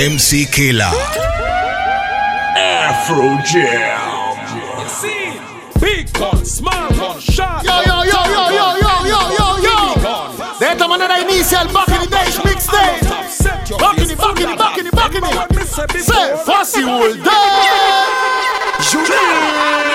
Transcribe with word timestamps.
MC 0.00 0.48
Kila. 0.48 0.90
Afro 2.56 3.36
Jam. 3.44 4.00
Big 5.78 6.10
gun, 6.14 6.42
small 6.42 6.88
gun, 6.96 7.20
shot. 7.20 7.62
Yo, 7.62 7.82
yo, 7.82 8.04
yo, 8.04 8.24
yo, 8.32 8.48
yo, 8.48 8.76
yo, 8.80 9.04
yo, 9.04 9.20
yo, 9.36 9.58
yo. 9.60 10.56
Detta 10.58 10.88
manera 10.88 11.18
inizia 11.18 11.60
il 11.60 11.68
back 11.70 11.88
in 11.88 12.00
the 12.00 12.06
days 12.06 12.38
mixtape. 12.38 13.04
Back 13.78 13.98
in 13.98 14.08
the 14.08 14.16
back 14.16 14.40
in 14.40 14.48
the 14.48 14.56
back 14.56 14.78
in 14.78 14.84
the 14.86 14.96
back 14.96 15.14
in 15.14 15.20
the. 15.20 16.00
Say, 16.00 16.34
fussy 16.46 16.82
all 16.82 17.12
day. 17.12 17.20
Julie. 18.88 19.12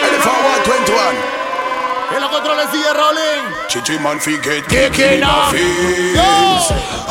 Elephant 0.03 0.43
121 0.67 1.34
control 2.35 2.59
is 2.59 2.75
rolling. 2.91 3.43
Chichi 3.69 3.95
man 4.03 4.19
fi 4.19 4.35
get 4.41 4.67
kicking 4.67 5.23
off 5.23 5.55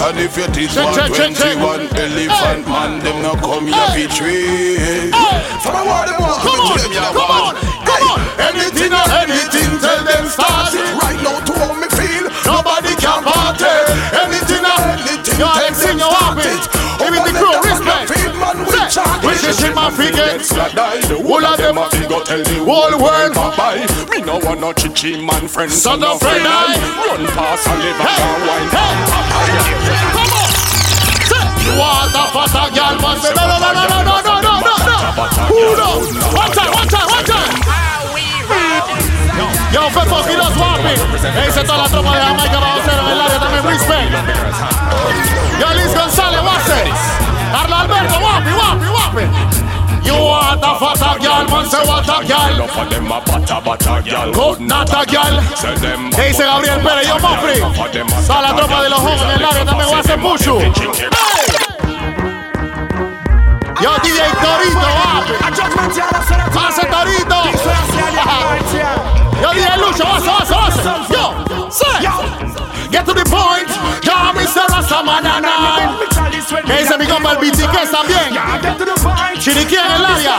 And 0.04 0.18
if 0.20 0.36
you 0.36 0.46
teeth 0.52 0.74
check, 0.74 1.12
check, 1.12 1.56
elephant 1.56 2.68
man, 2.68 3.00
them 3.00 3.22
no 3.22 3.32
come 3.40 3.66
here 3.66 3.88
hey. 3.88 4.06
betray. 4.06 4.76
Hey. 4.76 5.40
For 5.64 5.72
a 5.72 5.80
word 5.80 6.08
them 6.12 6.20
want, 6.20 6.40
come 6.44 6.60
on, 6.60 6.76
them 6.76 6.92
come 6.92 7.32
on, 7.40 7.54
come 7.88 8.04
on. 8.12 8.20
Anything 8.36 8.92
or 8.92 9.06
anything, 9.24 9.72
tell 9.80 10.02
them 10.04 10.24
start 10.28 10.74
it. 10.74 10.92
Right 11.00 11.20
now 11.24 11.40
to 11.40 11.52
how 11.56 11.72
me 11.72 11.88
feel, 11.96 12.24
nobody 12.44 12.92
can 13.00 13.24
part 13.24 13.60
it. 13.60 13.86
Anything 14.12 14.64
or 14.64 14.80
anything, 14.92 15.40
tell 15.40 15.56
them 15.56 15.98
start 16.00 16.44
it. 16.44 16.62
Everything 17.00 17.36
crew 17.40 17.63
which 18.94 19.42
is 19.42 19.58
in 19.64 19.74
my 19.74 19.90
figure. 19.90 20.38
All 21.26 21.44
of 21.44 21.56
them 21.58 21.78
a 21.78 21.90
go 22.06 22.22
tell 22.22 22.38
the 22.38 22.62
whole 22.62 22.94
world. 23.02 23.34
bye. 23.34 23.82
Me 24.10 24.22
no 24.22 24.38
want 24.38 24.60
no 24.60 24.72
chichi 24.72 25.18
man 25.18 25.48
friend. 25.48 25.72
Son 25.72 25.98
of 26.04 26.20
friend, 26.22 26.46
I. 26.46 26.78
Run 27.10 27.26
past 27.34 27.66
and 27.66 27.82
live 27.82 27.98
Hey, 27.98 28.22
and 28.22 28.42
wine. 28.46 28.70
hey, 28.70 28.94
come 30.14 30.30
on. 30.30 30.50
Say, 31.26 31.42
you 31.66 31.74
want 31.74 32.14
a 32.14 32.24
fatter 32.30 32.70
girl, 32.70 32.94
man. 33.02 33.18
No, 33.34 33.42
no, 33.50 33.56
no, 33.58 33.70
no, 33.74 33.82
no, 33.82 33.98
no, 34.06 34.34
no, 34.38 34.54
no, 34.62 34.74
no. 34.86 34.96
Who 35.50 35.74
knows? 35.74 36.06
One 36.30 36.52
time, 36.54 36.70
one 36.78 36.86
time, 36.86 37.08
one 37.10 37.26
time. 37.26 37.50
Yo, 39.74 39.90
los 39.90 40.54
guapis. 40.54 41.02
Ey, 41.34 41.46
dice 41.46 41.64
toda 41.64 41.78
la 41.82 41.88
tropa 41.88 42.14
de 42.14 42.22
Jamaica 42.22 42.60
va 42.60 42.66
a 42.66 42.76
hacer 42.78 42.94
en 42.94 43.06
el 43.10 43.20
área 43.20 43.40
también, 43.40 43.64
respect. 43.66 44.10
Yo, 45.58 45.74
Liz 45.74 45.92
González, 45.98 46.40
Wase. 46.42 47.23
Carlos 47.54 47.78
Alberto, 47.78 48.18
guapi, 48.18 48.50
guapi, 48.50 48.86
guapi. 48.90 49.24
You 50.02 50.14
want 50.14 50.58
a 50.58 50.74
fatter 50.74 51.20
girl, 51.22 51.46
man, 51.46 51.70
say 51.70 51.86
what 51.86 52.02
a 52.02 52.26
girl. 52.26 52.50
Enough 52.50 52.78
of 52.78 52.90
them 52.90 53.06
a 53.06 53.20
bata 53.22 53.60
bata 53.64 54.02
girl. 54.02 54.32
Good, 54.32 54.60
not 54.66 54.90
a 54.90 55.06
girl. 55.06 55.40
Say 55.54 55.74
them 55.76 56.10
¿Qué 56.10 56.34
dice 56.34 56.42
Gabriel 56.42 56.80
Pérez? 56.80 57.06
Yo, 57.06 57.16
Mofri. 57.20 57.60
Toda 58.26 58.42
la 58.42 58.56
tropa 58.56 58.82
de 58.82 58.90
los 58.90 58.98
jóvenes 58.98 59.22
en 59.22 59.30
el 59.30 59.44
área 59.44 59.64
también 59.64 59.88
va 59.88 59.96
a 59.96 60.00
hacer 60.00 60.20
pushu. 60.20 60.58
Hey. 60.58 60.72
Yo, 63.80 63.90
DJ 64.02 64.20
Torito, 64.42 64.88
guapi. 64.98 65.34
Hace 66.58 66.86
Torito. 66.86 67.38
Yo, 69.40 69.50
DJ 69.52 69.76
Lucho, 69.78 70.04
base, 70.04 70.26
base, 70.26 70.54
base. 70.54 71.14
Yo, 71.14 71.70
say. 71.70 72.02
Get 72.90 73.04
to 73.06 73.14
the 73.14 73.24
point. 73.24 73.70
Yo, 74.02 74.12
Mr. 74.34 74.64
I. 75.46 76.14
¿Qué 76.66 76.83
dice 76.94 76.98
mi 76.98 77.06
compa 77.06 77.32
el 77.32 77.38
BTK 77.38 77.90
también? 77.90 78.36
Chiriquí 79.38 79.76
en 79.76 79.92
el 79.92 80.04
área. 80.04 80.36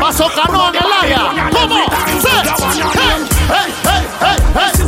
Paso 0.00 0.30
Canoa 0.34 0.68
en 0.68 0.76
el 0.76 0.92
área. 0.92 1.50
¿Cómo? 1.50 1.84
Say. 2.20 2.42
Hey, 2.94 3.24
hey, 3.48 4.04
hey, 4.20 4.36
hey. 4.54 4.78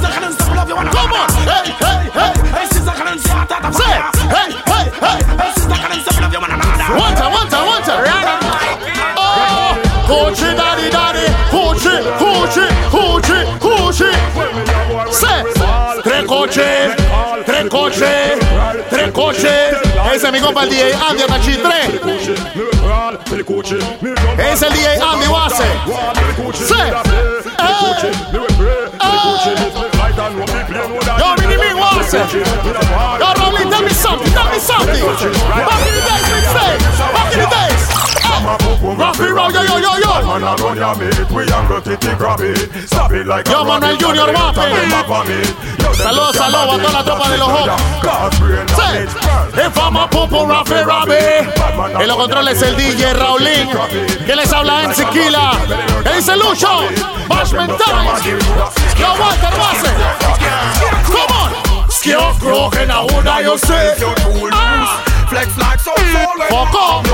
Oh, 10.12 10.30
daddy, 10.30 10.90
daddy. 10.90 11.26
Say. 15.10 15.44
Tres 16.02 16.24
coches, 16.24 16.96
tres 17.46 17.68
coches, 17.68 18.38
tres 18.90 19.12
coches. 19.12 19.79
Ese 20.20 20.26
es 20.26 20.32
mi 20.34 20.40
compa 20.40 20.64
el 20.64 20.68
DJ 20.68 20.92
Andy 20.92 21.22
Atachi 21.22 21.56
3. 21.56 21.64
Ese 24.36 24.52
es 24.52 24.62
el 24.62 24.72
DJ 24.74 25.00
Andy 25.00 25.26
Wase. 25.28 25.64
Say. 26.52 26.76
Eh, 26.78 26.92
eh. 26.92 27.70
Yo, 31.18 31.34
mini 31.40 31.56
mi 31.56 31.72
Wase. 31.72 32.18
Yo, 32.18 33.80
me 33.80 33.88
something, 33.94 34.30
tell 34.34 34.44
me 34.50 34.60
something. 34.60 35.02
Back 37.14 37.34
in 37.34 37.48
the. 37.48 37.69
Yo, 38.40 39.64
yo, 39.64 39.78
yo, 39.78 39.98
yo. 39.98 40.26
Man, 40.26 40.44
I 40.44 40.54
run 40.56 40.76
your 40.76 40.96
mate, 40.96 41.30
we 41.30 41.44
young 41.46 41.68
go 41.68 41.80
titty 41.80 42.14
grab 42.16 42.40
it. 42.40 42.70
Stop 42.88 43.12
it 43.12 43.26
like 43.26 43.46
Yo, 43.48 43.60
a 43.60 43.64
Manuel 43.64 43.92
rabbit, 43.92 44.00
Junior, 44.00 44.26
Saludos, 45.94 46.36
saludos 46.36 46.74
a 46.74 46.78
toda 46.78 46.92
la 46.92 47.04
tropa 47.04 47.28
de 47.28 47.38
los 47.38 47.48
Hawks. 47.48 47.82
God's 48.02 48.38
brain 48.40 48.68
Say, 48.68 48.76
knowledge 48.76 49.14
burn. 49.14 49.66
if 49.66 49.78
I'm 49.78 49.96
a 49.96 50.08
popo, 50.08 50.46
Rafi 50.46 50.82
Rabi. 50.82 52.02
En 52.02 52.08
los 52.08 52.16
controles 52.16 52.62
el 52.62 52.76
DJ 52.76 53.12
Raulín. 53.14 53.68
Que 54.24 54.36
les 54.36 54.52
habla 54.52 54.84
en 54.84 54.94
Sequila. 54.94 55.52
¿Qué 56.02 56.16
dice 56.16 56.36
Lucho? 56.36 56.88
Bashman 57.28 57.68
Times. 57.68 58.24
Yo, 58.98 59.12
Walter 59.20 59.52
Base. 59.58 59.90
Come 61.06 61.34
on. 61.42 61.50
Que 62.02 62.10
yo 63.44 63.58
sé. 63.58 63.94
Ah, 64.52 65.02
Flex 65.30 65.56
like 65.58 65.78
some 65.78 65.94
soul. 66.10 66.42
Foco. 66.50 67.06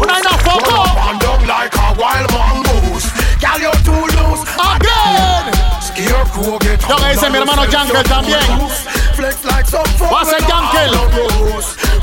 Una 0.00 0.14
y 0.14 0.22
no 0.22 0.38
foco. 0.38 0.86
And 1.10 1.18
down 1.18 1.42
like 1.48 1.74
a 1.74 1.98
wild 1.98 2.30
mongoose. 2.30 3.10
Girl, 3.42 3.58
you're 3.58 3.82
too 3.82 4.06
loose. 4.14 4.46
Again. 4.54 5.50
Scarecrow 5.82 6.58
get 6.60 6.80
Yo, 6.86 6.94
que 6.94 7.08
dice 7.10 7.28
mi 7.28 7.38
hermano 7.38 7.66
Jungle 7.66 8.04
también. 8.04 8.46
Flex 9.16 9.44
like 9.44 9.66
some 9.66 9.84
fool. 9.98 10.08
Va 10.12 10.20
a 10.20 10.24
ser 10.24 10.38
Yankel. 10.46 10.94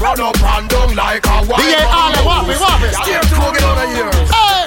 Run 0.01 0.19
up 0.19 0.35
and 0.43 0.67
down 0.67 0.95
like 0.97 1.25
a 1.25 1.41
wild 1.47 1.61
DJ 1.61 1.79
Ale, 1.79 2.19
guapi, 2.23 2.55
guapi. 2.59 2.91
Scarecrow 2.91 3.53
get 3.53 3.63
out 3.63 3.77
of 3.77 3.89
here. 3.95 4.11
Hey. 4.35 4.65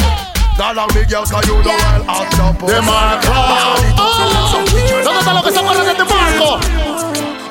Dollar 0.56 0.86
me 0.94 1.04
girls, 1.04 1.30
cause 1.30 1.46
you 1.46 1.60
know 1.60 1.76
well 1.76 2.08
out 2.08 2.30
the 2.30 2.72
De 2.72 2.80
Marco. 2.80 3.32
Oh. 3.98 4.64
¿Dónde 5.04 5.18
está 5.20 5.34
lo 5.34 5.42
que 5.42 5.52
se 5.52 5.58
acuerdan 5.58 5.84
de 5.84 5.92
este 5.92 6.04
Marco? 6.04 6.58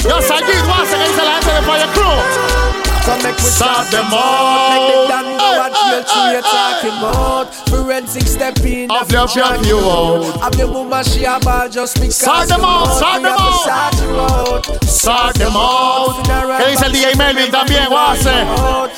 Yo, 0.01 0.19
Sayid, 0.19 0.65
Wase, 0.65 0.97
que 0.97 1.09
dice 1.09 1.23
la 1.23 1.33
gente 1.33 1.53
de 1.53 1.61
Fire 1.61 1.87
Crew. 1.93 2.74
Start 3.05 3.91
them 3.91 4.07
all. 4.11 4.69
Make 4.73 4.95
them 4.95 5.07
done 5.07 5.37
know 5.37 5.51
what 5.61 5.73
Hey, 5.77 5.91
real 5.93 6.03
true 6.03 6.25
you're 6.33 6.41
hey, 6.41 6.81
talking 6.81 6.97
about. 6.97 7.53
Forensic 7.69 8.23
step 8.23 8.57
in. 8.61 8.89
Off 8.89 9.11
your 9.11 9.27
shop, 9.27 9.63
you 9.63 9.77
out. 9.77 10.41
I'm 10.41 10.51
the 10.53 10.67
woman 10.67 11.03
she 11.03 11.23
a 11.23 11.39
ball 11.39 11.69
just 11.69 11.95
because. 12.01 12.17
Start 12.17 12.47
them 12.49 12.65
out, 12.65 12.97
start 12.97 13.21
them 13.21 13.37
out. 13.37 14.67
out. 14.67 14.83
Start 14.85 15.35
them 15.35 15.53
out. 15.53 16.25
¿Qué 16.57 16.71
dice 16.71 16.85
el 16.87 16.91
DJ 16.93 17.15
Melvin 17.15 17.51
también, 17.51 17.91
Wase? 17.91 18.43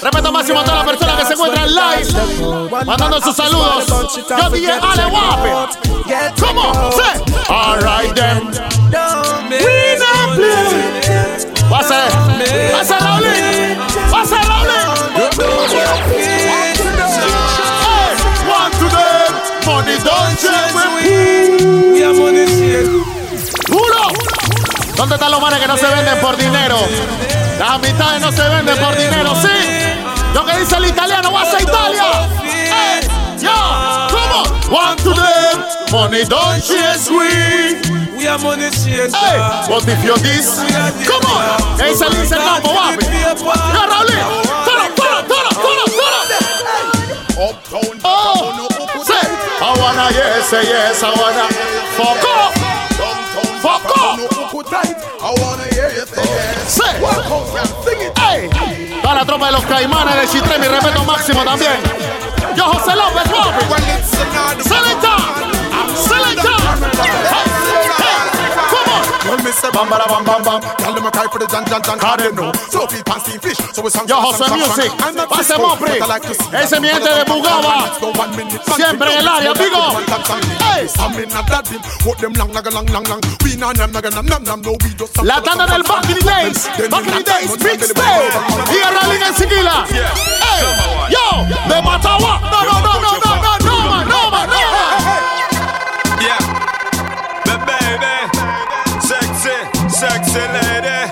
Respeto 0.01 0.31
máximo 0.31 0.61
a 0.61 0.63
todas 0.63 0.85
las 0.85 0.87
personas 0.87 1.19
que 1.19 1.25
se 1.25 1.33
encuentran 1.33 1.75
live. 1.75 2.85
Mandando 2.85 3.21
sus 3.21 3.35
saludos. 3.35 3.87
Yo, 4.29 4.49
DJ 4.49 4.71
Ale 4.71 5.05
Wapi. 5.11 5.75
Come 6.39 6.59
on, 6.59 6.91
say. 6.93 7.19
All 7.49 7.77
right, 7.79 8.15
then. 8.15 8.47
We 9.51 9.97
not 9.99 10.35
play. 10.35 11.57
Wase. 11.69 12.07
Wase 12.71 12.99
Raulín. 12.99 13.86
Hey, 14.29 14.35
to. 18.79 18.87
Money 19.65 19.97
don't 20.03 20.37
change. 20.37 20.73
¿Dónde 24.95 25.15
están 25.15 25.31
los 25.31 25.39
manes 25.39 25.59
que 25.59 25.67
no 25.67 25.77
se 25.77 25.87
venden 25.87 26.19
por 26.19 26.35
dinero? 26.35 26.77
Las 27.59 27.69
amistades 27.69 28.19
no 28.21 28.31
se 28.31 28.49
venden 28.49 28.75
por 28.77 28.97
dinero, 28.97 29.35
¿sí? 29.35 29.47
Lo 30.33 30.43
que 30.45 30.57
dice 30.57 30.77
el 30.77 30.85
italiano, 30.85 31.31
vas 31.31 31.53
a 31.53 31.61
Italia. 31.61 32.27
¡Ey! 32.43 33.07
¡Ya! 33.37 34.07
¿Cómo? 34.09 34.41
One 34.75 34.95
to 35.03 35.13
them. 35.13 35.63
Money 35.91 36.25
don't 36.25 36.59
chase 36.61 37.11
your 38.27 38.39
money 38.43 38.69
changer. 38.69 39.15
Hey, 39.15 39.39
what 39.71 39.87
if 39.87 40.03
you're 40.03 40.19
this? 40.19 40.59
Come 41.07 41.23
on. 41.31 41.79
Hey, 41.79 41.95
Salim, 41.95 42.27
say 42.27 42.35
no, 42.35 42.59
Moab. 42.59 42.99
Yeah, 42.99 43.31
Rolly. 43.87 44.19
Turn 44.67 44.83
up, 44.83 44.91
turn 44.99 45.15
up, 45.15 45.23
turn 45.31 45.47
up, 45.47 45.55
turn 45.55 45.79
up, 45.79 45.91
turn 45.95 46.13
up. 46.13 46.27
Uptown, 47.37 47.95
oh. 48.03 48.51
Say, 49.07 49.23
I 49.23 49.71
wanna 49.79 50.11
yes, 50.11 50.49
say 50.49 50.63
yes, 50.67 51.03
I 51.03 51.09
wanna. 51.15 51.47
Fuck 51.95 52.23
off. 52.35 52.51
Fuck 53.63 53.87
off. 53.95 54.19
Hey, 58.19 58.49
para 59.01 59.19
la 59.19 59.25
tropa 59.25 59.45
de 59.45 59.51
los 59.53 59.65
caimanes 59.65 60.15
de 60.15 60.27
Chitremi, 60.27 60.67
respeto 60.67 61.03
máximo 61.05 61.43
también. 61.43 61.79
Yo, 62.55 62.63
José 62.65 62.95
López, 62.95 63.29
Bobby. 63.31 63.86
Bam 69.77 69.85
bada 69.93 70.09
bam 70.09 70.25
bam 70.25 70.41
bam. 70.41 70.59
Tell 70.81 70.93
them 70.93 71.05
a 71.05 71.11
cry 71.11 71.27
for 71.29 71.37
the 71.37 71.45
John 71.45 71.61
John 71.69 71.81
John. 71.85 71.99
Cause 72.01 72.17
they 72.17 72.31
know. 72.33 72.49
So 72.73 72.87
feed 72.89 73.05
pan 73.05 73.19
steam 73.21 73.37
fish. 73.37 73.61
So 73.77 73.85
we 73.85 73.93
sang 73.93 74.09
Yo, 74.09 74.17
José 74.17 74.49
Music, 74.49 74.89
sang. 74.89 75.05
I'm 75.05 75.13
not 75.13 75.29
pase 75.29 75.53
Cisco, 75.53 75.61
Mopri. 75.61 76.01
but 76.01 76.09
I 76.09 76.17
like 76.17 76.25
to 76.25 76.33
see. 76.33 76.49
Ese 76.49 76.81
mi 76.81 76.89
gente 76.89 77.05
de 77.13 77.23
Bugaba. 77.29 77.85
Let's 77.85 78.01
go 78.01 78.09
one 78.17 78.33
minute, 78.33 78.57
man. 78.65 78.73
Siempre 78.73 79.13
en 79.13 79.21
el 79.21 79.27
área, 79.29 79.53
Vigo. 79.53 79.77
Ey. 80.73 80.89
I'm 80.97 81.13
in 81.21 81.29
a 81.29 81.41
that 81.45 81.69
dim. 81.69 81.77
What 82.09 82.17
them 82.17 82.33
long, 82.33 82.49
long, 82.57 82.65
long, 82.73 82.87
long, 82.89 83.05
long. 83.05 83.21
We 83.45 83.53
nah 83.55 83.71
nam, 83.77 83.91
nam, 83.93 84.01
nam, 84.01 84.25
nam, 84.25 84.43
nam. 84.49 84.61
No, 84.65 84.71
we 84.81 84.89
just 84.97 85.13
some- 85.13 85.27
La 85.29 85.41
tanda 85.45 85.67
del 85.69 85.83
Back 85.85 86.09
in 86.09 86.17
the 86.17 86.25
Days, 86.25 86.65
Back 86.89 87.05
in 87.05 87.13
the 87.13 87.21
Days, 87.21 87.53
Big 87.61 87.77
Stay, 87.85 88.17
y 88.73 88.77
el 88.81 88.93
Rally 88.97 89.17
MC 89.29 89.45
Kila. 89.45 89.85
Yo, 91.13 91.25
de 91.69 91.77
Matagua. 91.85 92.41
No, 92.49 92.59
no, 92.65 92.81
no, 92.81 92.93
no, 92.97 93.11
no, 93.13 93.33
no, 93.45 93.57
no, 93.61 93.75
man, 93.93 94.07
no, 94.09 94.31
man, 94.33 94.49
no, 94.49 95.26
Sexy, 99.97 100.29
sexy 100.29 100.45
lady. 100.53 101.09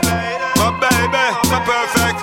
My 0.62 0.70
baby, 0.78 1.26
my 1.50 1.58
perfect. 1.66 2.22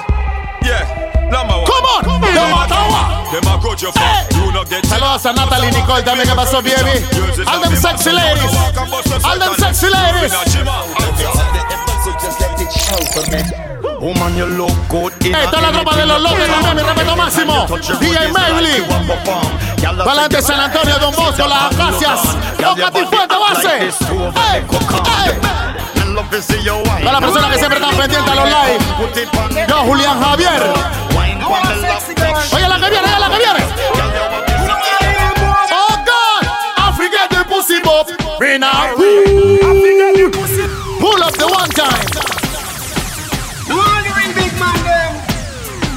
Yeah. 0.63 0.87
Number 1.27 1.59
one. 1.59 1.67
Come 1.67 1.83
on, 1.91 2.21
de 2.23 2.39
Matagua. 2.55 3.03
Them 3.33 3.51
a 3.51 3.59
grudge 3.59 3.83
you 3.83 3.91
for. 3.91 3.99
Hey. 3.99 4.31
You 4.31 4.53
not 4.53 4.71
get 4.71 4.85
Saludos 4.87 5.27
uh, 5.27 5.31
a 5.31 5.33
Natalie 5.33 5.71
y 5.71 5.73
Nicole 5.73 6.05
también, 6.05 6.29
¿qué 6.29 6.37
pasó, 6.37 6.63
baby? 6.63 7.03
All 7.49 7.63
them 7.63 7.75
sexy 7.75 8.13
ladies, 8.13 8.55
all 9.25 9.39
them 9.41 9.55
sexy 9.59 9.89
ladies. 9.91 10.33
Woman, 13.99 14.37
you 14.37 14.47
look 14.47 14.71
good 14.89 15.13
in 15.27 15.35
Esta 15.35 15.57
es 15.57 15.63
la 15.63 15.73
tropa 15.73 15.97
de 15.97 16.07
los 16.07 16.21
locos 16.23 16.47
también, 16.47 16.77
mi 16.77 16.83
respeto 16.83 17.17
máximo. 17.17 17.67
DJ 17.99 18.29
Maybelline, 18.29 18.87
Valente 20.05 20.41
San 20.41 20.61
Antonio, 20.61 20.97
Don 21.01 21.15
Bosco, 21.17 21.45
Las 21.49 21.75
Acacias, 21.75 22.37
Los 22.61 22.77
Catifuentes, 22.77 23.39
base. 23.39 23.77
Ey, 23.79 24.65
ey. 25.27 25.92
Para 26.15 27.13
las 27.13 27.21
personas 27.21 27.53
que 27.53 27.59
siempre 27.59 27.79
están 27.79 27.97
pendientes 27.97 28.31
a 28.31 28.35
los 28.35 28.45
live. 28.45 29.67
Yo, 29.69 29.77
Julián 29.85 30.21
Javier. 30.23 30.63
Oye, 32.53 32.69
la 32.69 32.79
que 32.79 32.91
viene, 32.91 33.07
oye, 33.07 33.19
la 33.19 33.31
que 33.31 33.39
viene. 33.39 33.61
Oh 35.73 35.97
God, 36.05 36.43
I 36.77 36.93
forget 36.95 37.31
the 37.31 37.45
pussy 37.49 37.81
bop. 37.83 38.09
Bring 38.39 38.63
out. 38.63 38.97
Pull 41.01 41.23
up 41.23 41.33
the 41.33 41.47
one 41.47 41.71
time. 41.71 42.07
Wandering 43.69 44.33
big 44.35 44.53
man 44.61 44.85
them. 44.85 45.15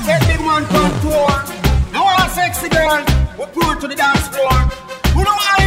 Take 0.06 0.28
big 0.28 0.40
man 0.40 0.66
on 0.66 0.92
tour. 1.02 1.44
Now 1.92 2.08
all 2.08 2.30
sexy 2.30 2.70
girls, 2.70 3.06
we 3.38 3.46
pour 3.48 3.76
to 3.76 3.88
the 3.88 3.96
dance 3.96 4.28
floor. 4.30 4.70
Who 5.14 5.24
know 5.24 5.36
I 5.36 5.65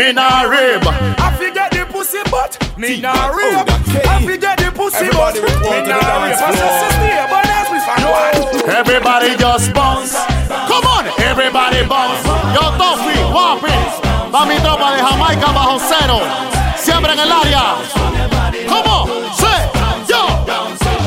Me 0.00 0.14
nah 0.14 0.48
rib. 0.48 0.80
I 1.20 1.28
forget 1.36 1.72
the 1.72 1.84
pussy 1.84 2.24
butt, 2.30 2.56
me 2.78 3.02
nah 3.02 3.28
rip. 3.36 3.68
I 4.08 4.24
forget 4.24 4.56
the 4.56 4.72
pussy 4.72 5.10
butt, 5.12 5.34
me 5.36 5.84
nah 5.84 6.24
rip. 6.24 6.40
I 6.40 6.56
said, 6.56 6.72
sister, 6.80 7.28
but 7.28 7.44
that's 7.44 7.68
me 7.68 7.80
fan 7.84 8.08
one. 8.08 8.64
Everybody 8.80 9.36
just 9.36 9.74
bounce. 9.74 10.16
Come 10.48 10.86
on, 10.88 11.04
everybody 11.20 11.84
bounce. 11.84 12.24
Yo, 12.56 12.64
Tofi, 12.80 13.12
Wapi. 13.28 13.76
Va 14.32 14.46
mi 14.46 14.56
tropa 14.64 14.96
de 14.96 15.02
Jamaica 15.02 15.52
bajo 15.52 15.78
cero. 15.78 16.20
Siempre 16.78 17.12
en 17.12 17.18
el 17.18 17.30
área. 17.30 17.76
Come 18.70 18.88
on, 18.88 19.06
say, 19.36 19.68
yo. 20.08 20.24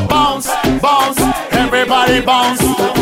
Bounce, 0.08 0.52
bounce, 0.80 1.20
everybody 1.50 2.22
bounce. 2.22 2.93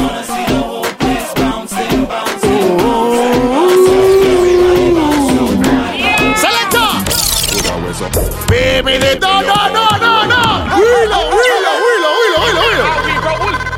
No, 8.71 9.41
no, 9.41 9.67
no, 9.67 9.85
no, 9.97 10.25
no. 10.25 10.41
Wheelo, 10.79 11.19
wheelo, 11.35 11.71
wheelo. 11.83 12.71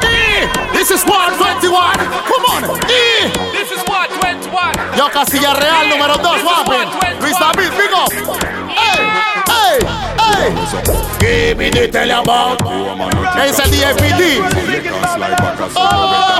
Eh, 0.03 0.47
This 0.71 0.91
is 0.91 1.03
121. 1.03 1.97
Come 2.29 2.45
on. 2.45 2.63
Eh. 2.87 3.27
This 3.51 3.71
is 3.71 3.81
what 3.89 4.07
21. 4.21 4.71
Yo 4.95 5.09
Castilla 5.09 5.55
Real 5.55 5.89
número 5.89 6.15
2, 6.19 6.43
Wapen. 6.45 6.87
Luis 7.19 7.35
David, 7.39 7.71
big 7.75 7.91
up. 7.91 8.13
Hey, 8.69 9.09
hey, 9.49 9.79
hey. 10.19 10.53
Give 11.19 11.57
me 11.57 11.71
the 11.71 11.87
tell 11.87 12.11
about. 12.11 12.61
Es 13.43 13.57
el 13.59 13.71
DFPD. 13.71 14.41
Oh, 15.75 16.39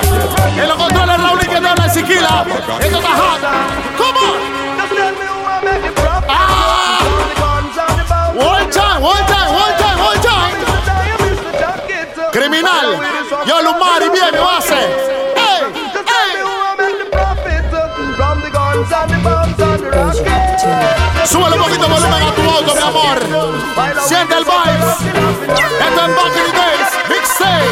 en 0.56 0.68
los 0.70 0.78
controles 0.78 1.18
Raúl 1.20 1.40
y 1.42 1.48
que 1.48 1.90
Siquila. 1.90 2.46
Esto 2.80 2.98
está 2.98 3.10
hot. 3.10 3.62
Bien, 14.24 14.36
mi 14.36 14.40
base. 14.40 14.81
Hey, 15.36 15.62
hey. 15.96 16.31
Súbele 21.25 21.56
un 21.56 21.64
poquito 21.64 21.88
volumen 21.90 22.24
a 22.24 22.31
tu 22.34 22.42
auto, 22.42 22.74
mi 22.74 22.81
amor. 22.81 23.20
Siente 24.08 24.36
el 24.36 24.46
vibes. 24.46 24.98
Esto 25.80 26.02
es 26.02 26.16
Back 26.16 26.36
in 26.38 26.44
the 26.46 26.54
Days. 26.62 26.90
Big 27.10 27.25
Say. 27.25 27.64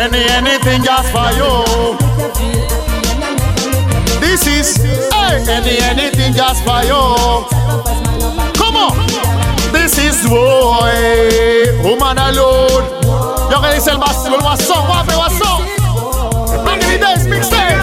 Any, 0.00 0.22
anything 0.36 0.82
just 0.84 1.08
for 1.10 1.32
you. 1.32 1.64
This 4.20 4.46
is 4.46 4.76
hey, 5.12 5.42
any, 5.48 5.78
anything 5.78 6.32
just 6.32 6.62
for 6.64 6.84
you. 6.84 7.02
Come 8.54 8.76
on. 8.76 8.94
This 9.72 9.98
is 9.98 10.26
boy. 10.28 11.72
Woman 11.82 12.18
alone. 12.18 13.07
Yo 13.50 13.60
que 13.62 13.74
dice 13.74 13.90
el 13.90 13.96
guasón, 13.98 14.34
el 14.34 14.40
guasón, 14.40 14.86
guape, 14.86 15.14
guasón. 15.14 15.62
In 16.68 16.80
the 16.80 16.98
days, 16.98 17.26
big 17.26 17.42
Say. 17.44 17.74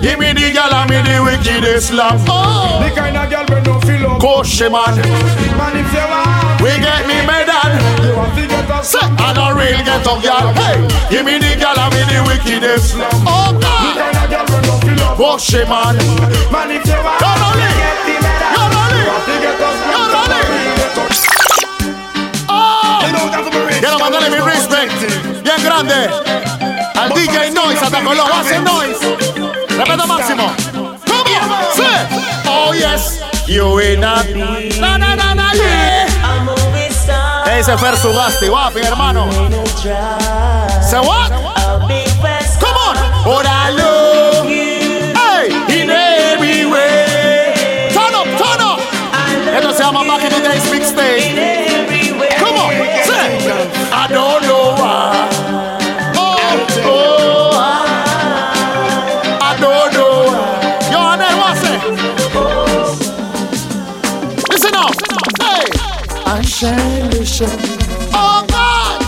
Give 0.00 0.18
me 0.18 0.32
the 0.32 0.52
gal 0.52 0.72
and 0.72 0.90
me 0.90 0.96
the 1.02 1.22
wickedest 1.22 1.92
love. 1.92 2.20
Oh. 2.28 2.80
The 2.82 2.90
kind 2.94 3.16
of 3.16 3.28
girl 3.30 3.44
we 3.50 3.60
no 3.66 3.80
feel 3.80 4.06
up. 4.06 4.20
Coach 4.20 4.60
man, 4.60 4.70
Man, 4.70 5.76
if 5.76 5.92
you 5.92 6.06
want, 6.06 6.60
we 6.62 6.70
get 6.78 7.06
me 7.06 7.18
medal. 7.26 7.70
you 8.06 8.14
want 8.16 8.34
to 8.36 8.46
get 8.46 8.70
us. 8.70 8.90
Say, 8.90 8.98
I 9.02 9.32
don't 9.34 9.56
real 9.58 9.82
get 9.84 10.06
up, 10.06 10.22
girl. 10.22 10.52
Hey, 10.54 10.78
give 11.10 11.24
me 11.26 11.38
the 11.38 11.54
gal 11.58 11.78
and 11.78 11.90
me 11.94 12.02
the 12.06 12.18
wickedest 12.26 12.94
love. 12.96 13.10
Oh 13.26 13.50
The 13.52 13.66
kind 13.98 14.16
of 14.16 14.26
girl 14.30 14.46
we 14.46 14.58
no 14.66 14.74
feel 14.78 15.02
up. 15.02 15.16
Coach 15.18 15.52
man, 15.66 15.94
Man, 16.54 16.70
if 16.70 16.86
you 16.86 16.98
want, 17.02 17.22
only, 17.22 17.70
get 17.78 17.98
the 18.06 18.14
only, 18.62 18.98
You 18.98 19.10
want 19.10 19.24
to 19.26 19.34
get 19.42 19.58
us. 19.58 19.78
you're 19.90 20.14
only. 20.14 20.87
Quiero 23.80 23.98
mandarle 23.98 24.30
mi 24.30 24.38
respect 24.38 24.92
bien 25.42 25.62
grande 25.62 26.10
al 26.94 27.10
DJ 27.10 27.50
Noise 27.52 27.84
hasta 27.84 28.02
Colón. 28.02 28.26
Hace 28.32 28.58
Noise. 28.60 29.16
Respeto 29.76 30.06
máximo. 30.06 30.44
On, 30.44 31.24
say, 31.74 32.06
oh 32.46 32.72
yes, 32.74 33.20
you 33.46 33.78
in 33.80 34.02
a 34.04 34.24
na 34.80 34.98
na 34.98 35.14
na 35.14 35.34
na 35.34 35.52
yeah. 35.54 36.06
Ese 37.58 37.76
Fer 37.78 37.96
Subasti, 37.96 38.48
guapi, 38.48 38.80
hermano. 38.80 39.28
Say 40.82 41.00
what? 41.00 41.30
Come 42.60 42.76
on. 42.76 42.96
Way. 46.70 47.90
Turn 47.92 48.14
up, 48.14 48.26
turn 48.38 48.60
up. 48.60 48.80
Esto 49.56 49.72
se 49.72 49.82
llama 49.82 50.04
Back 50.04 50.24
in 50.24 50.30
the 50.30 50.48
Days 50.48 50.70
Mixtape. 50.70 51.57
Come 53.88 53.96
on, 53.96 53.96
say. 53.96 53.96
I 53.96 54.06
don't 54.08 54.42
know 54.42 54.74
why. 54.78 55.28
Oh, 56.16 56.36
oh, 56.84 57.50
I, 57.54 57.84
I 59.40 59.52
don't 59.60 59.92
know 59.94 60.14
why. 60.28 60.48
Yo, 60.92 60.98
Anel, 60.98 61.34
what's 61.40 61.64
it? 61.64 61.80
Listen 64.50 64.74
up. 64.74 64.94
Hey. 65.40 65.66
I 66.26 66.42
shall 66.42 67.08
listen. 67.10 67.50
Oh, 68.12 68.44
God. 68.48 69.00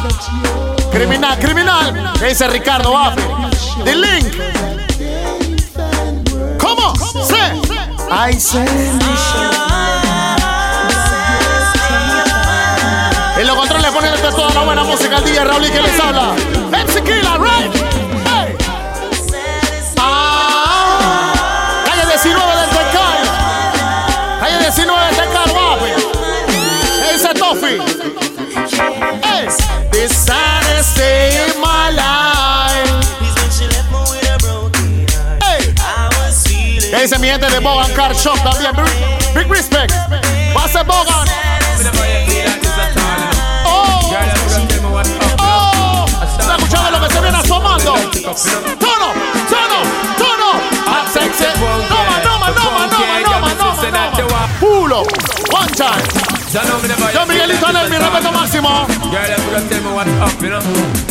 Criminal, 0.93 1.37
criminal. 1.39 1.93
¿Qué 2.19 2.27
dice 2.27 2.49
Ricardo 2.49 2.93
Baffi? 2.93 3.23
The 3.85 3.95
link. 3.95 4.35
Come 6.59 6.79
on, 6.79 6.97
say. 7.25 7.61
I 8.11 8.33
say. 8.39 10.10
Ponen 14.00 14.21
toda 14.35 14.54
la 14.54 14.62
buena 14.62 14.85
música 14.85 15.16
al 15.16 15.25
DJ 15.25 15.45
Raúl 15.45 15.64
y 15.64 15.71
que 15.71 15.80
les 15.83 16.00
habla. 16.00 16.35
MC 16.71 17.04
right? 17.04 17.75
Hey. 18.25 18.57
Ah. 19.99 21.33
Calle 21.85 22.07
19 22.07 22.57
del 22.61 22.71
Tecal. 22.71 23.19
Calle 24.40 24.59
19 24.59 25.07
del 25.07 25.16
Tecal, 25.16 25.50
guapi. 25.50 25.90
¿Qué 26.99 27.12
dice 27.12 27.35
Tofi? 27.35 27.78
Hey. 29.23 29.49
The 29.92 30.09
saddest 30.09 30.97
day 30.97 31.37
in 31.47 31.61
my 31.61 31.90
life. 31.90 32.90
Hey. 35.42 35.75
¿Qué 36.90 37.02
dice 37.02 37.19
mi 37.19 37.28
gente 37.28 37.50
de 37.50 37.59
Bogan 37.59 37.92
Car 37.92 38.14
Shop 38.14 38.38
también? 38.42 38.73
Big 39.35 39.49
respect. 39.49 39.92
Pase 40.54 40.83
Bogan. 40.85 41.28
Turn 48.31 48.63
up, 48.63 49.17
turn 49.51 49.71
up, 49.75 49.87
turn 50.15 50.39
up. 50.39 50.63
I'm 50.87 51.07
sexy. 51.11 51.51
No 51.51 51.67
man, 51.67 52.23
no 52.23 52.39
man, 52.39 52.55
no 52.55 52.67
man, 52.71 52.87
no 52.87 53.03
man, 53.03 53.27
no 53.27 53.37
man, 53.43 53.59
no 53.59 54.27
man. 54.31 54.49
Pull 54.63 54.95
up, 54.95 55.11
one 55.51 55.67
time. 55.75 55.99
Don't 56.55 57.27
be 57.27 57.43
a 57.43 57.47
little 57.47 57.73
bit, 57.75 57.91
me, 57.91 57.97
a 57.99 58.31
Máximo. 58.31 58.87
Girl, 59.11 59.27
you 59.27 59.51
gonna 59.51 59.69
tell 59.69 59.83
me 59.83 59.91
what's 59.91 60.11
up, 60.23 60.43
you 60.43 60.51
know? 60.51 60.63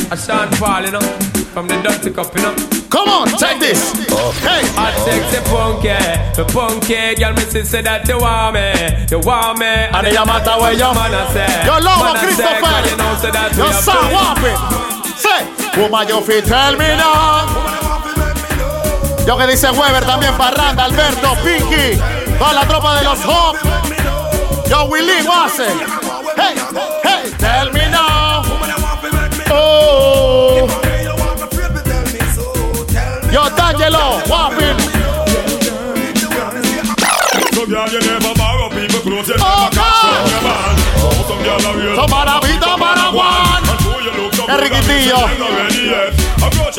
I 0.09 0.15
stand 0.15 0.55
falling, 0.55 0.93
you 0.93 1.43
from 1.51 1.67
the 1.67 1.75
dirty 1.83 2.09
cup, 2.11 2.33
you 2.35 2.41
know. 2.41 2.55
Come 2.89 3.09
on, 3.09 3.27
take 3.35 3.59
this. 3.59 3.91
Hey. 4.39 4.63
I 4.79 4.95
take 5.03 5.27
the 5.35 5.43
punky, 5.51 5.99
the 6.39 6.45
punky 6.47 7.15
girl. 7.19 7.33
Me 7.33 7.43
say 7.43 7.81
that 7.81 8.07
you 8.07 8.17
want 8.17 8.55
me, 8.55 9.07
you 9.11 9.19
want 9.19 9.59
me. 9.59 9.67
And 9.67 10.07
it 10.07 10.13
don't 10.13 10.25
matter 10.25 10.55
where 10.55 10.71
your 10.71 10.95
man 10.95 11.11
I 11.11 11.27
say. 11.35 11.65
Your 11.67 11.81
love, 11.83 12.15
Christopher. 12.15 12.79
You 12.87 12.95
know 12.95 13.11
say 13.19 13.31
that 13.31 13.51
you 13.59 13.67
want 14.15 14.39
me. 14.39 14.55
Say. 15.19 15.68
Now. 16.97 17.47
Yo 19.25 19.37
que 19.37 19.47
dice 19.47 19.71
Weber 19.71 20.05
también, 20.05 20.35
Parranda, 20.35 20.83
Alberto, 20.85 21.35
Pinky, 21.43 21.99
toda 22.37 22.53
la 22.53 22.67
tropa 22.67 22.95
de 22.95 23.03
los 23.03 23.19
Hop. 23.25 23.57
Yo, 24.67 24.85
Willy, 24.85 25.21
Wase. 25.27 25.67
Hey, 26.35 26.55
hey, 27.03 27.33
tell. 27.37 27.71
Oh. 29.51 30.67
Yo, 33.31 33.49
D'Angelo. 33.51 34.21
Oh, 34.29 34.49
some 41.27 41.39
Enriquitillo. 44.49 45.17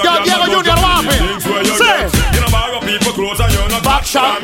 Yo, 0.02 0.22
Diego 0.24 0.44
Junior, 0.46 0.78
wapi. 0.78 1.16
Sí. 1.78 2.20
Backshot. 3.82 4.42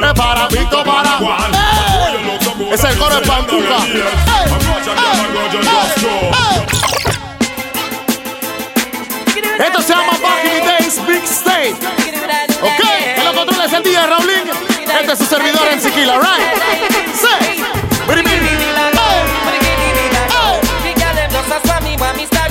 Prepara, 0.00 0.48
Vito, 0.48 0.84
para. 0.84 1.18
Hey. 1.18 2.72
Es 2.72 2.84
el 2.84 2.98
coro 2.98 3.16
de 3.16 3.26
Pancuca. 3.26 3.78
Esto 9.58 9.82
se 9.82 9.88
llama 9.88 10.12
Back 10.22 10.64
Days 10.66 11.06
Big 11.06 11.24
State. 11.24 11.76
Ok, 12.62 12.80
en 13.16 13.24
los 13.24 13.34
controles 13.34 13.72
el 13.72 13.82
día 13.82 14.02
de 14.02 14.06
Raulín. 14.08 14.50
Este 15.00 15.12
es 15.12 15.18
su 15.18 15.24
servidor 15.24 15.66
en 15.72 15.80
Siquila, 15.80 16.18
right? 16.18 16.62
Sí. 17.14 17.64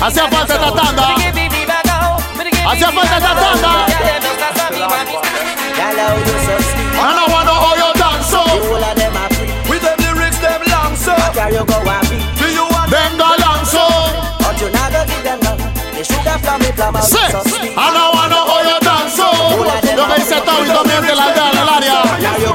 Hacía 0.01 0.29
falta 0.29 0.53
esta 0.53 0.71
tanda. 0.73 1.15
Hacía 2.67 2.91
falta 2.91 3.17
esta 3.17 3.35
tanda. 3.35 3.85
I 6.97 7.13
don't 7.13 7.31
wanna 7.31 7.51
all 7.51 7.77
your 7.77 7.93
dance 7.93 8.27
so. 8.29 8.43
With 9.69 9.81
them 9.81 9.97
lyrics, 9.99 10.37
them 10.39 10.61
long 10.71 10.95
so. 10.95 11.13
carry 11.33 11.57
go 11.57 11.79
happy 11.83 12.17
Do 12.39 12.47
you 12.47 12.63
want 12.71 12.89
them 12.89 13.17
go 13.17 13.27
long 13.43 13.65
so? 13.65 13.83
But 14.39 14.61
you 14.61 14.69
not 14.71 14.91
gonna 14.91 15.05
give 15.05 15.23
them 15.23 15.39
love. 15.41 15.59
The 15.93 16.03
sugar 16.03 16.37
from 16.39 16.61
the 16.61 16.71
plum 16.73 16.95
out. 16.95 17.03
Six. 17.03 17.33
I 17.75 17.91
don't 17.91 18.15
wanna 18.15 18.37
all 18.37 18.63
your 18.63 18.79
dance 18.79 19.15
so. 19.15 19.27
Lo 19.95 20.07
que 20.07 20.15
dice 20.21 20.39
Tony 20.41 20.69
Domínguez, 20.69 21.15
la 21.15 21.25
aldea 21.25 21.51
del 21.51 21.69
área. 21.69 22.54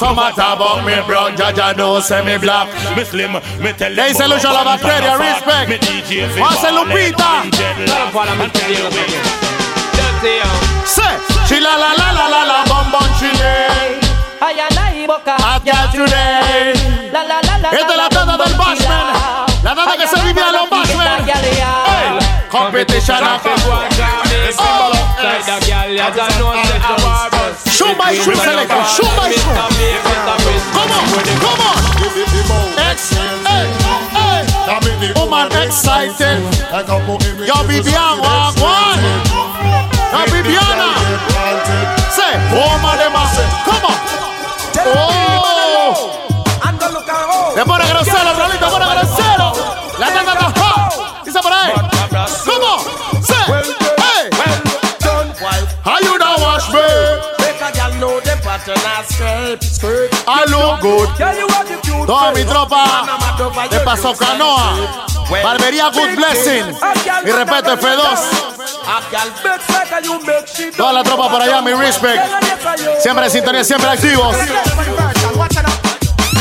Some 0.00 0.16
matter 0.16 0.40
about 0.40 0.80
me 0.86 0.96
brown, 1.04 1.36
Jaja 1.36 1.76
know 1.76 2.00
say 2.00 2.24
me 2.24 2.38
black. 2.38 2.72
Me 2.96 3.04
slim, 3.04 3.36
me 3.60 3.70
tell 3.76 3.94
They 3.94 4.14
say 4.14 4.26
Lucia 4.26 4.48
la 4.48 4.64
bacteria, 4.64 5.12
respect. 5.20 5.68
Me 5.68 5.76
DJ 5.76 6.24
Marcel 6.40 6.72
Lupita. 6.72 7.44
Say, 10.88 11.04
she 11.44 11.60
la 11.60 11.76
la 11.76 11.92
la 12.00 12.08
la 12.16 12.26
la 12.32 12.42
la 12.48 12.64
bum 12.64 12.90
bum 12.90 13.04
I 13.20 14.00
Ay 14.40 14.60
ay 14.72 15.06
boca. 15.06 15.36
Hot 15.36 15.68
girl 15.68 15.84
today. 15.92 16.72
La 17.12 17.20
la 17.20 17.44
la 17.44 17.58
la. 17.58 17.68
Es 17.68 17.86
de 17.86 17.94
la 17.94 18.08
tanda 18.08 18.38
del 18.38 18.56
Bashman. 18.56 19.04
La 19.62 19.74
tanda 19.74 19.98
que 19.98 20.08
se 20.08 20.18
vive 20.24 20.40
a 20.40 20.50
los 20.50 20.69
Competition 22.50 23.22
of 23.22 23.42
The 23.46 23.54
Show 27.70 27.94
my 27.94 28.12
shoe 28.12 28.34
selector, 28.34 28.82
show 28.90 29.06
my 29.14 29.30
shoe. 29.30 29.54
Come 30.74 30.90
on, 30.90 31.06
come 31.38 31.62
on. 31.62 31.78
X, 32.90 33.14
hey, 33.14 33.70
hey. 34.10 34.42
Woman 35.14 35.46
excited. 35.62 36.42
Yo 37.46 37.54
Bibiana, 37.70 38.18
walk 38.18 38.58
one. 38.58 38.98
Yo 40.10 40.20
Bibiana. 40.34 40.90
Say, 42.10 42.34
woman 42.50 42.98
them 42.98 43.14
a 43.14 43.24
Come 43.64 43.84
on. 43.86 43.94
Oh. 44.86 45.30
Después 47.54 47.78
de 47.78 47.84
agradecer, 47.84 49.29
I 60.26 60.44
look 60.48 60.80
good. 60.80 61.08
Toda 62.06 62.32
mi 62.32 62.44
tropa 62.44 63.06
de 63.70 63.80
Paso 63.80 64.14
Canoa. 64.14 64.74
Barbería 65.42 65.90
Good 65.90 66.16
Blessing. 66.16 66.76
Mi 67.24 67.32
respeto 67.32 67.76
F2. 67.76 68.18
Toda 70.76 70.92
la 70.92 71.02
tropa 71.02 71.30
por 71.30 71.40
allá, 71.42 71.62
mi 71.62 71.72
respect. 71.72 72.22
Siempre 73.00 73.24
en 73.24 73.30
sintonía, 73.30 73.64
siempre 73.64 73.88
activos. 73.88 74.36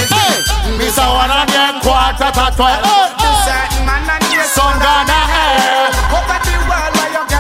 Hey, 0.09 0.43
mi 0.77 0.89
sabana 0.89 1.45
bien 1.45 1.79
cuarta 1.81 2.31
tatua. 2.31 2.79
Son 4.53 4.79
gana, 4.79 5.27
eh. 5.45 5.48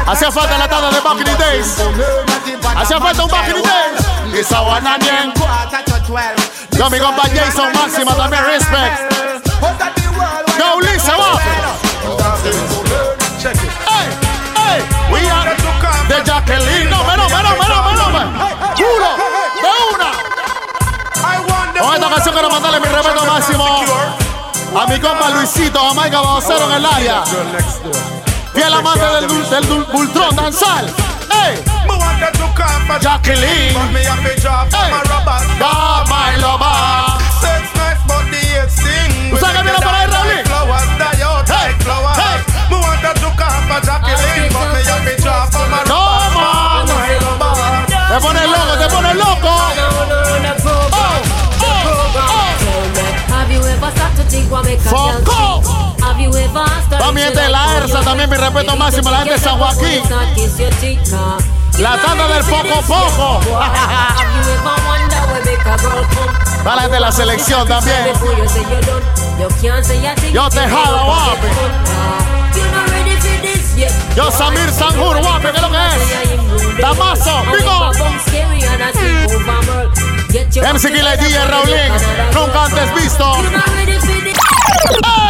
Hacía 0.09 0.31
falta 0.31 0.57
la 0.57 0.67
tanda 0.67 0.89
de 0.89 0.99
Back 1.01 1.19
in 1.19 1.23
the 1.23 1.35
Days. 1.35 1.75
Hacía 2.75 2.99
falta 2.99 3.23
un 3.23 3.29
Back 3.29 3.47
in 3.49 3.53
the 3.53 3.61
Days. 3.61 4.33
Mi 4.33 4.43
sabana 4.43 4.97
bien. 4.97 5.31
Yo, 6.71 6.89
mi 6.89 6.97
compa 6.97 7.29
Jason 7.29 7.71
Máxima 7.73 8.15
también, 8.15 8.43
respect. 8.45 9.13
Yo, 10.57 10.81
Lisa, 10.81 11.15
va. 11.15 11.39
Hey, 13.85 14.09
hey, 14.55 14.83
we 15.11 15.29
are 15.29 15.55
the 16.07 16.23
Jacqueline. 16.25 16.89
No, 16.89 17.03
menos, 17.03 17.31
menos, 17.31 17.51
menos, 17.59 17.85
menos. 17.85 18.13
Uno, 18.79 19.09
de 19.61 19.71
una. 19.93 20.09
Con 21.79 21.93
esta 21.93 22.09
canción 22.09 22.33
quiero 22.33 22.49
mandarle 22.49 22.79
mi 22.79 22.87
respeto 22.87 23.25
máximo 23.25 23.65
a 24.75 24.87
mi 24.87 24.99
compa 24.99 25.29
Luisito, 25.29 25.79
a 25.79 25.93
Mike 25.93 26.15
Babocero 26.15 26.65
en 26.65 26.77
el 26.77 26.85
área. 26.85 27.23
y 28.59 28.61
el 28.61 28.73
amante 28.73 29.05
del 29.05 29.27
dulce, 29.27 29.57
el 29.57 29.67
dulce, 29.67 29.91
bultrón, 29.91 30.35
danzal. 30.35 30.85
Hey. 31.31 31.63
Me 31.87 31.95
to 32.31 32.47
come, 32.53 32.87
but 32.87 33.01
Jacqueline. 33.01 33.73
But 33.73 33.91
me 33.93 34.03
have 34.03 34.25
a 34.25 34.35
job, 34.35 34.67
my 34.71 35.01
rubber. 35.07 35.39
Da, 35.59 36.03
my 36.09 36.35
lover. 36.43 37.15
Sex 37.39 37.63
nice, 37.79 38.01
but 38.07 38.25
the 38.27 38.41
eight 38.59 38.69
sing. 38.69 39.31
Que 39.31 39.39
viene 39.39 39.71
ahí, 39.71 40.43
Flowers, 40.43 40.89
die 40.99 41.23
out 41.23 41.47
hey. 41.47 41.71
like 41.71 41.83
flowers. 41.83 42.17
Hey. 42.19 42.37
Me 42.69 42.75
wanted 42.75 43.15
to 43.23 43.29
come, 43.39 43.63
for 43.69 43.79
Jacqueline. 43.79 44.51
But 44.51 44.67
me 44.75 44.81
have 44.83 45.07
a 45.07 45.15
job, 45.23 45.53
my 45.53 45.79
rubber. 45.79 45.87
No, 45.87 46.01
man. 46.35 46.83
My 46.89 47.15
lover. 47.23 47.69
Te 48.09 48.43
loco, 48.43 48.97
te 48.99 49.13
loco. 49.15 49.53
Have 53.29 53.51
you 53.51 53.61
ever 53.63 53.91
stopped 53.95 54.17
to 54.17 54.23
think 54.23 54.51
what 54.51 54.65
make 54.65 54.79
a 54.79 54.89
Have 56.03 56.19
you 56.19 56.33
ever 56.33 56.65
También 57.09 57.33
de 57.33 57.49
la 57.49 57.77
ERSA 57.77 58.01
también, 58.01 58.29
mi 58.29 58.37
respeto 58.37 58.75
máximo 58.75 59.09
la 59.09 59.17
gente 59.17 59.33
de 59.33 59.39
San 59.39 59.57
Joaquín. 59.57 60.03
La 61.79 61.97
tanda 61.97 62.27
del 62.27 62.43
poco 62.43 62.81
poco. 62.83 63.39
Para 66.63 66.75
la 66.75 66.81
gente 66.83 66.93
de 66.93 66.99
la 66.99 67.11
selección 67.11 67.67
también. 67.67 68.13
Yo 70.31 70.49
te 70.51 70.59
jalo, 70.59 71.05
guapi. 71.05 71.47
Yo 74.15 74.29
Samir 74.29 74.69
Sanjur, 74.71 75.19
guapi, 75.19 75.47
¿qué 75.47 75.55
es 75.55 75.61
lo 75.63 75.71
que 75.71 75.77
es? 75.87 75.93
Damaso, 76.79 77.41
Vigo. 77.51 77.91
MC 80.73 80.89
y 80.89 80.91
DJ 81.25 81.47
Raulín, 81.47 81.91
nunca 82.35 82.65
antes 82.65 82.93
visto. 82.93 83.33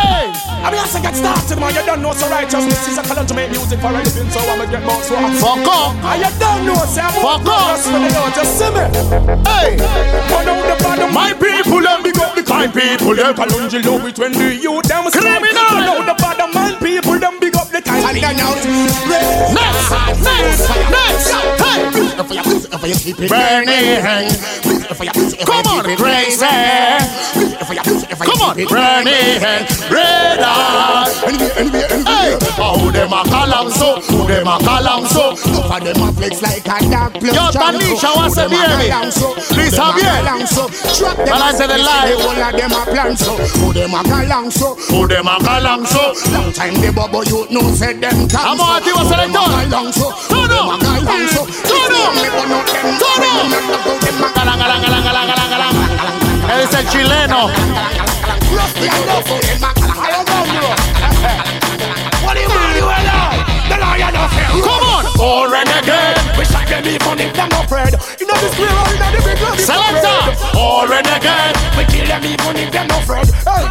I 0.59 0.71
mean, 0.71 0.79
I 0.79 0.85
say 0.87 1.01
get 1.01 1.15
started, 1.15 1.57
man. 1.59 1.73
You 1.73 1.83
don't 1.85 2.01
know 2.01 2.13
so 2.13 2.27
righteousness 2.29 2.87
is 2.87 2.97
a 2.97 3.03
talent 3.03 3.27
to 3.29 3.35
make 3.35 3.51
music 3.51 3.79
for 3.79 3.89
a 3.89 3.99
living, 4.03 4.29
so 4.29 4.39
I'ma 4.39 4.65
get 4.69 4.83
more 4.83 5.01
swag. 5.03 5.33
Fuck 5.39 5.63
up. 5.67 5.95
And 5.95 6.05
ah, 6.05 6.15
you 6.19 6.31
don't 6.39 6.61
know, 6.67 6.79
say 6.85 7.01
I'm 7.01 7.15
Fuck 7.19 7.47
up. 7.47 7.75
just 7.75 7.87
for 7.87 7.99
the 7.99 8.09
Lord, 8.15 8.31
just 8.35 8.51
see 8.59 8.69
me. 8.71 8.83
Hey, 9.47 9.79
Turn 10.29 10.47
out 10.47 10.63
the 10.67 10.75
bottom. 10.83 11.09
my 11.13 11.31
people, 11.33 11.79
them 11.81 12.03
big 12.03 12.19
up 12.19 12.35
the 12.35 12.43
kind 12.43 12.71
people, 12.73 13.15
them. 13.15 13.33
Kalunji 13.35 13.79
love 13.83 14.05
it 14.05 14.19
when 14.19 14.31
the 14.31 14.55
youth 14.55 14.83
them. 14.87 15.03
Criminal. 15.09 15.67
Turn 15.73 15.89
out 15.89 16.05
the 16.05 16.15
bottom 16.21 16.49
man 16.53 16.75
people, 16.79 17.17
them 17.19 17.39
big 17.39 17.55
up 17.55 17.58
the 17.81 17.89
kind. 17.89 18.05
And 18.05 18.17
then 18.23 18.39
out. 18.39 18.57
Burning. 23.27 23.99
Come 25.45 25.67
on, 25.67 25.83
crazy. 25.95 26.45
Come 28.19 28.41
on, 28.41 28.55
burning. 28.67 29.31
Red. 29.89 30.39
Hey, 32.05 32.37
how 32.57 32.91
them 32.91 33.13
a 33.13 33.23
call 33.29 33.53
'em 33.53 33.69
so? 33.71 34.01
Who 34.01 34.27
them 34.27 34.47
a 34.47 34.59
call 34.59 34.87
'em 34.87 35.05
so? 35.07 35.35
Yo, 37.21 37.51
Tanisha, 37.51 38.09
what's 38.15 38.35
the 38.35 38.43
baby? 38.49 38.91
Luis 39.55 39.73
Javier. 39.75 40.19
Balance 41.25 41.57
the 41.57 41.77
live. 41.77 42.19
Who 42.19 43.73
them 43.73 43.93
a 45.23 45.33
call 45.43 45.67
'em 45.67 45.85
so? 45.85 46.13
Vamos 46.29 46.57
activo 46.59 46.95
selector. 46.95 46.97
Todo. 46.99 47.07
Todo. 47.09 47.09
Todo. 47.09 47.47
Galán, 47.49 47.68
galán, 54.59 54.81
galán, 54.81 55.03
galán, 55.03 55.27
galán, 55.27 55.49
galán. 55.49 55.73
¿Qué 56.47 56.53
dice 56.61 56.79
el 56.79 56.89
chileno? 56.89 57.49
What 62.23 62.35
do 62.35 62.41
you 62.41 62.49
mean 62.49 62.75
you 62.75 62.85
alone? 62.85 63.45
The 63.69 63.77
lion 63.77 64.15
of 64.15 64.31
hell. 64.31 64.61
Come 64.61 64.83
on. 64.83 65.05
Oh, 65.19 65.47
renegade. 65.49 66.38
We 66.79 66.95
shot 66.95 67.17
them 67.17 67.33
them 67.35 67.49
not 67.49 67.65
afraid. 67.65 67.91
You 68.19 68.25
know 68.27 68.39
the 68.39 68.47
square 68.55 68.71
or 68.71 68.87
you 68.87 68.99
know 68.99 69.11
the 69.11 69.19
big 69.19 69.41
love. 69.43 69.59
Selector. 69.59 70.19
Renegade. 70.87 71.55
We 71.75 71.83
kill 71.91 72.07
them 72.07 72.23
even 72.23 72.55
if 72.55 72.71
them 72.71 72.87
not 72.87 73.03
afraid. 73.03 73.27
Hey. 73.43 73.67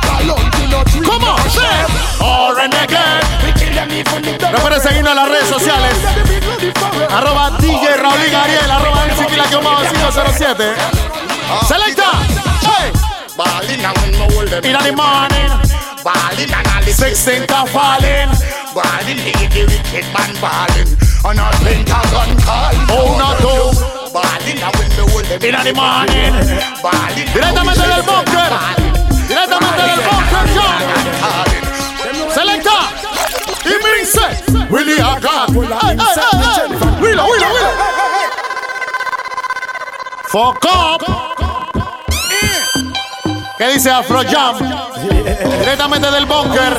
Come 1.09 1.25
on. 1.25 1.41
Say. 1.49 1.89
Oh, 2.21 2.53
renegade. 2.53 3.25
We 3.41 3.51
kill 3.57 3.73
them 3.73 3.91
even 3.97 4.25
if 4.29 4.39
them 4.39 4.53
Recuerden 4.53 4.81
seguirnos 4.81 5.13
en 5.13 5.17
las 5.17 5.29
redes 5.29 5.49
sociales. 5.49 5.97
Arroba 7.09 7.57
DJ 7.59 7.97
Raulín 7.97 8.35
Ariel. 8.35 8.71
Arroba 8.71 9.07
MCKila 9.09 9.45
507. 9.45 10.77
Selecta. 11.67 12.13
Hey. 12.61 12.93
Ballin' 13.37 13.85
and 13.85 13.97
when 13.99 14.11
me 14.11 14.35
hold 14.35 14.49
them 14.49 14.65
In 14.65 14.73
the 14.73 14.93
morning. 14.93 15.51
Ballin' 16.05 16.53
and 16.53 16.67
all 16.69 16.83
the 16.85 16.93
16th 16.93 17.51
of 17.57 17.71
falling. 17.71 18.29
Ballin', 18.77 19.17
the 19.17 19.65
wicked 19.65 20.05
man 20.13 20.35
ballin' 20.43 21.08
And 21.25 21.39
a 21.41 21.51
pentagon 21.63 22.31
call 22.41 22.73
Oh, 22.91 23.19
no, 23.19 23.29
no. 23.43 23.55
Ballin' 24.13 24.63
and 24.63 24.75
when 24.77 24.89
me 24.89 25.03
hold 25.11 25.27
them 25.27 25.43
In 25.43 25.55
the 25.65 25.73
morning. 25.75 26.33
Ballin' 26.83 27.29
Directamente 27.33 27.87
del 27.87 28.03
bunker. 28.03 28.51
Directamente 29.27 29.83
del 29.83 30.01
bunker, 30.07 30.45
John. 30.55 30.81
Selecta. 32.33 32.79
Y 33.65 33.75
me 33.83 33.91
dice. 34.01 34.27
Willie 34.71 35.01
Agat. 35.01 35.51
Hey, 35.51 35.67
hey, 35.81 35.97
hey, 35.99 36.33
hey. 36.33 37.01
Willow, 37.01 37.27
Willow, 37.29 37.51
Willow. 37.53 37.75
Fuck 40.29 40.65
up. 40.67 41.03
¿Qué 43.59 43.67
dice 43.73 43.91
Afro 43.91 44.23
Jam? 44.23 44.57
Directamente 45.59 46.11
del 46.13 46.27
bunker. 46.27 46.77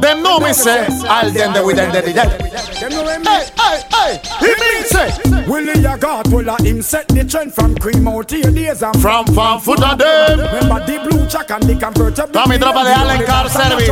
Them 0.00 0.22
know 0.22 0.38
me 0.38 0.52
say, 0.52 0.86
I'll 1.08 1.32
them 1.32 1.52
the 1.52 1.64
with 1.64 2.43
them 2.88 3.04
the 3.04 3.24
dead. 3.24 3.52
Hey, 3.56 3.82
hey, 3.92 4.20
hey. 4.22 4.22
He 4.40 4.52
means 4.60 4.88
say, 4.88 5.08
Willie 5.48 5.74
Yagat, 5.74 6.28
well, 6.28 6.56
him 6.58 6.82
set 6.82 7.08
the 7.08 7.24
trend 7.24 7.54
from 7.54 7.74
cream 7.76 8.06
out 8.08 8.30
your 8.30 8.50
days 8.50 8.82
and 8.82 8.96
from 9.00 9.26
fan 9.26 9.60
foot 9.60 9.82
of 9.82 9.98
them. 9.98 10.38
Remember 10.38 10.80
the 10.86 10.98
blue 11.08 11.26
check 11.26 11.50
and 11.50 11.64
the 11.64 11.74
convertible. 11.76 12.32
Toda 12.32 12.48
mi 12.48 12.58
tropa 12.58 12.84
de 12.84 12.92
Allen 12.92 13.24
Car 13.24 13.48
Service. 13.48 13.88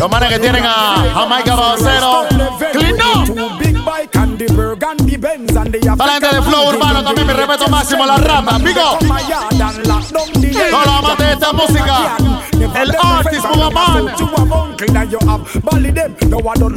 Los 0.00 0.10
manes 0.10 0.28
que 0.28 0.38
tienen 0.38 0.64
a 0.64 1.12
Jamaica 1.14 1.54
Bacero. 1.54 2.26
Clean 2.72 3.00
up. 3.00 3.58
Big 3.58 3.84
bike 3.84 4.16
and 4.16 4.38
the 4.38 4.46
burgundy 4.54 5.16
Benz 5.16 5.56
and 5.56 5.72
the 5.72 5.78
Para 5.96 6.06
la 6.06 6.20
gente 6.20 6.36
de 6.36 6.42
Flow 6.42 6.68
Urbano 6.68 7.02
también 7.02 7.26
mi 7.26 7.32
respeto 7.32 7.68
máximo 7.68 8.06
la 8.06 8.16
rata. 8.16 8.58
Pico. 8.58 8.98
Todos 10.70 10.86
los 10.86 10.94
amantes 10.94 11.26
de 11.26 11.32
esta 11.32 11.52
música. 11.52 12.51
El 12.64 12.96
artist 13.02 13.44
Mugaman. 13.44 14.16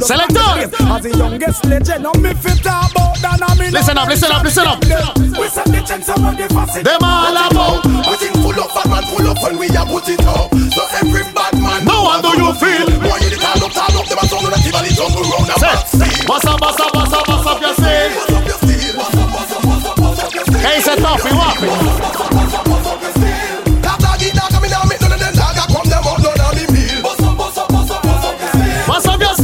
Selector. 0.02 0.70
Listen 3.70 3.98
up, 3.98 4.08
listen 4.08 4.32
up, 4.32 4.42
listen 4.42 4.66
up. 4.66 4.84
We 4.84 5.48
send 5.48 5.74
the 5.74 5.82
chance 5.86 6.08
around 6.08 6.36
the 6.38 6.48
facet. 6.54 6.84
Them 6.84 7.02
all 7.02 7.36
about. 7.36 7.82
Putting 7.82 8.32
full 8.42 8.60
up, 8.60 8.74
bad 8.74 8.88
man 8.90 9.02
full 9.04 9.26
up 9.28 9.42
when 9.42 9.58
we 9.58 9.66
a 9.66 9.84
put 9.86 10.08
it 10.08 10.20
up 10.26 10.50
So 10.74 10.82
every 10.98 11.22
bad 11.34 11.54
man 11.60 11.84
No 11.84 12.04
one 12.04 12.22
do 12.22 12.30
you 12.38 12.52
feel. 12.54 12.86
Boy, 13.00 13.18
you 13.22 13.30
the 13.30 13.38
up, 13.42 13.72
turn 13.72 13.96
up 13.96 14.06
Them 14.06 14.18
a 14.18 14.26
sound 14.26 14.46
on 14.46 14.52
a 14.52 14.58
give 14.62 14.74
a 14.74 14.80
little 14.82 15.10
go 15.10 15.22
round 15.22 15.50
and 15.50 15.60
back 15.60 15.86
Say, 15.86 16.26
bust 16.26 16.46
up, 16.46 16.60
bust 16.60 16.80
up, 16.80 16.92
bust 16.92 17.12
up, 17.12 17.26
bust 17.26 17.46
up 17.46 17.60
your 17.60 17.74
seal. 17.74 18.10
Bust 18.14 18.30
up 18.30 18.44
your 18.46 18.58
steel 18.58 18.94
Bust 18.96 19.16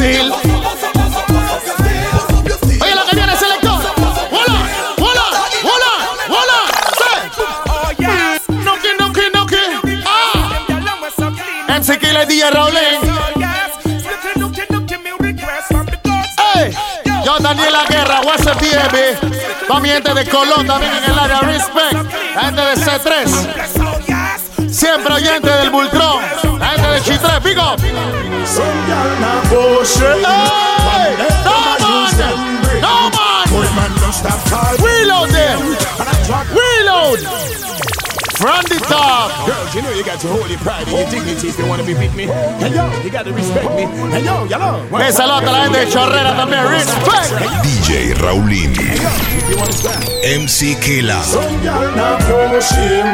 steel 0.03 0.33
Oye 2.83 2.95
lo 2.97 3.05
que 3.07 3.15
viene, 3.17 3.37
selector. 3.37 3.79
Hola, 4.33 4.59
hola, 4.99 5.27
hola, 5.63 5.93
hola. 6.29 6.59
Say, 6.99 7.19
Oh 7.69 7.91
yes, 7.99 8.43
nuki, 8.49 8.89
nuki, 8.99 9.23
nuki. 9.33 10.03
Ah. 10.05 11.79
MC 11.79 11.99
Kila 11.99 12.25
DJ 12.27 12.51
Raulín. 12.51 12.99
oh 13.03 13.39
yes. 13.39 14.03
Slipping, 14.03 14.43
looking, 14.43 14.67
looking, 14.71 15.03
me 15.05 15.11
request 15.21 15.69
from 15.69 15.87
the 15.87 15.97
gods. 16.03 16.29
Ey, 16.57 16.75
yo 17.25 17.39
Daniela 17.39 17.85
Guerra, 17.89 18.21
what's 18.25 18.47
up, 18.47 18.59
baby? 18.59 19.17
Va 19.71 19.79
mi 19.81 19.89
gente 19.89 20.13
de 20.15 20.25
Colón 20.29 20.67
también 20.67 20.93
en 20.97 21.05
el 21.13 21.19
área, 21.19 21.41
respect. 21.41 21.95
La 22.35 22.41
gente 22.43 22.61
de 22.61 22.75
C3, 22.77 23.25
Yes, 23.27 23.73
oh 23.79 23.99
yes. 24.07 24.77
siempre 24.77 25.15
oyente 25.15 25.49
del 25.49 25.71
Bultrón. 25.71 26.21
La 27.03 27.09
gente 27.09 27.27
de 27.27 27.59
up. 27.59 27.81
Some 28.47 28.87
girl 28.87 29.19
now 29.19 29.43
bullshit. 29.51 30.03
Ey, 30.03 31.17
no 31.43 31.57
man, 31.67 32.31
no 32.81 33.11
man. 33.11 33.75
Man, 33.75 33.91
don't 34.01 34.13
stop 34.13 34.39
calling. 34.49 34.81
Reload 34.81 35.31
them, 35.31 35.77
reload. 36.55 37.62
From 38.43 38.59
the 38.67 38.75
top. 38.91 39.31
Girls, 39.47 39.73
you 39.73 39.83
know 39.83 39.93
you 39.95 40.03
got 40.03 40.19
to 40.19 40.27
hold 40.27 40.51
your 40.51 40.59
pride 40.59 40.89
and 40.89 40.99
your 40.99 41.07
dignity 41.09 41.47
if 41.47 41.57
you 41.57 41.65
want 41.65 41.81
to 41.81 41.87
be 41.87 41.95
with 41.95 42.13
me. 42.17 42.27
Hey 42.59 42.75
yo, 42.75 42.91
you 43.05 43.09
got 43.09 43.23
to 43.23 43.33
respect 43.33 43.71
me. 43.71 43.87
Hey 44.11 44.25
yo, 44.25 44.43
yellow. 44.51 44.83
Me 44.91 45.13
saluda 45.13 45.47
a 45.47 45.53
la 45.53 45.63
gente 45.63 45.79
de 45.79 45.93
Chorrera 45.93 46.35
también, 46.35 46.67
respect. 46.67 47.31
DJ 47.63 48.15
Raulín. 48.19 48.73
If 48.75 49.49
you 49.49 49.59
understand. 49.63 50.03
MC 50.25 50.75
Killa. 50.83 51.23
Some 51.23 51.63
girl 51.63 51.95
now 51.95 52.19
push 52.27 52.73
him. 52.73 53.07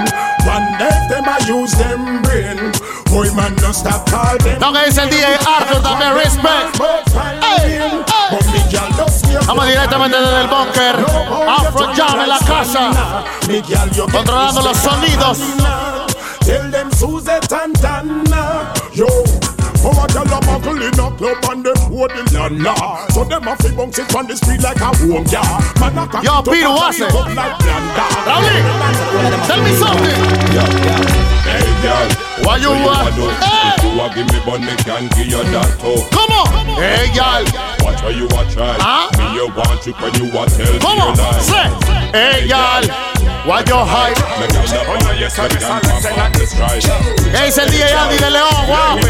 One 0.49 0.65
day 0.81 0.97
them 1.11 1.29
I 1.29 1.37
use 1.47 1.77
them 1.77 2.23
brain. 2.23 2.73
Boy 3.13 3.31
man, 3.37 3.55
don't 3.57 3.75
stop 3.75 4.09
calling. 4.09 4.59
Lo 4.59 4.73
que 4.73 4.87
dice 4.87 5.03
el 5.03 5.11
DJ 5.11 5.27
Arthur 5.45 5.83
también, 5.83 6.15
respect. 6.15 6.81
Ey, 7.45 7.73
ey. 7.75 8.05
Vamos 9.47 9.67
directamente 9.67 10.19
desde 10.19 10.41
el 10.43 10.49
bunker. 10.49 10.97
Afro 11.49 11.93
Jam 11.95 12.21
en 12.21 12.29
la 12.29 12.39
casa. 12.39 13.25
Controlando 14.13 14.61
los 14.61 14.77
sonidos. 14.77 15.18
Tell 15.19 16.71
them 16.71 16.91
Suzette 16.93 17.53
and 17.53 17.75
Dana. 17.81 18.73
Yo. 18.95 19.07
Oh, 19.85 19.95
a 19.95 20.07
girl 20.13 20.27
a 20.27 20.41
muggle 20.43 20.83
in 20.83 20.99
a 20.99 21.17
club 21.17 21.39
and 21.55 21.63
them 21.65 21.77
hold 21.87 22.11
the 22.11 22.23
lala 22.35 23.07
So 23.15 23.23
them 23.23 23.47
a 23.47 23.55
fi 23.55 23.71
bounce 23.77 23.97
it 24.01 24.13
on 24.13 24.27
the 24.27 24.35
street 24.35 24.61
like 24.61 24.81
a 24.83 24.91
home 24.91 25.23
ya 25.31 25.39
Man 25.79 25.95
a 25.97 26.03
cock 26.11 26.25
Yo, 26.27 26.33
it 26.35 26.35
up 26.35 26.45
Peter, 26.51 26.67
and 26.67 26.75
what's 26.75 26.99
it? 26.99 27.15
like 27.15 27.55
blanda 27.63 28.07
Raulín, 28.27 29.47
tell 29.47 29.63
me 29.63 29.73
something. 29.79 30.19
Hey 31.47 31.63
girl, 31.79 32.09
Why 32.43 32.57
you 32.59 32.75
uh, 32.75 33.07
hey, 33.07 33.79
do 33.79 34.03
a 34.03 34.07
give 34.19 34.27
me 34.35 34.39
but 34.45 34.61
me 34.67 34.75
can 34.83 35.07
give 35.15 35.31
you 35.31 35.43
that 35.55 35.71
too. 35.79 36.03
Come 36.11 36.33
on. 36.35 36.51
Hey, 36.83 37.07
y'all. 37.15 37.47
Watch 37.87 38.01
how 38.03 38.09
you 38.11 38.27
watch 38.35 38.57
right. 38.57 38.81
Huh? 38.83 39.18
You 39.39 39.47
want 39.55 39.87
you 39.87 39.93
when 40.03 40.13
you 40.19 40.27
want 40.35 40.51
tell 40.51 40.67
Come 40.83 40.99
me 40.99 41.03
on. 41.07 41.15
Say. 41.39 41.71
Hey, 42.11 42.51
y'all. 42.51 42.83
Why 43.47 43.63
you 43.63 43.79
hype? 43.87 44.19
¿Qué 47.31 47.47
dice 47.47 47.63
el 47.63 47.71
DJ 47.71 47.95
Andy 47.95 48.19
de 48.19 48.31
León? 48.33 48.51
Guapi. 48.67 49.07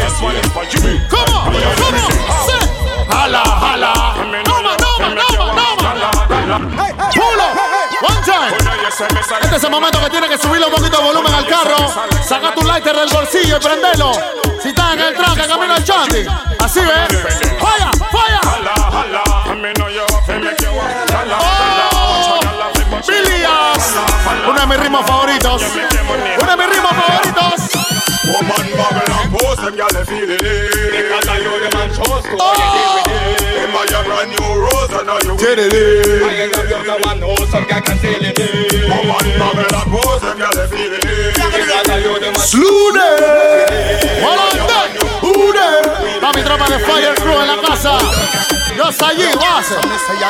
Come 1.09 1.33
on. 1.33 1.49
Come 1.81 1.97
on. 1.97 2.11
Say. 2.45 2.61
Hala, 3.09 3.41
hala. 3.41 3.91
Noma, 4.45 4.77
noma, 4.77 5.09
noma, 5.17 5.65
noma. 6.45 6.69
Pulo. 7.09 7.47
One 8.03 8.21
time. 8.21 8.53
Este 9.41 9.55
es 9.55 9.63
el 9.63 9.71
momento 9.71 9.99
que 9.99 10.11
tiene 10.11 10.29
que 10.29 10.37
subirle 10.37 10.67
un 10.67 10.73
poquito 10.75 10.97
de 10.97 11.03
volumen 11.05 11.33
al 11.33 11.47
carro. 11.47 11.91
Saca 12.23 12.53
tu 12.53 12.61
lighter 12.61 12.95
del 12.95 13.09
bolsillo 13.09 13.57
y 13.57 13.59
prendelo. 13.59 14.13
Si 14.61 14.69
estás 14.69 14.93
en 14.93 14.99
el 14.99 15.15
tranque, 15.15 15.47
camino 15.47 15.73
al 15.73 15.83
chanti. 15.83 16.23
Así 16.59 16.81
ves. 16.81 17.57
Falla, 17.59 17.89
falla. 18.11 18.39
Uno 24.49 24.59
de 24.61 24.65
mis 24.65 24.79
ritmos 24.79 25.05
favoritos. 25.05 25.61
Uno 26.41 26.51
de 26.51 26.57
mis 26.57 26.69
ritmos 26.73 26.91
favoritos. 26.91 27.69
Woman 28.25 28.67
bubble 28.77 29.13
and 29.21 29.31
post 29.31 29.61
them 29.61 29.75
gyal 29.75 30.05
feel 30.07 30.31
it. 30.31 30.41
Because 30.41 31.27
I 31.27 31.39
know 31.43 31.59
them 31.59 31.79
and 31.79 31.93
trust 31.93 32.25
to 32.25 32.35
what 32.35 32.57
you 32.57 32.67
give 32.73 32.93
with 32.95 33.11
it. 33.13 33.61
Them 33.61 33.71
buy 33.71 33.85
a 33.85 34.03
brand 34.03 34.29
new 34.33 34.49
rose 34.57 34.93
and 34.97 35.05
now 35.05 35.19
you 35.21 35.33
with 35.35 35.59
it. 35.59 36.23
I 36.23 36.33
ain't 36.33 36.53
got 36.53 36.83
the 36.83 36.95
one 37.07 37.19
know 37.19 37.35
some 37.51 37.65
guy 37.67 37.79
can 37.81 37.97
feel 37.99 38.25
it. 38.25 38.33
Woman 38.89 39.27
bubble 39.37 39.69
and 39.69 39.89
post 39.93 40.23
them 40.25 40.37
gyal 40.41 40.67
feel 40.67 40.93
it. 40.97 41.35
Because 41.35 41.89
I 41.89 42.01
know 42.01 42.17
them 42.17 42.33
and 42.33 42.41
Slude. 42.41 43.05
Volante. 44.17 44.81
Ude. 45.29 45.69
Va 46.21 46.31
mi 46.33 46.41
tropa 46.41 46.65
de 46.69 46.79
Fire 46.79 47.13
Crew 47.21 47.39
en 47.39 47.47
la 47.47 47.61
casa. 47.61 47.97
Just 48.79 49.03
a 49.03 49.11
year, 49.11 49.35
was 49.35 49.67
it? 49.75 49.83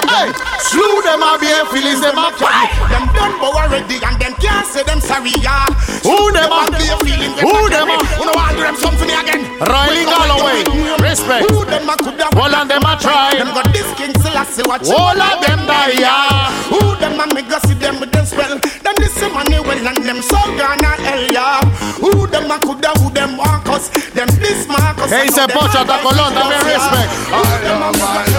Hey, 0.10 0.34
slew 0.58 1.06
them 1.06 1.22
a 1.22 1.38
be 1.38 1.54
Phillies, 1.70 2.02
them 2.02 2.18
a 2.18 2.34
carry. 2.34 2.66
Them 2.90 3.06
done 3.14 3.38
bow 3.38 3.54
already 3.54 4.02
and 4.02 4.18
them 4.18 4.34
can't 4.42 4.66
say 4.66 4.82
them 4.90 4.98
sorry, 5.00 5.38
yeah. 5.38 5.70
Who 6.02 6.34
them 6.34 6.50
a 6.50 6.66
be 6.74 6.82
feeling? 7.06 7.38
Who 7.38 7.70
them 7.70 7.94
a? 7.94 7.98
Who 8.18 8.26
no 8.26 8.34
want 8.34 8.58
do 8.58 8.66
them 8.66 8.74
something 8.74 9.06
again? 9.06 9.46
Riley 9.62 10.02
Galloway, 10.02 10.66
respect. 10.98 11.46
Who 11.46 11.62
them 11.62 11.94
a 11.94 11.96
could 12.02 12.18
have? 12.18 12.34
All 12.34 12.50
of 12.50 12.66
them 12.66 12.82
a 12.82 12.98
try. 12.98 13.38
Them 13.38 13.54
got 13.54 13.70
this 13.70 13.86
King 13.94 14.18
Selassie 14.18 14.66
watching. 14.66 14.98
All 14.98 15.14
of 15.14 15.46
them 15.46 15.70
die, 15.70 16.02
yeah. 16.02 16.50
Who 16.74 16.98
them 16.98 17.22
a 17.22 17.30
make 17.30 17.54
us 17.54 17.62
see 17.70 17.78
them 17.78 18.02
with 18.02 18.10
them 18.10 18.26
spell? 18.26 18.58
Them 18.58 18.96
this 18.98 19.14
money 19.30 19.62
well 19.62 19.78
and 19.78 20.02
them 20.02 20.26
so 20.26 20.42
gonna 20.58 20.98
hell, 21.06 21.22
yeah. 21.30 21.62
Who 22.02 22.26
them 22.26 22.50
a 22.50 22.58
could 22.58 22.82
have? 22.82 22.98
Who 22.98 23.14
them 23.14 23.38
Marcus? 23.38 23.94
Them 24.18 24.28
this 24.42 24.66
Marcus? 24.66 25.14
Hey, 25.14 25.30
it's 25.30 25.38
a 25.38 25.46
bunch 25.46 25.78
of 25.78 25.86
the 25.86 26.02
Colón, 26.02 26.34
respect. 26.66 27.14
All 27.30 27.46
of 27.46 27.62
them 27.62 27.82
a 27.86 28.39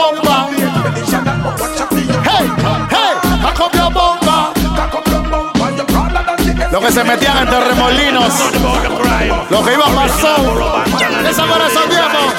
bumper. 0.00 0.42
Hey, 2.24 2.46
hey, 2.90 3.14
cock 3.56 3.60
up 3.60 3.74
your. 3.74 3.90
Los 6.70 6.84
que 6.84 6.92
se 6.92 7.02
metían 7.04 7.36
entre 7.38 7.60
remolinos, 7.60 8.32
los 9.50 9.66
que 9.66 9.72
iban 9.74 9.94
más 9.94 10.10
soul, 10.12 10.62
esa 11.28 11.44
para 11.46 11.66
esos 11.66 11.88
tiempos. 11.88 12.34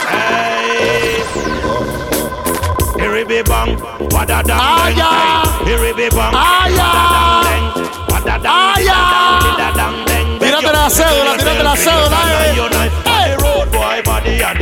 Aya. 6.33 7.41
Aya. 8.47 8.99
Tírate 10.39 10.71
la 10.71 10.89
cédula, 10.89 11.37
tírate 11.37 11.63
la 11.63 11.75
cédula. 11.75 12.17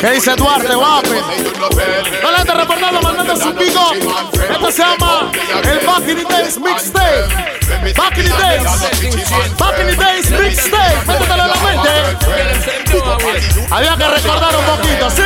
¿Qué 0.00 0.10
dice 0.10 0.34
Duarte? 0.34 0.68
No 0.74 2.30
le 2.32 2.38
esté 2.38 2.54
reportando, 2.54 3.00
mandando 3.02 3.36
su 3.36 3.48
up. 3.48 3.56
Esto 4.50 4.72
se 4.72 4.82
llama 4.82 5.30
el 5.62 5.86
Back 5.86 6.08
in 6.08 6.16
the 6.16 6.24
Days 6.24 6.58
Mixtape. 6.58 7.28
Back 7.96 8.18
in 8.18 8.24
the 8.24 8.30
Days. 8.30 8.64
Back 9.58 9.78
in 9.78 9.86
the 9.86 9.94
Days 9.94 10.30
Mixtape. 10.30 11.06
Métetelo 11.06 11.42
en 11.42 11.48
la 11.48 11.56
mente. 11.56 11.90
Había 13.70 13.96
que 13.96 14.08
recordar 14.08 14.56
un 14.56 14.64
poquito, 14.64 15.10
¿sí? 15.10 15.22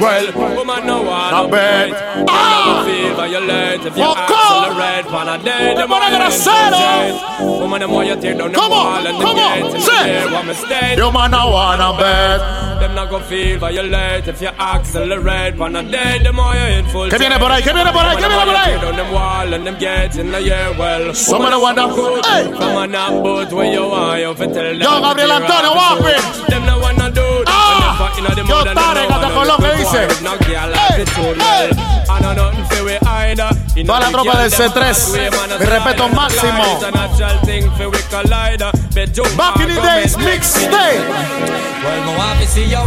Well, 0.00 0.56
woman 0.56 0.86
no 0.86 1.02
one 1.02 1.12
ah! 1.12 1.44
a 1.44 1.48
bed. 1.48 1.92
Ah! 2.26 2.84
Violent 3.16 3.84
if 3.84 3.96
you 3.96 4.02
accelerate, 4.02 5.04
man 5.12 5.28
a 5.28 5.44
dead. 5.44 5.76
The 5.76 5.86
man 5.86 6.10
gonna 6.10 6.30
sell 6.30 6.74
off. 6.74 7.60
Woman 7.60 7.80
the 7.80 7.88
more 7.88 8.04
you 8.04 8.16
tear 8.16 8.34
down 8.34 8.52
the 8.52 8.58
wall 8.58 9.06
and 9.06 9.20
the 9.20 9.32
gate. 9.36 9.82
Say, 9.82 10.24
what 10.32 10.46
mistake? 10.46 10.96
Your 10.96 11.12
man 11.12 11.34
a 11.34 11.44
one 11.44 11.80
a 11.80 11.92
bed. 12.00 12.80
Them 12.80 12.94
not 12.94 13.10
gonna 13.10 13.24
feel 13.24 13.58
violent 13.58 14.26
if 14.26 14.40
you 14.40 14.48
accelerate, 14.48 15.58
man 15.58 15.76
a 15.76 15.82
dead. 15.82 16.24
The 16.24 16.32
more 16.32 16.54
you 16.54 16.80
in 16.80 16.86
full. 16.86 17.10
Come 17.10 17.20
here, 17.20 17.38
boy. 17.38 17.60
Come 17.60 17.76
here, 17.76 17.92
boy. 17.92 18.16
Come 18.16 18.32
here, 18.32 18.46
boy. 18.48 18.56
Tear 18.56 18.80
down 18.80 18.96
them 18.96 19.12
wall 19.12 19.52
and 19.52 19.66
them 19.66 19.78
get 19.78 20.16
in 20.16 20.30
the 20.32 20.38
air. 20.38 20.72
Well, 20.78 21.12
some 21.12 21.44
of 21.44 21.50
the 21.50 21.60
one 21.60 21.76
that 21.76 21.94
good. 21.94 22.24
Hey, 22.24 22.44
come 22.56 22.76
on, 22.76 23.22
boat 23.22 23.52
where 23.52 23.70
you 23.70 23.84
are, 23.84 24.18
you 24.18 24.34
fit 24.34 24.54
tell 24.54 24.64
them. 24.64 24.80
Yo, 24.80 25.00
Gabriel 25.04 25.32
Antonio, 25.32 25.76
walk 25.76 26.00
it. 26.08 26.48
Them 26.48 26.64
no 26.64 26.78
wanna 26.78 27.10
do. 27.12 27.44
Ah! 27.46 27.59
Yo, 28.46 29.56
que 29.56 29.70
dice. 29.76 30.08
Toda 33.86 34.00
la 34.00 34.10
tropa 34.10 34.38
del 34.38 34.50
C3. 34.50 34.78
Mi 35.12 35.66
respeto 35.66 36.08
máximo. 36.08 36.80
Back 39.36 39.60
in 39.60 39.68
the 39.68 39.80
days, 39.80 40.16
mixtape. 40.16 41.04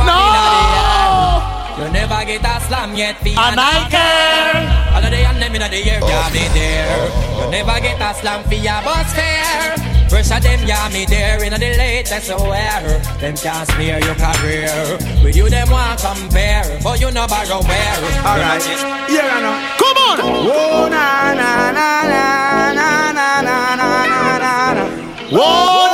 No! 0.05 1.53
You 1.75 1.89
never 1.89 2.23
get 2.25 2.45
a 2.45 2.59
slam 2.62 2.95
yet, 2.95 3.23
be 3.23 3.33
a 3.33 3.39
icon. 3.39 4.83
All 4.93 5.03
of 5.03 5.09
the 5.09 5.25
and 5.25 5.43
in 5.43 5.71
the 5.71 5.77
year, 5.77 5.99
yeah, 6.01 6.27
oh. 6.27 6.29
they 6.31 6.47
there. 6.53 7.09
You 7.43 7.49
never 7.49 7.79
get 7.81 7.99
a 7.99 8.13
slam 8.13 8.43
for 8.43 8.53
your 8.53 8.81
bus 8.83 9.12
fare. 9.13 9.92
Pressure 10.13 10.39
them, 10.41 10.60
yeah, 10.67 10.88
me 10.89 11.06
there 11.06 11.43
in 11.43 11.54
the 11.54 11.58
latest 11.58 12.30
wear. 12.38 13.02
Them 13.19 13.36
can't 13.36 13.67
smear 13.71 13.97
your 13.97 14.13
career. 14.13 14.99
With 15.23 15.36
you, 15.36 15.49
them 15.49 15.71
want 15.71 16.02
compare. 16.02 16.80
But 16.84 17.02
you 17.02 17.10
know 17.10 17.26
borrow 17.26 17.63
where. 17.63 17.97
Alright, 18.21 18.62
here 19.10 19.26
I 19.26 19.41
know 19.41 19.58
Come 19.82 19.97
on. 19.97 20.19
Oh 20.21 20.88
na 20.88 21.34
na 21.34 21.71
na 21.71 22.04
na 22.13 22.73
na 22.78 23.12
na 23.12 23.41
na 23.41 23.76
na 23.76 24.06
na 24.06 24.73
na 24.76 25.92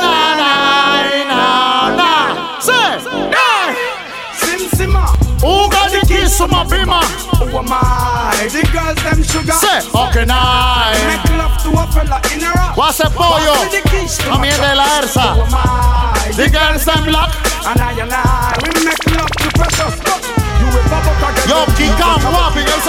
my 6.48 6.64
bima? 6.64 7.00
Who 7.38 7.58
am 7.58 7.68
I? 7.72 8.48
The 8.50 8.62
girls 8.72 8.98
them 9.02 9.22
sugar 9.22 9.52
Say, 9.52 9.80
okay, 9.94 10.24
nice. 10.24 11.00
Make 11.06 11.36
love 11.36 11.56
to 11.62 11.70
a 11.76 11.84
fella 11.92 12.20
in 12.32 12.42
a 12.44 12.50
rock 12.52 12.76
What's 12.76 13.00
A 13.00 14.38
mí 14.38 14.48
de 14.48 14.56
truck. 14.56 14.76
la 14.76 14.84
Who 14.84 15.02
ERSA. 15.02 15.26
am 15.40 15.54
I? 15.54 16.32
The 16.36 16.48
girls 16.50 16.84
them 16.84 17.04
black. 17.04 17.30
And 17.66 17.80
I 17.80 17.92
and 18.00 18.12
I 18.12 18.56
We 18.62 18.84
make 18.84 19.04
love 19.16 19.30
to 19.30 19.48
precious 19.58 19.92
stuff 20.00 20.22
You 20.60 20.66
will 20.72 20.86
bubble 20.88 21.28
again 21.28 21.48
Yo, 21.48 21.58
Kikam, 21.76 22.20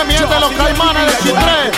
miente 0.06 0.40
los 0.40 0.52
caimanes 0.54 1.06
del 1.08 1.18
chitre. 1.24 1.72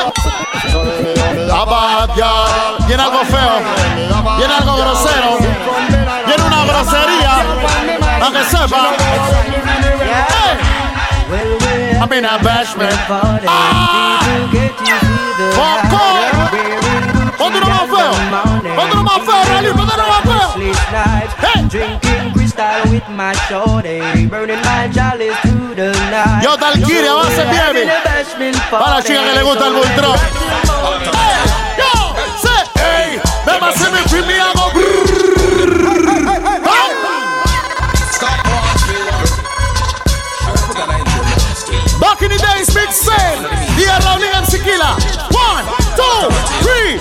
A 1.50 1.64
bad 1.64 2.10
girl. 2.16 2.86
Viene 2.86 3.02
algo 3.02 3.20
feo. 3.24 3.56
Viene 4.38 4.54
algo 4.54 4.74
grosero. 4.76 5.30
Viene 6.26 6.42
una 6.44 6.60
grosería. 6.64 7.34
Para 8.18 8.30
que 8.32 8.42
sepa. 8.44 8.82
Hey. 10.28 10.54
I'm 12.00 12.12
in 12.12 12.24
a 12.24 12.38
bashment. 12.38 12.98
Ah. 13.48 14.20
Foco. 15.54 16.02
Ponte 17.38 17.58
uno 17.58 17.68
más 17.68 17.86
feo. 17.90 18.55
Uno 19.06 19.18
más 19.18 19.24
feo, 19.24 19.44
Rally. 19.54 19.72
Ponte 19.72 19.94
uno 19.94 20.06
más 20.08 20.22
feo. 20.22 20.48
Hey. 21.38 21.62
Drinking 21.68 22.32
crystal 22.32 22.90
with 22.90 23.08
my 23.10 23.32
shorty, 23.48 24.26
burning 24.26 24.60
my 24.62 24.88
chalice 24.92 25.36
through 25.42 25.74
the 25.76 25.92
night. 26.10 26.42
Yo, 26.42 26.56
Talquiri, 26.56 27.06
avance, 27.06 27.44
baby. 27.44 27.88
Para 28.70 28.96
la 28.96 29.02
chica 29.02 29.22
que 29.22 29.32
le 29.32 29.42
gusta 29.42 29.66
el 29.66 29.74
Bultrón. 29.74 30.18
Hey, 31.12 31.38
yo, 31.78 32.14
say, 32.40 32.64
hey, 32.74 33.20
ven 33.44 33.62
a 33.62 33.68
hacerme 33.68 33.98
film 34.08 34.30
y 34.30 34.38
hago 34.40 34.70
brrrr. 34.72 36.06
Back 42.00 42.22
in 42.22 42.28
the 42.30 42.38
days, 42.38 42.74
big 42.74 42.90
sale. 42.90 43.48
Here, 43.76 43.98
Rowling 44.04 44.32
and 44.34 44.46
Sikila. 44.46 44.96
One, 45.32 45.64
two, 45.96 46.30
three, 46.62 47.00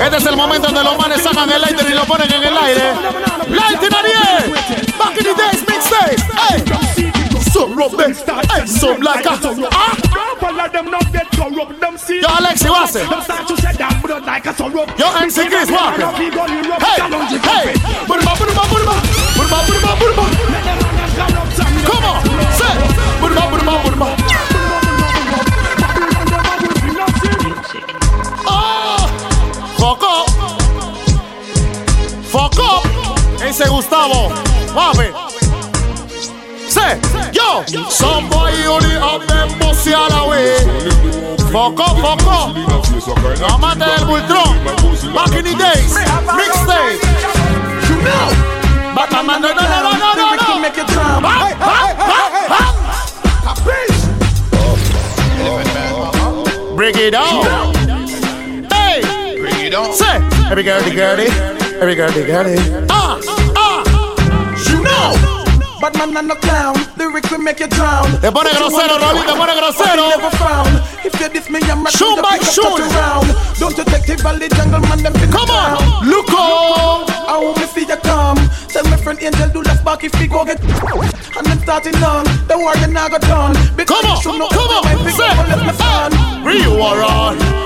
Este 0.00 0.16
es 0.18 0.26
el 0.26 0.36
momento 0.36 0.68
donde 0.68 0.84
los 0.84 0.98
manes 0.98 1.22
sacan 1.22 1.50
el 1.50 1.60
lighter 1.60 1.90
y 1.90 1.94
lo 1.94 2.04
ponen 2.04 2.30
en 2.32 2.44
el 2.44 2.56
aire. 2.56 2.92
Lighting 3.48 3.94
Ariel. 3.94 4.52
Back 4.98 5.16
in 5.16 5.24
the 5.24 5.34
days, 5.34 5.64
mixtape. 5.66 6.20
Hey. 6.36 6.64
Some 7.52 7.74
rub 7.74 7.96
them. 7.96 8.12
Hey, 8.12 8.66
some 8.66 9.00
like. 9.00 9.26
Ah. 9.26 9.96
Yo, 12.08 12.28
Alexi, 12.28 12.68
what's 12.68 12.96
it? 12.96 13.08
Yo, 14.98 15.06
MC 15.22 15.48
Chris, 15.48 15.70
what? 15.70 15.96
Hey, 15.96 17.00
hey. 17.42 17.74
Burma, 18.06 18.36
burma, 18.36 18.62
burma. 18.68 18.94
Burma, 19.34 19.58
burma, 19.66 19.96
burma. 19.98 20.24
Come 21.86 22.04
on. 22.04 22.22
Say. 22.52 22.76
Burma, 23.20 23.50
burma, 23.50 23.82
burma. 23.82 24.35
Fuck 29.86 30.02
up. 30.02 30.26
Fuck 32.24 32.58
up. 32.58 32.82
Ese 33.40 33.68
Gustavo. 33.68 34.34
Mami. 34.74 35.14
Say, 36.68 36.98
yo, 37.32 37.62
somebody 37.88 38.66
only 38.66 38.98
have 38.98 39.24
them 39.28 39.48
pussy 39.60 39.94
all 39.94 40.10
the 40.10 40.26
way. 40.28 40.58
Fuck 41.52 41.78
up, 41.78 41.96
fuck 42.02 42.26
up. 42.26 42.56
Amante 43.54 43.84
del 43.84 44.06
Bultrón. 44.06 44.58
Back 45.14 45.32
in 45.36 45.44
the 45.44 45.54
days. 45.54 45.94
Mixtape. 46.34 46.98
You 47.88 47.96
know. 48.02 48.26
Back 48.92 49.12
no, 49.12 49.22
no, 49.22 49.38
no, 49.38 49.38
no, 49.38 49.54
no, 49.54 49.92
no, 49.92 50.14
no, 50.16 50.34
no. 50.34 50.50
Ah, 51.22 51.54
ah, 51.60 51.94
ah, 52.00 52.34
ah. 52.50 52.74
Break 56.74 56.96
it 56.96 57.12
down. 57.12 57.75
Hey. 59.76 59.84
Bring 59.84 59.84
it 59.84 59.84
on. 59.84 59.92
Say, 59.92 60.50
every 60.50 60.62
girly, 60.62 60.90
girly, 60.90 61.28
every 61.80 61.94
girly, 61.94 62.24
girly. 62.24 62.56
Ah, 62.88 63.20
ah. 63.56 63.84
You 64.68 64.82
know. 64.82 65.36
Bad 65.80 65.92
man 65.98 66.16
and 66.16 66.28
no 66.28 66.34
clown, 66.36 66.74
lyrics 66.96 67.30
will 67.30 67.44
make 67.44 67.60
you 67.60 67.68
drown. 67.68 68.08
Te 68.24 68.30
pone 68.32 68.48
grosero, 68.56 68.96
Rolly, 68.96 69.20
te 69.28 69.34
pone 69.36 69.52
grosero. 69.52 70.08
Never 70.08 70.32
found. 70.40 70.80
If 71.04 71.20
you 71.20 71.28
diss 71.28 71.50
me, 71.50 71.60
I'm 71.68 71.84
a 71.84 71.90
Shoot 71.90 72.16
by 72.22 72.38
shoot. 72.38 72.80
around. 72.80 73.28
Don't 73.60 73.76
the 73.76 73.84
valley 74.22 74.48
jungle 74.48 74.80
man, 74.88 75.02
them 75.02 75.12
pick 75.12 75.30
Come 75.30 75.50
on, 75.50 76.08
look 76.08 76.32
on. 76.32 77.04
I 77.28 77.36
want 77.36 77.58
me 77.60 77.66
see 77.66 77.84
you 77.84 77.96
come. 78.00 78.40
Tell 78.72 78.84
my 78.84 78.96
friend 78.96 79.20
Angel 79.20 79.48
do 79.50 79.60
left 79.60 79.84
back 79.84 80.02
if 80.02 80.14
he 80.14 80.26
go 80.26 80.44
get 80.46 80.60
and 80.60 81.44
then 81.44 81.58
starting 81.60 81.96
on. 82.02 82.24
Don't 82.48 82.64
worry, 82.64 82.80
not 82.90 83.10
got 83.10 83.20
done. 83.20 83.52
Because 83.76 84.00
Come 84.00 84.10
on, 84.10 84.22
should 84.22 84.38
know 84.38 84.48
come 84.48 84.72
on. 84.72 85.12
Say, 85.12 85.28
up 85.28 85.38
and 85.38 85.48
left 85.52 85.64
me 85.68 85.72
fan. 85.76 86.44
Rio 86.44 86.80
on. 86.80 87.56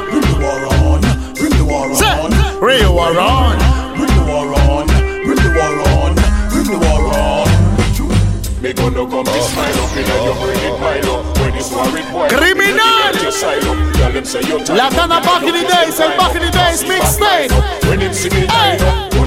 Bring 1.40 1.56
the 1.56 1.64
war 1.64 1.88
on, 1.88 2.30
bring 2.60 2.80
the 2.84 2.92
war 2.92 3.16
on, 3.16 3.16
Rio 3.16 3.16
are 3.16 3.18
on. 3.18 3.56
bring 3.96 4.12
the 4.12 4.22
war 4.28 4.52
on, 4.60 4.86
bring 5.24 5.40
the 5.40 5.50
war 5.56 5.80
on, 5.88 6.14
bring 6.52 6.64
the 6.68 6.76
war 6.76 7.14
on. 7.16 7.60
Me 8.60 8.74
gonna 8.74 9.08
come 9.08 9.24
be 9.24 9.40
smile 9.40 9.80
up 9.80 9.96
in 9.96 10.04
your 10.04 10.34
brain 10.36 10.60
it 10.68 10.80
mile 10.80 11.10
up. 11.16 11.38
When 11.38 11.54
it's 11.54 11.72
worried 11.72 12.12
boy 12.12 12.28
Criminal. 12.28 13.22
Your 13.22 13.32
side 13.32 13.64
up. 13.64 13.94
Tell 13.94 14.12
them 14.12 14.24
say 14.26 14.42
your 14.42 14.62
time 14.62 14.76
La 14.76 14.90
Tana 14.90 15.20
back 15.22 15.42
in 15.44 15.54
the 15.54 15.64
days, 15.66 15.98
el 15.98 16.14
back 16.18 16.36
in 16.36 16.42
the 16.42 16.50
days 16.50 16.84
mixtape. 16.84 17.88
When 17.88 18.00
him 18.00 18.12
see 18.12 18.28
me 18.28 18.46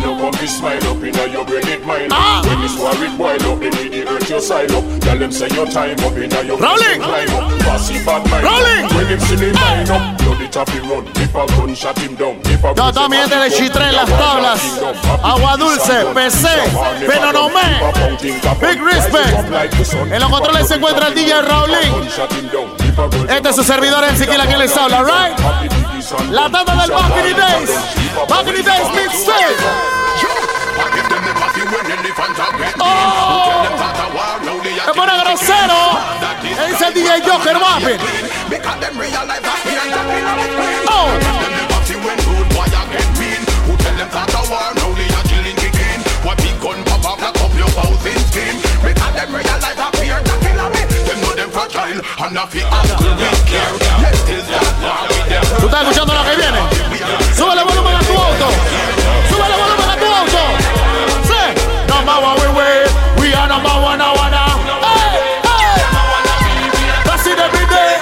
up 0.06 0.20
come 0.20 0.36
be 0.40 0.48
smile 0.48 0.84
up 0.88 1.04
in 1.04 1.14
your 1.32 1.46
brain 1.46 1.68
it 1.68 1.86
mile 1.86 2.08
Ah. 2.12 2.40
up 2.40 2.46
When 2.46 2.62
it's 2.64 2.76
worried 2.78 3.18
boy 3.18 3.36
up 3.50 3.60
They 3.60 3.70
need 3.70 3.92
to 3.94 4.02
hurt 4.12 4.30
your 4.30 4.42
side 4.42 4.72
up 4.72 4.84
Tell 5.02 5.18
them 5.18 5.32
say 5.32 5.50
your 5.50 5.66
time 5.68 6.00
up 6.00 6.16
in 6.18 6.30
your 6.48 6.58
Rolling. 6.58 7.00
climb 7.02 7.30
up 7.36 7.66
Bossy 7.66 7.98
bad 8.06 8.24
mind 8.30 8.44
Rolling. 8.44 8.86
When 8.96 9.08
him 9.08 9.20
see 9.20 9.38
me 9.38 9.52
line 9.52 9.90
up 9.90 10.18
Bloody 10.20 10.48
tappy 10.50 10.80
run 10.80 11.08
If 11.16 11.36
a 11.36 11.46
gun 11.56 11.74
shot 11.76 11.98
him 12.00 12.16
down 12.16 12.40
If 12.44 12.64
a 12.64 13.10
mi 13.10 13.18
gente 13.18 13.36
de 13.36 13.52
Chitre 13.52 13.84
en 13.90 13.96
las 13.96 14.10
tablas. 14.10 14.62
Agua 15.24 15.58
Dulce, 15.58 16.06
PC, 16.14 16.48
Penonomé. 17.08 17.82
Big 18.62 18.82
respect. 18.82 19.38
En 20.12 20.20
los 20.20 20.30
controles 20.30 20.68
se 20.68 20.76
encuentra 20.76 21.08
el 21.08 21.16
DJ 21.16 21.42
Raulín. 21.42 22.08
Este 23.30 23.50
es 23.50 23.56
su 23.56 23.64
servidor 23.64 24.04
MC 24.06 24.28
Kila 24.30 24.48
que 24.48 24.58
les 24.58 24.76
habla, 24.78 25.04
right? 25.04 25.38
La 26.32 26.50
tanda 26.50 26.76
del 26.76 26.92
Back 26.92 27.18
in 27.18 27.36
the 27.36 27.42
Days. 27.42 27.70
Back 28.30 28.48
in 28.48 28.56
the 28.56 28.64
Days 28.64 28.90
mixtape. 28.96 29.93
Oh, 32.80 33.66
me 34.86 34.94
pone 34.94 35.18
grosero. 35.24 36.00
Ese 36.70 36.88
es 36.88 36.94
DJ 36.94 37.22
Joker 37.28 37.58
Wapping. 37.58 38.00
Oh, 40.88 41.10
¿tú 55.60 55.66
estás 55.66 55.82
escuchando 55.82 56.14
lo 56.14 56.24
que 56.24 56.36
viene? 56.36 56.60
Súbele 57.36 57.62
el 57.62 57.68
volumen 57.68 57.96
a 57.96 58.00
tu 58.00 58.14
auto. 58.14 58.50
Súbele 59.30 59.56
el 59.56 59.62
volumen. 59.62 59.83
Number 62.04 62.20
one 62.20 62.36
we 62.36 62.48
win. 62.52 62.84
We 63.16 63.34
are 63.34 63.48
number 63.48 63.70
one 63.80 63.96
and 63.96 64.02
now. 64.04 64.60
Hey, 64.84 65.40
hey. 65.40 65.80
That's 67.08 67.26
it 67.26 67.40
every 67.40 67.64
day. 67.64 67.96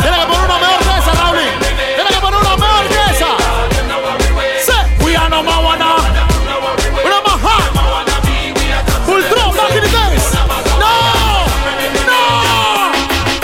Tiene 0.00 0.16
que 0.16 0.24
poner 0.24 0.48
una 0.48 0.56
mejor 0.56 0.80
que 0.80 0.96
esa, 0.96 1.12
Raulín. 1.20 1.52
Tiene 1.60 2.08
que 2.08 2.20
poner 2.24 2.40
una 2.40 2.56
mejor 2.56 2.88
que 2.88 2.96
esa. 3.12 3.36
Sí. 4.64 4.72
We 5.04 5.16
are 5.16 5.28
number 5.28 5.52
one 5.52 5.78
now. 5.78 6.00
Una 7.04 7.20
más 7.20 7.38
hot. 7.44 7.68
Ultron 9.06 9.54
back 9.54 9.74
in 9.76 9.82
the 9.82 9.90
days. 10.00 10.32
No. 10.80 10.96
No. 12.08 12.20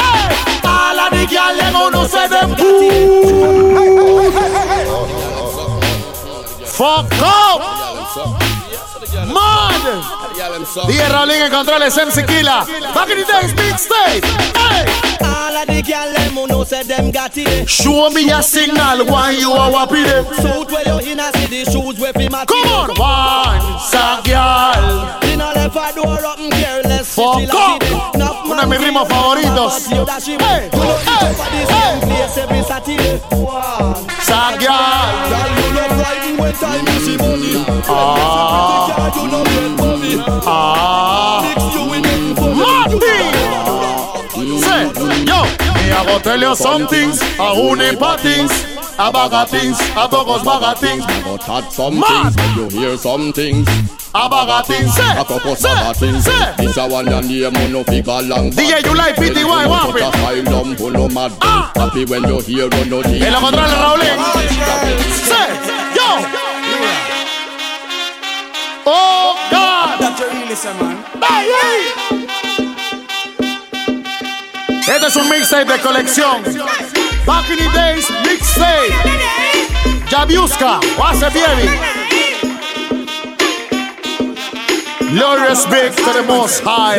Hey. 0.01 0.33
A 0.64 0.94
la 0.94 1.11
niña 1.11 1.53
le 1.53 1.71
conoce 1.71 2.29
de 2.29 2.38
Fuck 6.64 7.12
up. 7.21 7.67
DJ 10.74 11.09
Raulín 11.09 11.42
en 11.42 11.50
controles, 11.50 11.96
MC 11.96 12.26
Killa. 12.26 12.66
Back 12.94 13.11
in 13.11 13.18
the 13.18 13.24
days, 13.24 13.54
mixtape. 13.54 14.24
Hey. 14.54 14.85
All 15.24 15.57
of 15.57 15.66
the 15.66 15.83
gyal 15.83 16.12
them 16.12 16.35
who 16.35 16.46
know 16.46 16.64
say 16.64 16.83
them 16.83 17.11
got 17.11 17.37
it. 17.37 17.68
Show 17.68 18.11
me 18.11 18.31
a 18.31 18.42
signal 18.42 19.07
why 19.07 19.31
you 19.31 19.50
are 19.52 19.70
wappy. 19.70 20.04
Suit 20.37 20.70
where 20.70 20.85
you 20.87 20.98
in 21.12 21.20
a 21.20 21.33
see 21.33 21.64
shoes 21.64 21.98
where 21.98 22.12
fi 22.12 22.28
match. 22.28 22.48
Come 22.48 22.68
on, 22.68 22.88
once 22.98 23.94
a 23.94 24.20
girl. 24.28 25.31
You 25.31 25.37
know 25.38 25.52
left 25.54 25.76
a 25.76 25.92
door 25.94 26.18
and 26.37 26.52
careless. 26.52 27.14
Fuck 27.14 27.48
up. 27.54 27.83
Uno 28.44 28.61
de 28.61 28.66
mis 28.66 28.78
ritmos 28.78 29.09
favoritos. 29.09 29.88
Hey, 29.88 30.04
hey, 30.38 31.35
hey. 31.66 31.98
Sa 34.20 34.57
girl. 34.59 36.08
Girl, 36.38 36.53
you 36.53 36.55
love 36.55 36.55
riding 36.55 36.55
when 36.55 36.55
time 36.55 36.87
you 36.87 37.01
see 37.01 37.16
money. 37.16 37.64
Ah. 37.88 39.12
You 39.14 39.31
love 39.31 39.46
get 39.46 39.70
money. 39.77 40.14
Ah. 40.46 41.42
You 41.74 41.83
with 41.90 42.03
them 42.05 42.24
for 42.37 42.51
Say, 44.59 44.83
yo, 45.27 45.40
me 45.74 45.85
I 45.90 46.05
go 46.07 46.18
tell 46.20 46.40
you 46.40 46.55
some 46.57 46.87
things, 46.87 47.20
a 47.20 47.24
honey 47.55 47.96
pot 47.96 48.20
things, 48.20 48.51
a 48.98 49.11
bag 49.12 49.33
of 49.33 49.51
things, 49.51 49.79
a 49.96 50.09
bogus 50.09 50.42
bag 50.44 50.62
of 50.62 50.79
things. 50.81 51.05
But 51.24 51.48
at 51.48 51.72
some 51.72 51.98
Mad. 52.01 52.33
things 52.33 52.37
when 52.37 52.70
you 52.72 52.81
hear 52.81 52.96
some 52.96 53.33
things 53.33 53.66
A 54.14 54.29
bag 54.29 54.48
of 54.48 54.66
things, 54.66 54.94
say, 54.94 55.11
A 55.18 55.24
couple 55.24 55.57
say, 55.57 55.90
of 55.90 55.96
things 55.96 56.24
say. 56.24 56.55
This 56.59 56.77
a 56.77 56.87
one 56.88 57.09
and 57.09 57.29
name 57.29 57.55
on 57.57 57.72
no 57.72 57.85
figure 57.85 58.22
long 58.22 58.51
DJ, 58.51 58.85
you 58.85 58.94
like 58.96 59.16
PTY, 59.16 59.68
want 59.68 59.96
it? 59.96 60.03
Asylum 60.03 60.77
full 60.77 60.96
of 61.05 61.12
mad 61.12 61.33
Ah. 61.42 61.72
Happy 61.74 62.05
when 62.05 62.22
you 62.24 62.40
hear 62.40 62.68
no 62.68 63.03
En 63.03 63.33
los 63.33 63.40
controles, 63.42 63.74
Raulín. 63.74 64.18
Say, 65.29 65.78
Oh, 68.90 69.37
God. 69.51 70.01
That 70.01 70.16
you 70.18 70.24
really 70.33 70.57
say, 70.57 70.72
man. 70.81 70.96
Hey, 71.20 71.53
hey. 71.53 71.81
Este 74.88 75.07
es 75.09 75.16
un 75.16 75.29
mixtape 75.29 75.70
de 75.70 75.79
colección. 75.81 76.42
Back 77.27 77.51
in 77.51 77.59
the 77.59 77.68
days, 77.74 78.09
mixtape. 78.24 78.88
Jabiuska, 80.09 80.81
what's 80.96 81.20
a 81.20 81.29
baby? 81.29 81.68
Glorious 85.12 85.66
big 85.66 85.92
to 85.92 86.12
the 86.14 86.22
most 86.27 86.62
high. 86.64 86.96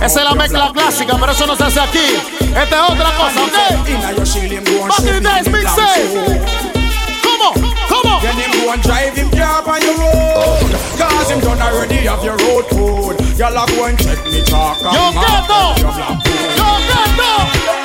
Esa 0.00 0.20
es 0.20 0.24
la 0.24 0.34
mezcla 0.34 0.72
clásica, 0.72 1.18
pero 1.20 1.32
eso 1.32 1.46
no 1.46 1.56
se 1.56 1.64
hace 1.64 1.80
aquí. 1.80 2.16
Esta 2.40 2.86
es 2.86 2.90
otra 2.90 3.12
cosa, 3.18 3.42
¿ok? 3.42 3.52
Back 4.88 5.00
in 5.00 5.12
the 5.12 5.20
days, 5.20 5.48
mixtape. 5.48 6.73
Blank 8.34 8.52
Come 8.52 8.62
on, 8.62 8.64
come 8.64 8.64
on. 8.64 8.64
Him 8.64 8.66
go 8.66 8.72
and 8.72 8.82
drive 8.82 9.16
him 9.16 9.30
car 9.30 9.62
on 9.68 9.82
your 9.82 9.96
road 9.98 10.70
Cause 10.98 11.30
him 11.30 11.40
done 11.40 11.60
already 11.60 11.96
have 12.06 12.24
your 12.24 12.36
road 12.36 12.64
code 12.70 13.20
Y'all 13.38 13.56
go 13.68 13.84
and 13.86 13.98
check 13.98 14.24
me 14.26 14.42
and 14.42 14.80
Yo, 14.82 15.12
Gato. 15.12 15.54
out 15.54 15.78
your 15.78 15.92
black 15.92 16.24
code 16.24 16.26
Yo, 16.56 16.68
Gato. 16.88 17.83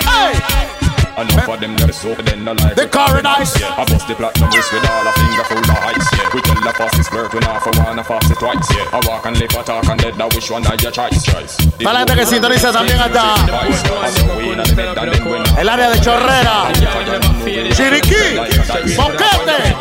Enough 1.20 1.50
of 1.50 1.60
them 1.60 1.76
so 1.92 2.16
then 2.16 2.46
no 2.46 2.54
life. 2.54 2.76
The 2.76 2.88
paradise. 2.88 3.60
Yeah, 3.60 3.76
I 3.76 3.84
bust 3.84 4.08
the 4.08 4.16
platinum 4.16 4.50
wrist 4.56 4.72
with 4.72 4.88
all 4.88 5.04
a 5.04 5.12
finger 5.12 5.44
full 5.44 5.60
of 5.60 5.68
heights. 5.68 6.08
Yeah, 6.16 6.30
we 6.34 6.40
tell 6.42 6.62
the 6.64 6.72
fastest 6.72 7.12
bird 7.12 7.34
we 7.34 7.40
not 7.42 7.62
for 7.62 7.72
one, 7.84 8.00
I 8.00 8.04
fast 8.04 8.32
it 8.32 8.40
twice. 8.40 8.64
Yeah, 8.72 8.96
I 8.96 9.00
walk 9.06 9.26
and 9.26 9.38
live, 9.38 9.52
I 9.52 9.64
talk 9.64 9.86
and 9.90 10.00
dead. 10.00 10.18
Now 10.18 10.30
which 10.30 10.50
one 10.50 10.66
are 10.66 10.78
your 10.80 10.92
choice? 10.92 11.22
Choice. 11.24 11.58
Para 11.84 11.94
la 11.94 12.00
gente 12.00 12.16
que 12.16 12.26
sintoniza 12.26 12.72
también 12.72 13.00
hasta 13.02 13.36
el 15.60 15.68
área 15.68 15.90
de 15.90 16.00
Chorrera, 16.00 16.72
Chiriquí, 17.76 18.40
Boquete. 18.96 19.76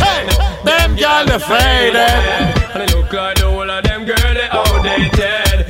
Hey, 0.00 0.24
them 0.64 0.96
y'all 0.96 1.26
the 1.26 1.38
faded. 1.38 2.56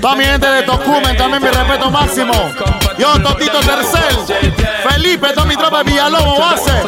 Toda 0.00 0.14
mi 0.14 0.24
gente 0.24 0.46
de 0.46 0.62
Tocumen, 0.62 1.16
también 1.16 1.42
mi 1.42 1.48
respeto 1.48 1.90
máximo. 1.90 2.32
Yo, 3.00 3.18
Totito 3.22 3.60
Tercel, 3.60 4.26
Felipe, 4.86 5.32
toda 5.32 5.46
mi 5.46 5.56
tropa 5.56 5.78
de 5.78 5.84
Villalobos, 5.84 6.38
base. 6.38 6.82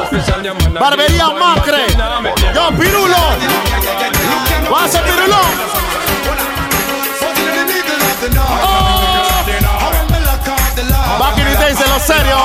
Barbería 0.78 1.30
Macre. 1.30 1.86
Yo, 2.54 2.68
Pirulo. 2.76 3.16
Base 4.70 4.98
Pirulo. 4.98 5.38
Oh. 8.62 9.22
Back 11.18 11.38
in 11.38 11.44
the 11.46 11.56
days 11.56 11.78
de 11.78 11.88
los 11.88 12.02
serios. 12.02 12.42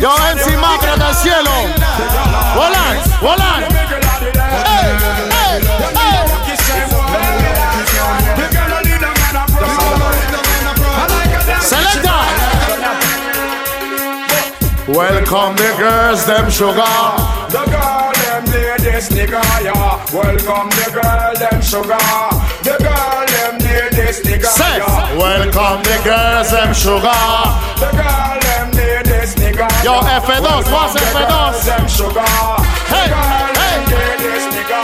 Yo, 0.00 0.16
MC 0.34 0.56
Macre 0.56 0.96
del 0.96 1.14
cielo. 1.14 1.52
Volan, 2.56 3.00
volan. 3.20 3.75
Welcome 14.96 15.56
the 15.56 15.74
girls, 15.76 16.24
them 16.24 16.48
sugar. 16.50 16.96
The 17.52 17.62
girl 17.68 18.12
them 18.16 18.44
ladies 18.48 19.08
nigga 19.12 19.42
yeah 19.62 20.00
Welcome 20.10 20.68
the 20.72 20.86
girl 20.96 21.32
them 21.36 21.60
sugar 21.60 22.00
The 22.64 22.74
girl 22.80 23.20
them 23.28 23.54
ladies 23.60 24.20
nigga 24.24 24.48
Say, 24.56 24.78
yeah 24.80 25.16
welcome 25.20 25.82
the 25.84 25.96
girls, 26.02 26.48
them 26.50 26.72
sugar. 26.72 27.22
The 27.76 27.90
girl 27.92 28.40
them 28.40 28.66
ladies 28.72 29.34
nigga 29.36 29.68
Yo, 29.84 30.00
yeah. 30.00 30.20
F2, 30.20 30.40
Welcome 30.40 30.72
what's 30.72 30.94
the 30.94 31.00
F2? 31.12 31.28
girls, 31.28 31.60
them 31.68 31.84
sugar 31.88 32.32
Hey, 32.88 33.06
The 33.06 33.14
girl 33.14 33.52
hey. 33.60 33.76
ladies 33.92 34.44
nigga 34.56 34.80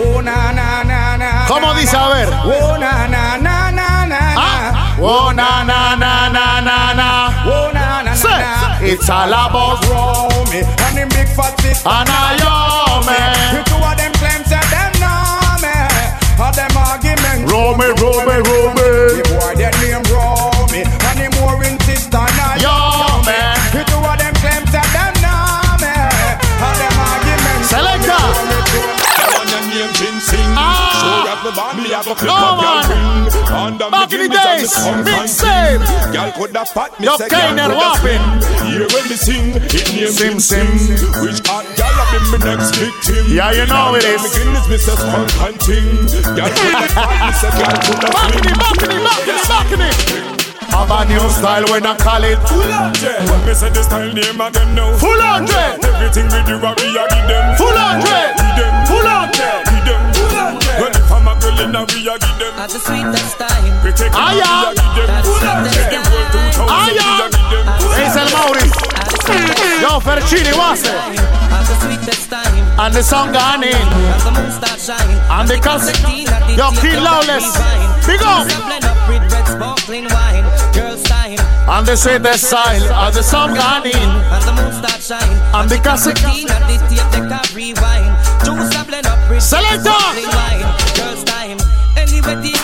Oh 0.00 0.20
na 0.20 0.50
na 0.52 0.82
na 0.82 1.16
na 1.16 1.46
¿Cómo 1.46 1.74
dice? 1.76 1.94
A 1.96 2.08
ver. 2.08 2.28
Oh 2.44 2.76
na 2.80 3.06
na 3.06 3.36
na 3.36 3.70
na 3.70 4.06
na 4.06 4.20
Ah. 4.38 4.96
Oh, 4.98 5.30
na, 5.32 5.62
na, 5.62 5.94
na, 5.94 5.96
na, 5.96 6.05
it's 8.86 9.10
all 9.10 9.28
about 9.28 9.82
Romy. 9.90 10.62
And 10.62 10.98
him 10.98 11.08
big 11.10 11.28
fat 11.34 11.58
sister 11.60 11.88
Anayome. 11.88 13.18
The 13.54 13.62
two 13.66 13.76
of 13.82 13.96
them 13.98 14.12
claim 14.14 14.42
say 14.46 14.62
them 14.70 14.92
know 15.02 15.58
me. 15.62 15.74
All 16.38 16.52
them 16.54 16.70
arguments. 16.76 17.50
Romy, 17.50 17.90
Romy, 17.98 18.38
The 18.38 18.46
Romy. 18.46 19.25
No, 32.04 32.60
man. 32.60 32.84
Back 33.90 34.12
in 34.12 34.28
the 34.28 34.36
days, 34.36 34.74
mixtape. 35.00 35.80
Girl 36.12 36.30
could 36.36 36.56
have 36.56 36.68
pat 36.74 36.92
me 37.00 37.08
say, 37.16 37.28
girl 37.28 37.56
coulda 37.56 37.72
Wapping. 37.72 38.20
spin. 38.20 38.68
Hear 38.68 38.84
when 38.92 39.04
me 39.08 39.16
sing, 39.16 39.56
it 39.56 39.88
name 39.96 40.12
Sim, 40.12 40.36
Sim. 40.38 40.68
Which 41.24 41.40
hot 41.48 41.64
girl 41.72 41.96
have 41.96 42.10
been 42.12 42.24
my 42.32 42.38
next 42.52 42.76
victim? 42.76 43.24
Yeah, 43.32 43.52
you 43.56 43.64
know 43.66 43.94
it 43.96 44.04
is. 44.04 44.20
Guinness, 44.36 44.66
say 44.84 44.92
skunk 44.92 45.30
hunting. 45.40 45.88
Girl 46.36 46.50
could 46.52 46.74
have 46.76 46.92
pat 46.92 47.16
me 47.16 47.32
say, 47.32 47.50
girl 47.56 47.76
could 47.80 48.02
have 48.04 48.12
Back 48.12 48.36
in 48.36 48.44
it, 48.44 48.58
back 48.60 48.82
in 48.84 48.92
it, 48.92 49.00
back 49.00 49.24
in 49.24 49.32
it, 49.32 49.48
back 49.48 49.72
in 49.72 49.80
it. 49.80 49.96
Have 50.76 50.90
a 50.92 51.00
new 51.08 51.24
style 51.32 51.64
when 51.72 51.86
I 51.86 51.96
call 51.96 52.24
it. 52.24 52.36
Full 52.44 52.60
hundred. 52.60 53.24
When 53.24 53.40
me 53.48 53.54
say 53.56 53.70
the 53.72 53.80
style 53.82 54.12
name 54.12 54.36
of 54.40 54.52
them 54.52 54.74
now. 54.76 54.92
Full 55.00 55.16
hundred. 55.16 55.80
Everything 55.80 56.28
we 56.28 56.40
do, 56.44 56.60
we 56.60 56.66
are 57.00 57.08
give 57.08 57.24
them. 57.24 57.56
Full 57.56 57.72
hundred. 57.72 58.36
Give 58.36 58.52
them. 58.60 58.74
Full 58.84 59.08
hundred. 59.08 59.64
Give 59.64 59.84
them. 59.88 60.02
Well, 60.76 60.90
if 60.92 60.95
I'm 60.95 60.95
a 61.56 61.64
girl, 61.64 61.72
then 61.72 61.86
we 61.96 62.08
are 62.08 62.18
give 62.18 62.38
them. 62.38 62.54
At 62.60 62.70
the 62.70 62.78
sweetest 62.80 63.38
time 63.38 63.64
We 63.84 63.90
take 63.92 64.12
it, 64.12 64.14
Ah, 64.14 64.32
we 64.32 64.38
yeah. 64.38 64.68
are 64.68 64.74
give 64.96 65.06
them. 65.06 65.22
Full 65.24 65.40
hundred. 65.40 65.72
The 65.88 66.00
world 66.04 66.30
2000, 66.52 66.68
Ah, 66.68 66.86
we 66.86 66.94
yeah. 66.94 67.22
are 67.22 67.30
give 67.30 67.64
them. 67.64 67.76
Dice 67.96 68.16
el 68.16 68.28
Maurice. 68.36 68.76
At 68.96 69.08
the 69.10 69.18
sweetest 69.24 69.80
Yo, 69.82 69.92
Ferchini, 70.00 70.52
what's 70.56 70.82
it? 70.84 70.94
At 70.94 71.64
the 71.66 71.76
sweetest 71.80 72.30
time 72.30 72.64
And 72.78 72.92
the 72.94 73.02
song 73.02 73.32
gone 73.32 73.64
in. 73.64 73.72
As 74.14 74.24
the 74.24 74.30
moon 74.32 74.50
starts 74.52 74.84
shine 74.86 75.18
And 75.30 75.48
the 75.48 75.58
cus- 75.58 75.90
Yo, 76.56 76.70
Kid 76.80 77.00
Lawless. 77.00 77.46
Big 78.06 78.22
up. 78.22 78.46
Blend 78.46 78.84
up 78.84 79.08
with 79.08 79.22
red 79.32 79.46
sparkling 79.48 80.04
wine 80.12 80.44
Girl 80.72 80.96
style 80.96 81.40
And 81.68 81.86
the 81.86 81.96
sweetest 81.96 82.44
style. 82.44 82.84
And 83.04 83.14
the 83.14 83.22
song 83.22 83.54
gone 83.54 83.86
in. 83.86 84.10
As 84.30 84.44
the 84.44 84.52
moon 84.52 84.72
starts 84.72 85.06
shine 85.08 85.36
And 85.54 85.68
the 85.70 85.78
cassette. 85.78 86.16
Teen 86.16 86.46
Anyway 92.28 92.55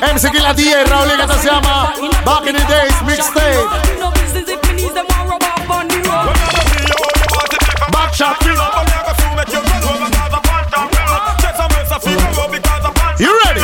MC 0.00 0.30
Kila 0.30 0.54
DJ, 0.54 0.84
Raúl, 0.84 1.08
que 1.08 1.38
se 1.38 1.46
llama 1.46 1.92
Back 2.24 2.46
in 2.46 2.56
the 2.56 2.64
Days 2.64 3.02
Mixtape. 3.02 3.68
Back 7.92 8.14
shot. 8.14 8.36
You 13.18 13.38
ready? 13.44 13.60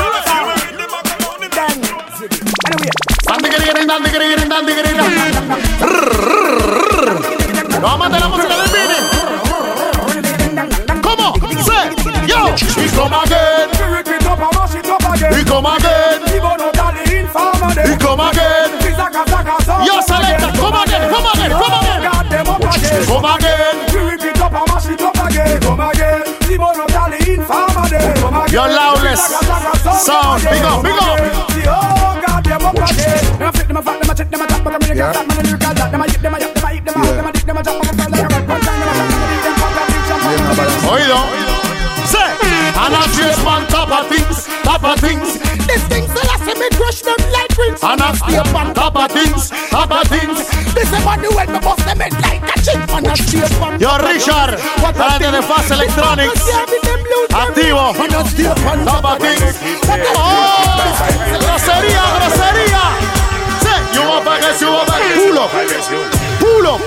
Vamos 7.81 7.95
a 7.95 8.09
meter 8.09 8.21
la 8.21 8.29
música 8.29 8.57
del 8.57 8.71
Vini. 8.75 9.01
¿Cómo? 11.01 11.27
Say, 11.65 11.91
yo. 12.27 12.55
We 12.77 12.89
come 12.91 13.17
again. 13.25 13.46
Come 18.17 18.31
again. 18.31 18.71
Yo, 19.85 20.01
selector, 20.01 20.51
come 20.57 20.75
again, 20.83 21.11
come 21.13 21.27
again, 21.33 21.51
come 21.53 21.75
again. 21.75 23.05
Come 23.07 23.25
again. 23.25 23.77
Your 28.53 28.69
loudness 28.69 29.21
sound, 30.01 30.43
big 30.43 30.63
up, 30.63 30.83
big 30.83 30.97
up. 30.97 31.21
Oído. 40.87 41.21
Say, 42.07 42.31
and 42.81 42.95
I 42.95 43.03
just 43.17 43.45
on 43.45 43.67
top 43.67 43.91
of 43.91 44.09
things, 44.09 44.47
top 44.63 44.85
of 44.85 44.99
things. 45.01 45.66
Rings. 47.59 47.83
And 47.83 48.01
I 48.01 48.13
stay 48.15 48.39
on 48.39 48.75
top 48.75 48.97
of 48.97 49.11
things, 49.13 49.51
top 49.71 49.91
of 49.91 50.07
things. 50.09 50.49
This 50.75 50.91
is 50.93 51.05
what 51.05 51.21
the 51.21 51.29
way 51.35 51.47
me 51.47 51.59
bust 51.61 51.85
them 51.85 51.99
head 52.01 52.13
like 52.21 52.43
a 52.45 52.47
chick. 52.61 52.77
And 52.77 53.09
I 53.09 53.15
stay 53.15 53.43
up 53.43 53.61
on 53.63 53.81
Yo, 53.81 53.97
Richard, 53.99 54.59
talante 54.95 55.31
de 55.31 55.43
Fast 55.43 55.71
Electronics. 55.71 56.45
Activo. 57.33 57.93
Top 58.85 59.05
of 59.05 59.19
things. 59.19 59.57
Oh, 60.17 60.81
grosería, 61.41 62.03
grosería. 62.17 62.83
Say, 63.61 63.81
you 63.95 64.03
want 64.09 64.25
back, 64.25 64.43
you 64.61 64.69
want 64.69 64.89
back. 64.89 65.03
Pull 65.17 65.39
up. 65.39 65.51
Pull 66.41 66.67
up. 66.67 66.81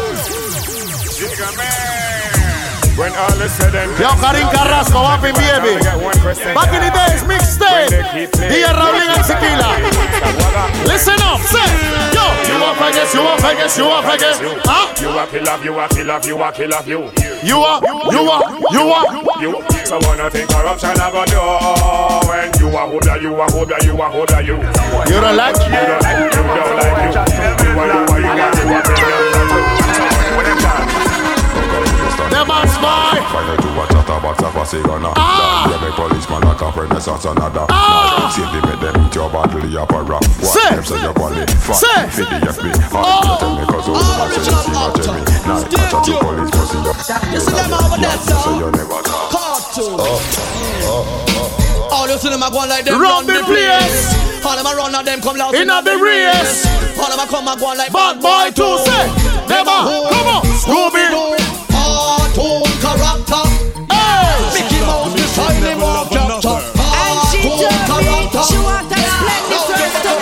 When 2.99 3.15
all 3.15 3.39
is 3.39 3.55
said 3.55 3.71
and 3.79 3.95
Yo, 3.95 4.11
Karim 4.19 4.51
Carrasco, 4.51 4.99
Wapping 4.99 5.31
Baby. 5.39 5.79
Back 6.51 6.67
in 6.75 6.83
the 6.83 6.91
days, 6.91 7.23
mixtape. 7.23 7.95
DJ 8.35 8.67
Raúl 8.75 8.99
and 8.99 9.23
Tequila. 9.23 9.71
Listen 10.83 11.15
up, 11.23 11.39
say, 11.47 11.63
yo, 12.11 12.27
you 12.43 12.59
want 12.59 12.75
Vegas, 12.75 13.13
you 13.15 13.23
want 13.23 13.39
Vegas, 13.39 13.77
you 13.79 13.87
Vegas. 14.03 14.37
Huh? 14.67 14.91
You 14.99 15.15
a 15.15 15.23
killer, 15.31 15.55
you 15.63 15.79
a 15.79 15.87
killer, 15.87 16.19
you 16.27 16.43
a 16.43 16.51
killer, 16.51 16.83
you. 16.83 17.07
You 17.39 17.63
are, 17.63 17.79
you 18.11 18.19
are, 18.27 18.43
you 18.67 18.83
are. 18.91 19.07
You. 19.39 19.63
So 19.87 19.95
wanna 20.03 20.29
think 20.29 20.51
corruption 20.51 20.99
I 20.99 21.07
go 21.07 21.23
do 21.23 21.39
when 22.27 22.51
you 22.59 22.67
a 22.67 22.83
holder, 22.83 23.15
you 23.15 23.31
a 23.31 23.47
holder, 23.49 23.79
you 23.79 23.95
a 23.95 24.09
holder, 24.11 24.41
you. 24.43 24.59
You 25.07 25.23
don't 25.23 25.39
like? 25.39 25.55
You 25.55 25.71
You 25.71 25.87
don't 25.87 26.03
like, 26.03 26.19
you 26.19 26.35
don't 26.35 26.51
like 26.75 26.99
you. 26.99 27.63
You 27.63 27.79
a, 27.79 27.87
you 27.87 28.03
a, 28.03 28.19
you 28.19 28.27
a, 28.27 28.91
you 28.99 29.23
a, 29.23 29.28
Them 32.39 32.47
spy. 32.71 33.19
Find 33.35 33.51
out 33.51 33.59
what 33.75 33.89
chat 33.91 34.07
about 34.07 34.39
a 34.39 34.47
passy 34.55 34.79
gonna 34.81 35.11
Ah. 35.17 35.67
Yeah, 35.67 35.75
me 35.83 35.91
policeman 35.91 36.39
like 36.47 36.61
a 36.61 36.71
renaissance 36.71 37.25
another 37.25 37.65
Ah. 37.67 38.31
Make 38.39 38.79
them 38.79 38.95
eat 39.05 39.15
your 39.15 39.29
bottle, 39.29 39.65
your 39.67 39.85
para 39.85 40.19
Say. 40.23 40.47
What 40.47 40.71
them 40.71 40.85
say 40.85 41.01
your 41.03 41.13
quality 41.13 41.51
Say. 41.75 41.83
Fat, 41.83 42.13
fit 42.15 42.29
the 42.31 42.39
FB 42.47 42.63
All 42.95 43.27
you 43.27 43.35
tell 43.43 43.51
me 43.59 43.63
cause 43.67 43.87
all 43.91 43.99
man 43.99 44.31
say 44.31 44.39
you 44.39 44.55
see 44.55 44.71
what 44.71 44.95
tell 44.95 45.19
Now 45.19 45.59
I 45.59 45.67
chat 45.67 45.91
to 45.99 46.11
police 46.15 46.51
but 46.55 46.63
see 46.63 46.79
you 46.79 46.95
You 47.35 47.39
see 47.43 47.51
them 47.59 47.73
over 47.75 47.97
there, 47.99 48.17
So 48.23 48.51
you 48.55 48.71
never 48.71 48.99
talk 49.03 49.35
Cartoon. 49.35 49.99
All 51.91 52.07
you 52.07 52.17
see 52.23 52.29
them 52.31 52.43
a 52.43 52.47
go 52.47 52.63
like 52.63 52.85
them 52.87 53.01
Run 53.01 53.27
the 53.27 53.43
place. 53.43 54.15
All 54.47 54.55
them 54.55 54.63
a 54.63 54.71
run 54.79 54.95
and 54.95 55.03
them 55.05 55.19
come 55.19 55.35
loud 55.35 55.55
Inna 55.55 55.83
the 55.83 55.99
race. 55.99 56.63
All 56.95 57.11
them 57.11 57.19
a 57.19 57.27
come 57.27 57.51
and 57.51 57.59
go 57.59 57.67
like 57.75 57.91
Bad 57.91 58.23
boy 58.23 58.47
too, 58.55 58.79
say. 58.87 59.11
Never. 59.51 59.75
Come 60.07 60.39
on. 60.39 60.41
Scooby. 60.55 61.48
Cartoon 62.39 62.63
character. 62.79 63.43
Hey. 63.91 64.31
Mickey 64.55 64.79
Mouse 64.87 65.11
beside 65.11 65.59
him 65.59 65.79
walk 65.83 66.07
up 66.07 66.39
top. 66.39 66.63
Cartoon 66.71 68.31
character. 68.31 68.43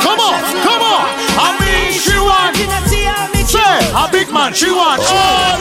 Come 0.01 0.20
on, 0.20 0.41
come 0.65 0.82
on. 0.82 1.05
I 1.38 1.53
mean, 1.61 1.93
she 1.93 2.18
want. 2.18 2.57
Say, 3.47 3.80
a 3.95 4.09
big 4.11 4.28
man, 4.34 4.51
she 4.51 4.70
want. 4.72 4.99
Oh 4.99 5.13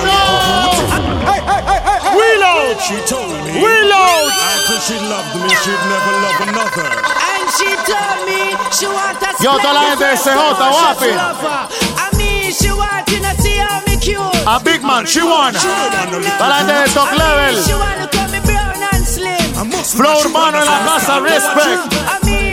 no. 0.02 0.96
Wheel 2.16 2.42
out. 2.42 2.80
She 2.82 2.96
told 3.06 3.30
me 3.44 3.62
Wheel 3.62 3.92
out. 3.92 4.32
after 4.32 4.80
she 4.80 4.96
loved 5.06 5.36
me, 5.38 5.54
she'd 5.62 5.82
never 5.86 6.14
love 6.24 6.40
another. 6.50 6.88
And 6.88 7.46
she 7.54 7.70
told 7.86 8.26
me 8.26 8.56
she 8.72 8.86
want 8.88 9.22
a 9.22 9.30
Yo, 9.44 9.52
toda 9.60 9.72
la 9.72 9.80
gente 9.90 10.04
de 10.04 10.16
CJ, 10.16 10.34
guapi. 10.34 11.14
I 11.96 12.10
mean, 12.16 12.50
she 12.50 12.72
want 12.72 13.06
to 13.06 13.42
see 13.42 13.58
how 13.58 13.80
me 13.86 13.95
Cute. 14.06 14.20
A 14.46 14.60
big 14.62 14.84
man, 14.84 15.04
she 15.04 15.20
won. 15.20 15.52
Para 16.38 16.58
gente 16.58 16.72
de 16.72 16.88
top 16.94 17.10
level. 17.10 17.56
Flow 19.84 20.20
urbano 20.20 20.58
en 20.58 20.64
la 20.64 20.78
casa, 20.84 21.18
respect. 21.18 22.45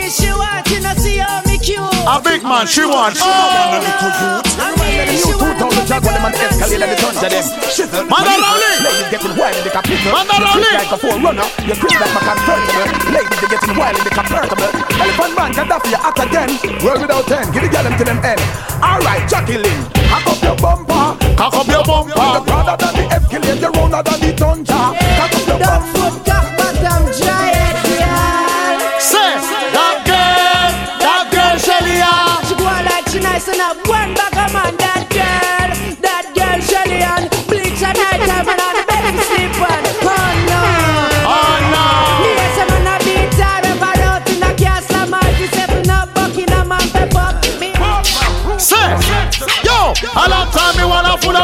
A 2.04 2.20
big 2.20 2.44
man, 2.44 2.68
she 2.68 2.84
wants. 2.84 3.16
Oh, 3.24 3.32
man, 3.32 3.80
the 3.80 3.80
little 3.80 4.12
youth. 4.12 4.44
Remind 4.60 5.08
me 5.08 5.16
you 5.24 5.32
two 5.40 5.52
thousand 5.56 5.88
jars 5.88 6.04
when 6.04 6.12
them 6.12 6.36
escalate 6.36 6.84
and 6.84 6.92
the 6.92 7.00
guns 7.00 7.16
them. 7.16 7.32
Shizzle. 7.72 8.04
Mother 8.12 8.36
Rowley. 8.36 8.76
Ladies 8.84 9.08
getting 9.08 9.32
wild 9.40 9.56
in 9.56 9.64
the 9.64 9.72
capital. 9.72 10.12
Mother 10.12 10.36
Rowley. 10.36 10.68
Like 10.76 10.92
a 10.92 10.98
four 11.00 11.16
runner, 11.16 11.48
you 11.64 11.72
creep 11.80 11.96
like 11.96 12.12
a 12.12 12.20
convertible. 12.28 12.92
Ladies 13.08 13.40
they 13.40 13.48
getting 13.56 13.76
wild 13.80 13.96
in 13.96 14.04
the 14.04 14.12
convertible. 14.12 14.72
Elephant 15.00 15.32
man, 15.32 15.50
Gaddafi, 15.56 15.88
you 15.88 16.00
at 16.04 16.20
again. 16.20 16.50
World 16.84 17.00
without 17.00 17.30
end, 17.32 17.48
give 17.56 17.62
the 17.64 17.70
girl 17.72 17.84
them 17.88 17.96
them 17.96 18.20
end. 18.20 18.40
All 18.84 19.00
right, 19.00 19.24
Jacqueline, 19.24 19.82
cock 20.12 20.28
up 20.28 20.38
your 20.44 20.56
bumper. 20.60 21.16
Cock 21.40 21.56
up 21.56 21.68
your 21.72 21.84
bumper. 21.88 22.20
You're 22.20 22.44
prouder 22.44 22.76
than 22.84 22.92
the 23.00 23.04
escalate, 23.16 23.60
you're 23.64 23.72
rounder 23.72 24.04
than 24.04 24.20
the 24.20 24.30
tundra. 24.36 24.92
Cock 24.92 25.32
up 25.32 25.48
your 25.48 25.56
bumper. 25.56 26.43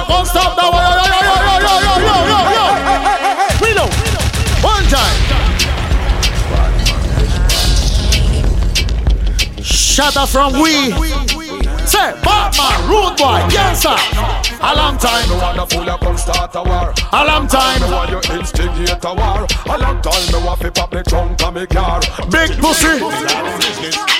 Me 0.00 0.06
wanna 0.06 0.06
full 0.06 0.06
of 0.06 0.06
come 0.06 0.26
stop 0.26 0.56
way. 0.56 0.80
Yo, 0.80 1.04
yo, 1.04 1.18
yo, 1.20 1.36
yo, 1.40 1.60
yo, 1.60 1.80
yo, 1.80 2.08
yo, 2.08 2.16
yo, 2.30 2.38
yo. 2.56 2.64
We 3.62 3.70
know. 3.74 3.88
One 4.62 4.84
time. 4.88 5.18
Shut 9.62 10.16
up 10.16 10.28
from 10.28 10.60
we. 10.60 10.92
Say, 11.86 12.14
Batman, 12.22 12.88
rude 12.88 13.16
boy, 13.16 13.40
sir. 13.74 13.96
A 14.62 14.74
long 14.76 14.96
time. 14.98 15.28
Me 15.28 15.36
wanna 15.36 15.66
full 15.66 15.88
of 15.88 16.00
come 16.00 16.16
start 16.16 16.54
a 16.54 16.62
war. 16.62 16.94
A 17.12 17.24
long 17.24 17.46
time. 17.46 17.80
Me 17.82 17.90
want 17.90 18.10
you 18.10 18.34
instigate 18.34 19.04
a 19.04 19.14
war. 19.14 19.46
A 19.66 19.78
long 19.78 20.00
time 20.00 20.32
me 20.32 20.46
want 20.46 20.60
fi 20.60 20.70
pop 20.70 20.92
me 20.92 21.02
trunk 21.02 21.42
and 21.42 21.54
me 21.56 21.66
car. 21.66 22.00
Big 22.30 22.56
pussy. 22.58 24.19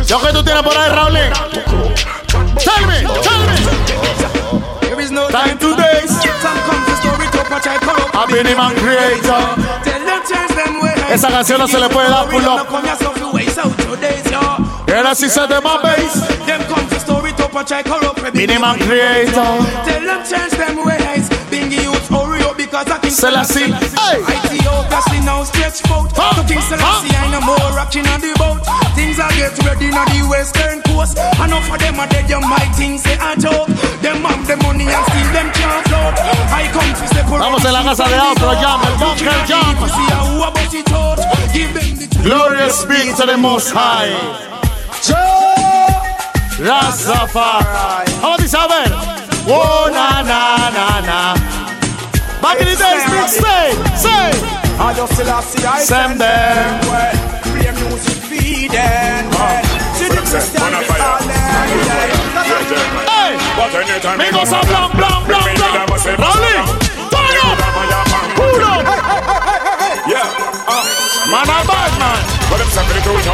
Yo 0.05 0.19
que 0.19 0.33
tú 0.33 0.43
tienes 0.43 0.63
por 0.63 0.77
ahí, 0.77 0.89
Raúl. 0.89 1.13
Tell 2.59 2.85
me, 2.85 3.03
tell 3.23 3.39
me. 3.47 3.55
Time 5.31 5.55
to 5.59 5.75
days. 5.77 6.11
A 8.13 8.27
mini 8.27 8.53
man 8.53 8.75
creator. 8.75 9.55
Esa 11.09 11.29
canción 11.29 11.59
no 11.59 11.67
se 11.69 11.79
le 11.79 11.87
puede 11.87 12.09
dar 12.09 12.27
pull 12.27 12.45
up. 12.45 12.67
Era 14.87 15.15
si 15.15 15.29
se 15.29 15.47
te 15.47 15.61
más 15.61 15.81
bass. 15.81 16.33
Them 17.53 17.61
come 17.61 17.65
to 17.65 17.83
story 17.83 17.83
to 17.83 17.83
a 17.83 17.83
try 17.83 17.83
corrupt 17.83 18.33
me. 18.33 18.47
Creator. 18.85 19.33
Tell 19.85 20.01
them 20.01 20.21
change 20.25 20.53
them 20.57 20.77
ways. 20.81 21.29
Bingy 21.53 21.83
youth 21.83 22.07
hurry 22.09 22.41
up 22.41 22.57
because 22.57 22.89
I 22.89 22.97
think 22.97 23.13
Selassie, 23.13 23.69
hey. 23.69 24.25
Ethiopia 24.25 25.01
see 25.09 25.21
now 25.21 25.43
stretch 25.43 25.85
out. 25.91 26.09
To 26.09 26.41
King 26.49 26.61
Selassie 26.61 27.13
I 27.13 27.29
no 27.29 27.41
more 27.45 27.69
rocking 27.77 28.07
on 28.07 28.21
the 28.21 28.33
boat. 28.41 28.65
Things 28.95 29.19
are 29.19 29.29
get 29.37 29.53
ready 29.65 29.93
on 29.93 30.05
the 30.09 30.25
western 30.29 30.81
coast. 30.81 31.17
Enough 31.17 31.69
of 31.69 31.79
them 31.79 31.99
are 31.99 32.07
dead. 32.07 32.29
You 32.29 32.41
might 32.41 32.73
think 32.73 32.99
say 32.99 33.17
a 33.21 33.37
joke. 33.37 33.69
Them 34.01 34.25
have 34.25 34.47
the 34.47 34.57
money 34.65 34.89
and 34.89 35.05
still 35.05 35.29
them 35.33 35.49
can't 35.53 35.85
float. 35.87 36.15
I 36.49 36.65
come 36.73 36.89
to 36.89 37.05
separate. 37.13 37.39
Vamos 37.39 37.65
en 37.65 37.73
la 37.73 37.83
casa 37.83 38.09
de 38.09 38.17
Outro 38.17 38.53
Jam, 38.57 38.81
el 38.81 38.97
Bunker 38.97 39.45
Jam. 39.45 39.77
See 39.77 40.09
how 40.09 40.49
about 40.49 40.73
it 40.73 40.91
out. 40.91 41.21
Give 41.53 41.69
them 41.73 42.01
the 42.01 42.07
Glorious 42.23 42.85
be 42.85 43.13
to 43.13 43.25
the 43.25 43.37
Most 43.37 43.69
High. 43.71 45.52
Rastafari. 46.63 48.09
Vamos 48.21 48.41
a 48.41 48.47
saber. 48.47 48.87
Oh, 49.47 49.89
na, 49.91 50.23
na, 50.23 50.71
na, 50.71 51.01
na. 51.01 51.33
Back 52.41 52.61
in 52.61 52.67
the 52.71 52.75
days, 52.79 53.03
big 53.11 53.27
say, 53.27 53.75
say. 53.99 54.31
I 54.79 54.93
just 54.95 55.11
still 55.11 55.27
have 55.27 55.43
see 55.43 55.65
I 55.65 55.83
Send 55.83 56.21
them. 56.21 56.79
Play 57.51 57.71
music 57.83 58.15
feeding. 58.31 59.27
See 59.99 60.07
the 60.07 60.23
Christian 60.23 60.71
Hey, 63.11 63.35
me 64.17 64.31
go 64.31 64.45
some 64.45 64.63
blanc, 64.63 64.95
blanc, 64.95 65.27
blanc, 65.27 65.57
blanc. 65.59 65.89
Rolling, 66.15 66.63
turn 67.11 67.37
up, 67.43 67.59
pull 68.39 68.63
up. 68.71 69.42
Yeah, 71.33 71.41
Man 71.41 71.49
a 71.49 71.65
bad 71.65 71.93
man. 71.97 72.19
what 72.45 72.61
them 72.61 72.69
say 72.69 72.85
for 72.85 72.93
the 72.93 73.01
2000? 73.01 73.25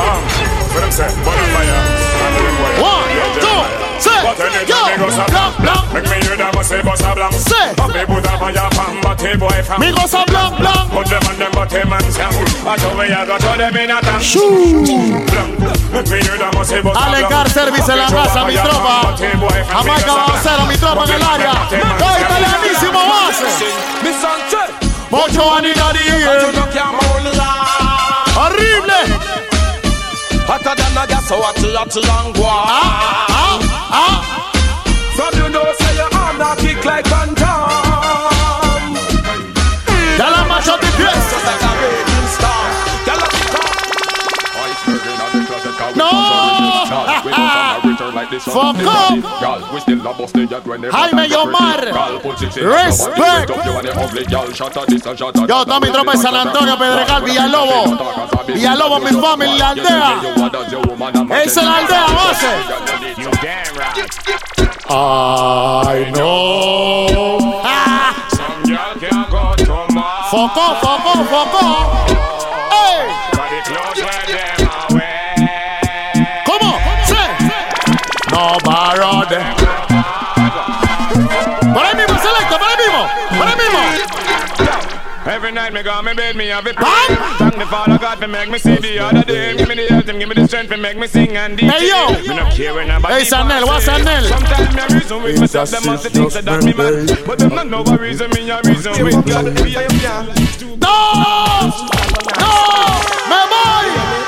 Um, 0.00 0.24
what 0.72 0.80
them 0.80 0.88
say? 0.88 1.04
Bonfire. 1.20 1.68
And 1.68 2.32
the 2.32 2.40
ring 2.48 2.58
wire. 2.64 2.80
One, 2.80 3.12
two, 3.44 3.60
say, 4.00 4.20
But 4.24 4.40
anytime 4.40 4.72
yo, 4.72 4.80
me 4.88 4.96
go 4.96 5.08
some 5.12 5.28
blanc, 5.28 5.52
blanc. 5.60 5.84
Make 5.92 6.08
me 6.08 6.16
hear 6.24 6.36
them 6.40 6.56
a 6.56 6.62
say 6.64 6.80
bust 6.80 7.04
a 7.04 7.12
blank. 7.12 7.34
Say. 7.36 7.76
Up 7.76 7.92
me 7.92 8.02
put 8.08 8.24
a 8.24 8.32
fire 8.40 8.68
from 8.72 8.94
body 9.04 9.36
boy 9.36 9.58
from. 9.68 9.78
Me 9.84 9.92
go 9.92 10.04
some 10.08 10.24
blanc, 10.32 10.56
blanc. 10.56 10.88
Put 10.88 11.06
them 11.12 11.28
on 11.28 11.36
them 11.36 11.52
body 11.52 11.82
man 11.84 12.04
sang. 12.08 12.32
I 12.64 12.72
show 12.80 12.92
me 12.96 13.04
I 13.12 13.20
got 13.28 13.40
to 13.44 13.52
them 13.60 13.76
in 13.76 13.92
a 13.92 14.00
tank. 14.00 14.24
Shoo. 14.24 14.80
Blank. 15.28 15.60
Make 15.92 16.08
me 16.08 16.18
hear 16.24 16.40
them 16.40 16.56
a 16.56 16.64
say 16.64 16.80
bust 16.80 16.96
a 16.96 17.04
blank. 17.04 17.28
Alecar 17.28 17.46
Service 17.52 17.84
en 17.92 17.98
la 18.00 18.08
casa, 18.08 18.48
mi 18.48 18.56
tropa. 18.56 19.12
Jamaica 19.12 20.12
Baucero, 20.24 20.64
mi 20.64 20.76
tropa 20.80 21.04
en 21.04 21.12
el 21.12 21.22
área. 21.22 21.52
Todo 21.68 22.16
italianísimo 22.16 22.96
base. 23.12 23.68
Mi 24.00 24.12
Sanchez. 24.16 24.87
Anina 25.10 25.88
You 25.96 26.52
no 26.52 26.64
can 26.72 26.92
hold 27.00 27.26
on. 27.40 27.58
Horrible. 28.36 29.04
Hotter 30.46 30.74
than 30.76 30.96
a 30.96 31.06
gas, 31.06 31.28
so 31.28 31.36
hot, 31.40 31.56
hot, 31.56 31.94
long 31.96 32.32
Ah, 32.68 33.26
ah, 33.30 33.58
ah. 33.90 34.18
From 35.16 35.32
you 35.42 35.48
know, 35.50 35.72
say 35.78 35.94
your 35.96 36.14
arm 36.14 36.38
not 36.38 36.58
kick 36.58 36.84
like 36.84 37.06
Van 37.08 37.34
Fuck 48.40 48.76
up. 48.86 49.18
Jaime 50.92 51.28
Yomar. 51.28 51.80
Respect. 52.56 53.50
Yo, 55.48 55.64
toda 55.64 55.80
mi 55.80 55.88
tropa 55.90 56.12
de 56.12 56.18
San 56.18 56.36
Antonio, 56.36 56.78
Pedregal, 56.78 57.22
Villalobos. 57.22 57.98
Villalobos, 58.46 59.02
mi 59.02 59.20
familia, 59.20 59.58
la 59.58 59.68
aldea. 59.70 60.20
Esa 61.42 61.60
es 61.60 61.66
la 61.66 61.76
aldea 61.76 62.06
base. 62.06 62.46
I 64.90 66.10
know. 66.12 67.60
Ah. 67.64 68.14
Foco, 70.30 70.74
foco, 70.80 71.24
foco. 71.24 71.60
Hey. 72.70 74.57
No 78.38 78.56
borrowed. 78.62 79.34
Por 81.74 81.82
ahí 81.82 81.94
selecta, 82.22 82.56
por 82.56 82.68
ahí 82.68 82.76
mismo. 82.78 83.02
Por. 83.36 83.48
Every 85.26 85.50
night 85.50 85.72
me 85.72 85.82
go 85.82 86.00
me 86.02 86.14
bed 86.14 86.36
me 86.36 86.46
have 86.46 86.66
it 86.66 86.76
Thank 86.76 87.56
the 87.56 87.66
Father 87.66 87.98
God 87.98 88.18
for 88.18 88.28
make 88.28 88.48
me 88.48 88.58
see 88.58 88.76
the 88.76 88.98
other 88.98 89.22
day 89.24 89.56
Give 89.56 89.68
me 89.68 89.74
the 89.74 89.86
health 89.88 90.08
and 90.08 90.18
give 90.18 90.28
me 90.28 90.34
the 90.36 90.46
strength 90.48 90.70
to 90.70 90.78
make 90.78 90.96
me 90.96 91.06
sing 91.06 91.36
and 91.36 91.58
DJ 91.58 91.70
Hey, 91.70 91.88
yo. 91.88 92.12
Me 92.22 92.34
no 92.34 92.48
care 92.50 92.72
when 92.72 92.88
nobody 92.88 93.14
Hey, 93.14 93.24
Sanel, 93.24 93.66
what's 93.66 93.86
Sanel? 93.86 94.26
Sometimes 94.26 94.74
me 94.74 94.80
a 94.80 94.86
reason 94.98 95.22
with 95.22 95.40
myself 95.40 95.70
Them 95.70 95.84
must 95.84 96.06
think 96.06 96.30
say 96.30 96.40
that 96.40 96.64
me 96.64 96.72
man 96.72 97.06
But 97.26 97.40
them 97.40 97.54
not 97.54 97.66
know 97.66 97.82
a 97.84 97.98
reason 97.98 98.30
me 98.30 98.48
a 98.48 98.60
reason 98.64 99.04
with 99.04 99.26
God 99.26 99.44
No. 100.80 100.94
No. 102.40 102.50
Me 103.28 103.38
voy. 103.52 104.27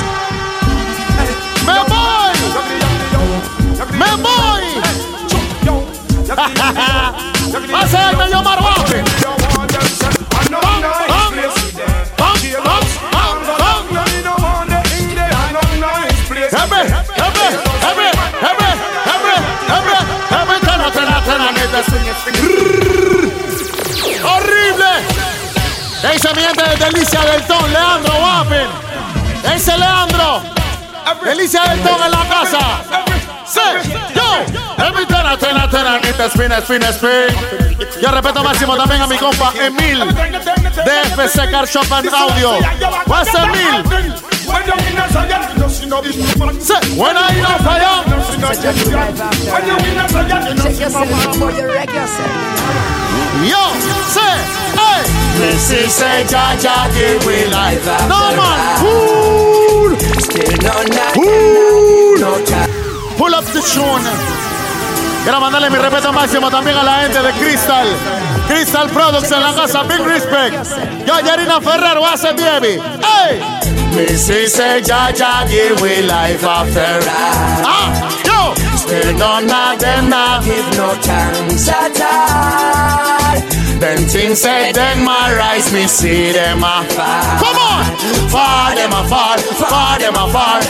Va 6.31 7.81
a 7.81 7.89
ser 7.89 8.01
el 8.11 8.17
medio 8.17 8.43
marbote. 8.43 9.03
Every, 16.53 16.83
every, 16.83 17.47
every, 17.87 18.11
every, 18.47 18.71
every, 19.11 19.37
every, 19.75 19.99
every, 20.31 20.59
tena, 20.61 20.89
tena, 20.93 21.17
tena, 21.25 21.49
neta, 21.53 21.81
swing 21.85 22.07
it, 22.07 22.17
swing 22.23 22.37
it. 22.37 22.41
¡Horrible! 24.25 24.95
Ese 26.15 26.35
mi 26.35 26.43
gente 26.43 26.63
de 26.63 26.77
Delicia 26.77 27.21
del 27.23 27.43
Ton, 27.47 27.73
Leandro 27.73 28.15
Wappen. 28.15 28.69
Ese 29.55 29.77
Leandro. 29.77 30.43
Delicia 31.25 31.63
del 31.65 31.81
Ton 31.81 32.03
en 32.05 32.11
la 32.11 32.29
casa. 32.29 32.61
Sí, 33.47 33.61
yo. 34.53 34.85
Every 34.85 35.07
tena, 35.07 35.37
tena, 35.37 35.69
tena, 35.69 35.99
neta, 36.01 36.29
spin, 36.31 36.53
spin, 36.63 36.83
spin. 36.93 37.71
Yo 38.01 38.11
respeto 38.11 38.43
máximo 38.43 38.77
también 38.77 39.03
a 39.03 39.07
mi 39.07 39.17
compa 39.17 39.53
Emil. 39.61 40.01
De 40.85 41.03
FC 41.17 41.51
Car 41.51 41.67
Shop 41.67 41.93
and 41.93 42.09
Audio. 42.09 42.59
What's 43.07 43.35
Emil? 43.35 43.85
Buena 46.97 47.21
y 47.31 47.41
no 47.41 47.59
falla. 47.65 48.05
Yo, 53.43 53.73
say, 54.09 54.37
hey. 54.77 55.03
This 55.39 55.71
is 55.71 56.03
a 56.03 56.25
Jaja 56.25 56.89
give 56.93 57.25
we 57.27 57.47
life. 57.47 57.87
No 58.09 58.37
man, 58.37 58.79
cool. 58.79 59.11
Pull 63.21 63.35
up 63.35 63.45
the 63.53 63.61
tune. 63.61 64.03
Quiero 65.25 65.41
mandarle 65.41 65.69
mi 65.69 65.77
respeto 65.77 66.11
máximo 66.11 66.51
también 66.51 66.79
a 66.79 66.83
la 66.83 67.01
gente 67.03 67.21
de 67.21 67.33
Crystal. 67.33 67.87
Crystal 68.49 68.89
Products 68.89 69.31
en 69.31 69.43
la 69.43 69.53
casa, 69.53 69.83
big 69.83 70.01
respect. 70.01 70.57
Yo, 71.07 71.21
Yarina 71.21 71.61
Ferrer, 71.61 71.99
what's 71.99 72.25
up, 72.25 72.35
baby? 72.35 72.81
Hey. 73.03 73.43
Is 73.95 74.31
a 74.59 74.81
Jaja 74.81 75.47
give 75.51 75.83
we 75.83 76.01
life 76.01 76.43
after 76.43 77.01
Ah, 77.11 77.93
yo. 78.25 78.55
Still 78.79 79.13
none 79.19 79.51
of 79.51 79.79
them 79.79 80.09
not 80.09 80.43
give 80.43 80.77
no 80.79 80.95
chance 81.03 81.69
at 81.69 82.01
all. 82.01 83.70
Them 83.81 84.05
things 84.05 84.43
say 84.43 84.73
them 84.73 85.05
my 85.09 85.33
rise, 85.33 85.73
me 85.73 85.87
see 85.89 86.33
them 86.33 86.61
a. 86.61 86.85
Come 87.41 87.57
on, 87.57 87.85
Far 88.29 88.77
them 88.77 88.93
a 88.93 89.09
fall, 89.09 89.41
far 89.57 89.97
them 89.97 90.13
a 90.21 90.29
fall. 90.29 90.61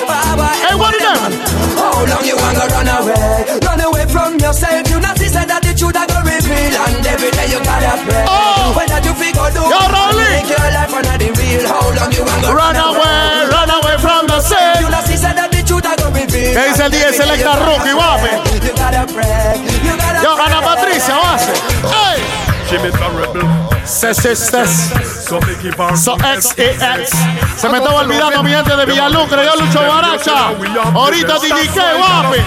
Hey, 0.63 0.79
what 0.79 0.95
is 0.95 1.03
them? 1.03 1.35
How 1.75 2.07
long 2.07 2.23
you 2.23 2.39
wanna 2.39 2.71
run 2.71 2.87
away? 2.87 3.59
Run 3.67 3.81
away 3.83 4.07
from 4.07 4.39
yourself. 4.39 4.87
You 4.87 5.03
not 5.03 5.19
see 5.19 5.27
that 5.27 5.59
the 5.59 5.75
truth 5.75 5.99
I 5.99 6.07
go 6.07 6.23
reveal, 6.23 6.71
and 6.71 7.03
every 7.03 7.35
day 7.35 7.51
you 7.51 7.59
gotta 7.67 7.99
pray. 8.07 8.25
Oh. 8.31 8.79
When 8.79 8.87
that 8.87 9.03
you 9.03 9.15
figure 9.19 9.51
do, 9.59 9.63
Yo, 9.67 9.81
Rolly. 9.91 10.31
make 10.31 10.47
your 10.47 10.71
life 10.71 10.95
under 10.95 11.19
the 11.19 11.29
real. 11.35 11.67
How 11.67 11.83
long 11.91 12.15
you 12.15 12.23
wanna 12.23 12.55
Run 12.55 12.79
away, 12.79 13.51
run 13.51 13.71
away 13.75 13.97
from 13.99 14.31
the 14.31 14.39
sin. 14.39 14.87
You 14.87 14.89
not 14.89 15.03
see 15.11 15.19
that 15.19 15.51
the 15.51 15.61
truth 15.67 15.83
I 15.83 15.99
go 15.99 16.15
reveal. 16.15 16.55
¿Qué 16.55 16.63
dice 16.63 16.83
el 16.87 16.91
DJ 16.95 17.11
Selecta 17.11 17.59
Rookie, 17.59 17.91
guape? 17.91 18.39
You 18.63 18.71
gotta 18.79 19.03
pray. 19.11 19.59
You 19.83 19.99
gotta 19.99 20.23
Yo. 20.23 20.31
Ana 20.39 20.63
Patricia, 20.63 21.19
base. 21.19 21.51
Hey. 21.91 22.50
Jimmy 22.71 22.91
Terrible. 22.93 23.43
Cesestes. 23.85 24.93
So 25.27 26.17
X 26.17 26.55
E 26.57 26.71
X. 26.71 27.11
Se 27.57 27.69
me 27.69 27.79
estaba 27.79 27.97
olvidando 27.97 28.43
mi 28.45 28.53
gente 28.53 28.77
de 28.77 28.87
Villalucre, 28.87 29.45
yo 29.45 29.57
Lucho 29.57 29.81
Baracha. 29.81 30.53
Ahorita 30.95 31.41
DJ 31.41 31.69
K, 31.75 31.83
guapi. 31.99 32.39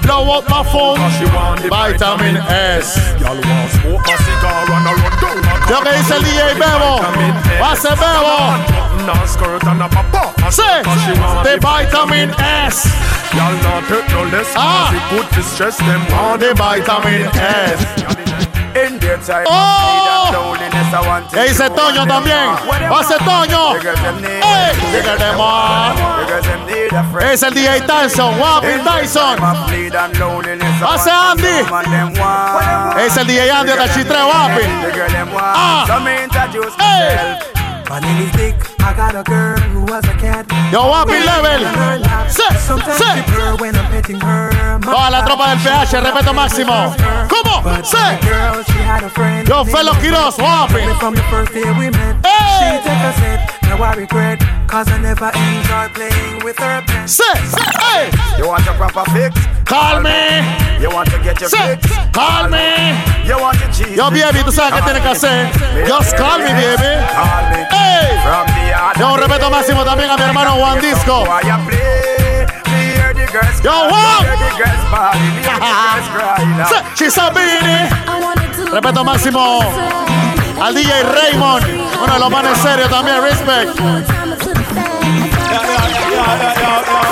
Blow 0.00 0.38
up 0.38 0.48
my 0.48 0.64
phone. 0.72 0.98
Vitamin 1.68 2.38
S. 2.48 2.98
Lo 5.68 5.80
que 5.82 5.92
dice 5.98 6.16
el 6.16 6.24
DJ 6.24 6.54
Bebo. 6.54 7.00
Ser 7.76 7.96
Bebo. 7.96 8.56
Sí. 10.48 10.62
The 11.42 11.58
vitamin 11.58 12.30
S. 12.66 12.88
Y'all 13.34 13.52
not 13.62 13.86
take 13.88 14.08
no 14.12 14.24
less. 14.24 14.48
Ah. 14.56 14.90
The 16.38 16.54
vitamin 16.54 17.28
S. 17.34 18.31
¡Oh! 19.46 20.54
Dice 21.32 21.70
Toño 21.70 22.06
también? 22.06 22.56
¡Pase 22.88 23.16
Toño! 23.18 23.74
Es 27.20 27.42
el 27.42 27.54
DJ 27.54 27.80
Tyson, 27.82 28.40
Wapping 28.40 28.84
Tyson. 28.84 29.36
¡Pase 30.80 31.10
Andy! 31.10 31.66
Es 33.04 33.16
el 33.16 33.26
DJ 33.26 33.50
Andy 33.50 33.72
de 33.72 33.94
Chitre 33.94 34.24
Wapping. 34.24 34.82
¡Ah! 35.36 35.84
Myself. 37.92 38.00
My 38.00 38.00
name 38.00 38.26
is 38.26 38.32
Dick. 38.32 38.56
I 38.80 38.94
got 38.94 39.14
a 39.14 39.22
girl 39.22 39.56
who 39.70 39.84
was 39.84 40.04
a 40.04 40.14
cat. 40.18 40.46
Yo, 40.72 40.80
Wapi 40.82 41.24
Level. 41.24 41.62
Sí, 42.28 42.42
Sometimes 42.58 42.98
sí. 42.98 43.60
when 43.60 43.76
I'm 43.76 43.86
petting 43.90 44.20
her. 44.20 44.50
Toda 44.80 45.10
la 45.10 45.24
tropa 45.24 45.50
del 45.50 45.58
PH, 45.58 46.00
respeto 46.00 46.32
máximo. 46.34 46.94
¿Cómo? 47.28 47.62
Sí. 47.84 47.96
Girl, 48.22 48.62
she 48.64 48.78
had 48.82 49.04
a 49.04 49.10
friend. 49.10 49.48
Yo, 49.48 49.64
Felo 49.64 49.92
Quiroz, 50.00 50.36
Wapi. 50.38 50.82
From 50.98 51.14
the 51.14 51.22
first 51.30 51.52
day 51.52 51.64
we 51.78 51.90
met, 51.90 52.16
Hey. 52.24 52.80
she 52.82 52.88
take 52.88 53.04
a 53.04 53.12
set. 53.20 53.62
Now 53.68 53.82
I 53.82 53.94
regret, 53.94 54.38
cause 54.66 54.88
I 54.90 54.98
never 54.98 55.30
enjoy 55.32 55.88
playing 55.94 56.44
with 56.44 56.58
her 56.58 56.82
pen. 56.86 57.06
Sí. 57.08 57.22
Hey. 57.80 58.10
You 58.38 58.48
want 58.48 58.66
a 58.66 58.72
proper 58.74 59.04
fix? 59.12 59.38
Call 59.64 60.00
me. 60.00 60.42
You 60.80 60.90
want 60.90 61.08
to 61.10 61.18
get 61.22 61.40
your 61.40 61.48
Sí. 61.48 61.56
fix? 61.56 61.86
Call 62.12 62.48
me. 62.48 62.92
You 63.24 63.38
want 63.40 63.58
to 63.60 63.68
cheat? 63.72 63.96
Yo, 63.96 64.10
baby, 64.10 64.42
tú 64.44 64.52
sabes 64.52 64.74
qué 64.74 64.82
tienes 64.82 65.02
que 65.02 65.08
hacer. 65.08 65.50
Just 65.86 66.16
call 66.16 66.38
me, 66.40 66.52
baby. 66.52 66.92
Call 67.14 67.50
me. 67.50 67.64
Hey. 67.70 67.81
From 68.22 68.46
the 68.46 68.72
other 68.74 68.98
Yo, 69.00 69.12
un 69.12 69.18
respeto 69.18 69.50
máximo 69.50 69.84
también 69.84 70.10
a 70.10 70.16
mi 70.16 70.22
hermano 70.22 70.52
Juan 70.56 70.80
Disco. 70.80 71.24
Why 71.24 71.42
you 71.42 71.56
play? 71.66 72.46
Me 72.66 72.94
hear 72.94 73.14
the 73.14 73.26
girls 73.32 73.60
Yo, 73.62 73.70
cry, 73.70 73.90
Juan. 73.90 74.24
hear 74.24 74.36
the 74.36 74.50
girls 74.56 74.84
bawling, 74.90 75.42
hear 75.42 75.58
the 75.58 75.66
girls 75.70 76.08
crying 76.14 76.56
now. 76.56 76.66
Sí, 76.66 76.76
Chisabini. 76.94 77.78
Respeto 78.72 79.04
máximo 79.04 79.60
al 80.62 80.74
DJ 80.74 81.02
Raymond. 81.02 81.64
Uno 82.02 82.12
de 82.12 82.18
los 82.18 82.30
manes 82.30 82.58
serios 82.58 82.88
también. 82.88 83.20
Respect. 83.22 83.80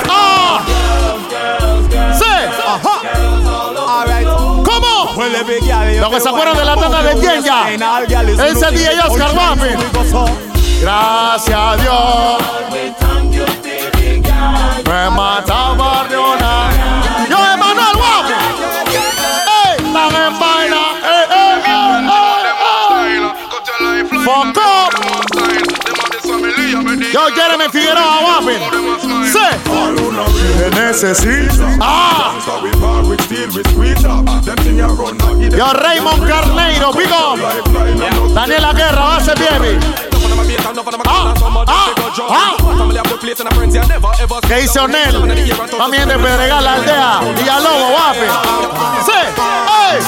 Ah. 0.09 0.61
Sí. 2.13 2.25
¿Cómo? 4.65 5.13
Los 6.01 6.11
que 6.11 6.21
se 6.21 6.29
acuerdan 6.29 6.57
de 6.57 6.65
la 6.65 6.77
tanda 6.77 7.03
de 7.03 7.15
Kenya. 7.21 7.69
Es 8.47 8.63
el 8.63 8.75
DJ 8.75 9.01
Oscar 9.07 9.31
Wapi. 9.35 10.50
Gracias 10.81 11.59
a 11.59 11.77
Dios. 11.77 12.43
Me 14.87 15.11
mataba 15.11 16.07
de 16.09 16.19
una. 16.19 16.71
Yo, 17.29 17.37
Emanuel 17.53 17.97
Wapi. 17.97 18.33
¡Ey! 19.67 19.77
Están 19.77 20.15
en 20.15 20.39
vaina. 20.39 20.83
¡Ey, 21.05 21.25
ey, 21.31 21.55
ey, 21.67 21.93
ey, 22.97 23.21
ey! 23.93 24.25
Fuck 24.25 24.57
up. 24.57 24.91
Yo, 27.13 27.23
Jeremy 27.35 27.69
Figueroa, 27.71 28.21
Wapi. 28.21 28.57
Sí. 29.31 29.47
Te 30.59 30.81
necesito. 30.81 31.67
Ah. 31.81 32.33
Yo, 35.57 35.73
Raymond 35.75 36.27
Carneiro, 36.27 36.93
big 36.93 37.11
up. 37.13 37.39
Daniela 38.35 38.73
Guerra, 38.73 39.03
base 39.03 39.35
baby. 39.35 39.79
Ah, 41.07 41.35
ah, 41.67 41.91
ah. 42.31 42.57
¿Qué 44.47 44.55
dice 44.57 44.81
Onel? 44.81 45.13
También 45.77 46.09
de 46.09 46.19
Pedregal, 46.19 46.65
la 46.65 46.75
aldea. 46.75 47.21
Villalobos, 47.37 47.93
Wapi. 47.93 48.27
Sí. 49.05 49.13
¡Ey! 49.91 49.99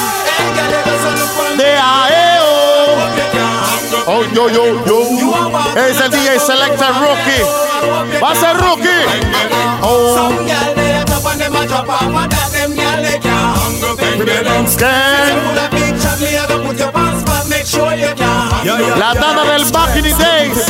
De 1.57 1.77
AEO. 1.77 2.43
Oh, 4.05 4.23
yo, 4.33 4.49
yo, 4.49 4.85
yo. 4.85 4.99
Es 5.75 5.99
el 6.01 6.11
DJ 6.11 6.39
Selector 6.39 6.93
Rookie. 6.99 7.43
Va 8.21 8.31
a 8.31 8.35
ser 8.35 8.57
Rookie. 8.57 9.05
Oh. 9.81 10.29
Scan. 14.67 15.53
La 17.63 19.13
tanda 19.13 19.45
del 19.45 19.71
Back 19.71 19.95
in 19.95 20.03
the 20.03 20.09
Days. 20.19 20.67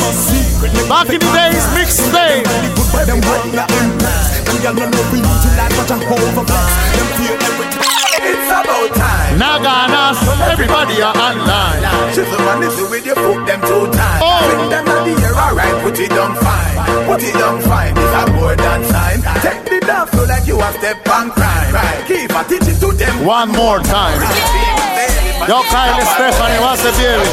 Back 0.87 1.09
in 1.09 1.19
the 1.19 1.25
Days 1.33 1.65
Mixtape. 1.73 2.45
It's 8.21 8.47
about 8.47 8.93
time. 8.93 9.39
Naganas. 9.39 10.21
Everybody 10.51 11.01
are 11.01 11.17
online. 11.17 11.81
Chisel 12.13 12.37
man, 12.45 12.61
this 12.61 12.77
is 12.79 12.87
with 12.87 13.05
your 13.07 13.15
foot 13.15 13.47
them 13.47 13.61
two 13.61 13.89
times. 13.89 14.21
Oh. 14.21 14.45
Bring 14.45 14.69
them 14.69 14.87
on 14.87 15.09
the 15.09 15.19
air, 15.23 15.33
alright, 15.33 15.81
put 15.81 15.99
it 15.99 16.09
down 16.09 16.35
fine. 16.35 17.07
Put 17.07 17.23
it 17.23 17.33
down 17.33 17.59
fine, 17.61 17.97
it's 17.97 18.29
a 18.29 18.31
more 18.33 18.55
than 18.55 18.83
time. 18.91 19.21
Take 19.41 19.65
the 19.65 19.79
dance 19.83 20.11
so 20.11 20.25
like 20.25 20.45
you 20.45 20.59
have 20.59 20.75
step 20.75 21.09
on 21.09 21.31
crime. 21.31 21.73
Keep 22.05 22.29
a 22.29 22.43
teaching 22.43 22.79
to 22.81 22.91
them. 22.95 23.25
One 23.25 23.49
more 23.49 23.79
time. 23.79 24.21
Yo, 25.43 25.59
Kyle 25.63 25.99
Stephanie, 26.05 26.59
what's 26.63 26.81
the 26.83 26.91
baby? 26.95 27.27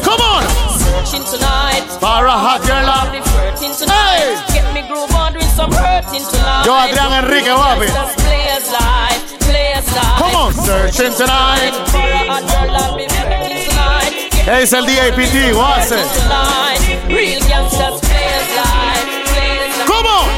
Come 0.00 0.16
on. 0.24 0.42
Searching 0.80 1.24
tonight. 1.28 1.84
Para 2.00 2.32
hot 2.32 2.64
girl 2.64 2.88
up. 2.88 3.12
Tonight. 3.60 4.40
Get 4.48 4.64
me 4.72 4.80
groove 4.88 5.12
on 5.12 5.34
doing 5.34 5.44
some 5.52 5.70
hurting 5.70 6.24
tonight. 6.24 6.64
Yo, 6.64 6.72
Adrián 6.72 7.12
Enrique, 7.20 7.52
papi. 7.52 7.84
Just 7.92 8.16
play 8.24 8.48
as 8.48 8.72
life, 8.72 9.38
play 9.44 9.76
as 9.76 9.84
life. 9.92 10.16
Come 10.16 10.34
on, 10.34 10.54
searching 10.56 11.12
tonight. 11.12 11.76
For 11.92 12.00
a 12.00 12.24
hot 12.24 12.48
girl, 12.48 12.80
I'll 12.80 12.96
be 12.96 13.04
flirting 13.12 13.68
tonight. 13.68 14.32
Get 14.32 14.48
Es 14.48 14.72
el 14.72 14.86
DAPT, 14.86 15.52
what's 15.52 15.92
it? 15.92 16.00
Real 17.12 17.44
gangsters 17.44 18.00
play 18.00 18.24
as 18.40 18.48
life, 18.56 19.04
play 19.36 19.68
life. 19.68 19.84
Come 19.84 20.08
on. 20.08 20.32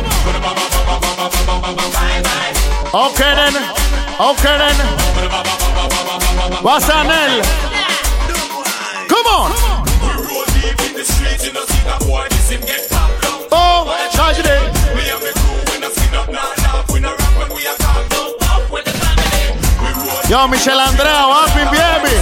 Okay 3.07 3.31
then. 3.31 3.55
Okay 4.19 4.59
then. 4.59 6.26
What's 6.47 6.87
that 6.87 7.03
Nell? 7.11 7.43
Come 9.11 9.27
on. 9.27 9.51
Oh, 13.51 13.83
charge 14.15 14.39
it. 14.39 14.47
Yo, 20.29 20.47
Michelle 20.49 20.79
Andrea, 20.79 21.27
Wapi, 21.27 21.65
baby. 21.71 22.15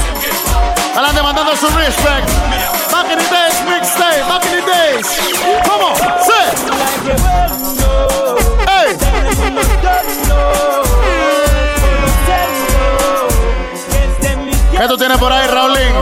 Adelante 0.94 1.22
mandando 1.22 1.56
su 1.56 1.66
respect. 1.76 2.28
Back 2.90 3.10
in 3.10 3.18
the 3.18 3.24
days, 3.28 3.60
mixtape, 3.68 4.24
back 4.28 4.44
in 4.46 4.52
the 4.56 4.62
days. 4.64 5.06
Come 5.64 5.82
on, 5.82 5.96
say. 6.24 6.48
Hey. 8.68 10.23
¿Qué 14.84 14.88
tú 14.88 14.98
tienes 14.98 15.16
por 15.16 15.32
ahí, 15.32 15.48
Raulín? 15.48 15.94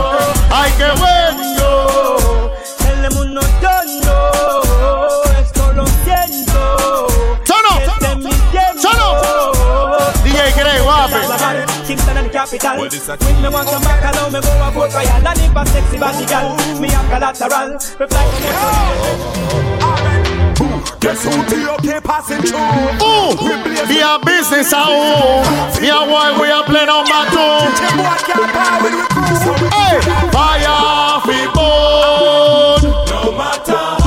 ¡Ay, 0.51 0.69
qué 0.77 0.91
bueno! 0.99 2.51
El 2.85 3.11
mundo 3.15 3.39
yo 3.61 5.23
esto 5.39 5.71
lo 5.71 5.85
siento. 6.03 7.07
¡Sono! 7.45 7.79
Este. 7.79 8.81
¡Sono! 8.81 9.05
DJ 10.25 10.51
Grey, 10.51 10.81
guapi. 10.81 11.13
Kingston 11.87 12.17
and 12.17 12.27
the 12.27 12.33
capital. 12.33 12.77
When 12.77 13.41
me 13.41 13.47
want 13.47 13.69
some 13.69 13.81
back, 13.83 14.03
me 14.33 14.41
go 14.41 14.51
a 14.51 14.69
boat 14.69 14.93
royal. 14.93 15.27
And 15.27 15.39
if 15.39 15.55
a 15.55 15.65
sexy 15.65 15.97
body 15.97 16.25
girl, 16.25 16.57
me 16.81 16.89
a 16.89 16.99
collateral. 17.09 17.79
Reflect 17.97 18.33
Guess 20.99 21.23
who 21.25 21.31
the 21.45 21.71
okay 21.73 21.99
passing 21.99 22.41
through? 22.41 22.59
Ooh, 23.03 23.35
we 23.89 24.01
are 24.01 24.19
business 24.19 24.73
aún. 24.73 25.43
Me 25.81 25.89
and 25.89 26.09
why 26.11 26.31
we 26.39 26.49
are 26.49 26.63
playing 26.63 26.89
on 26.89 27.05
my 27.07 27.25
tune. 27.33 27.71
Hey, 29.71 29.99
vaya 30.31 31.19
fibón. 31.25 32.81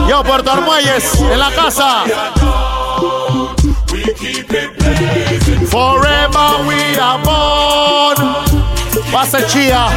Yo, 0.08 0.22
Puerto 0.22 0.50
Armuelles, 0.50 1.20
en 1.20 1.38
la 1.38 1.50
casa. 1.50 2.04
Forever 5.68 6.66
we 6.66 6.98
are 6.98 7.18
born. 7.24 8.16
Pase 9.12 9.46
chía. 9.48 9.88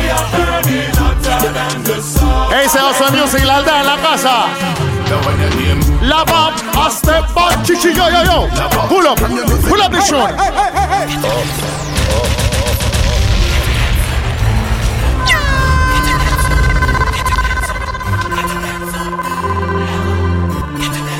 Ese 2.64 2.80
oso 2.80 3.12
music, 3.12 3.46
la 3.46 3.58
aldea 3.58 3.80
en 3.80 3.86
la 3.88 3.98
casa. 3.98 4.46
La 6.02 6.26
pop, 6.26 6.54
a 6.78 6.90
step 6.90 7.34
back, 7.34 7.64
chichi, 7.64 7.94
yo, 7.94 8.10
yo, 8.10 8.24
yo. 8.24 8.48
Pull 8.88 9.08
up, 9.08 9.18
pull 9.68 9.82
up 9.82 9.92
the 9.92 10.02
shot. 10.02 10.36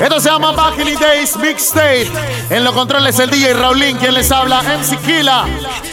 Esto 0.00 0.18
se 0.18 0.30
llama 0.30 0.54
the 0.76 0.96
Days 0.96 1.36
Mixtape. 1.36 2.10
En 2.48 2.64
los 2.64 2.74
controles 2.74 3.18
el 3.18 3.28
DJ 3.28 3.52
Raulín, 3.52 3.98
quien 3.98 4.14
les 4.14 4.32
habla, 4.32 4.62
MC 4.62 4.98
Killa. 5.00 5.44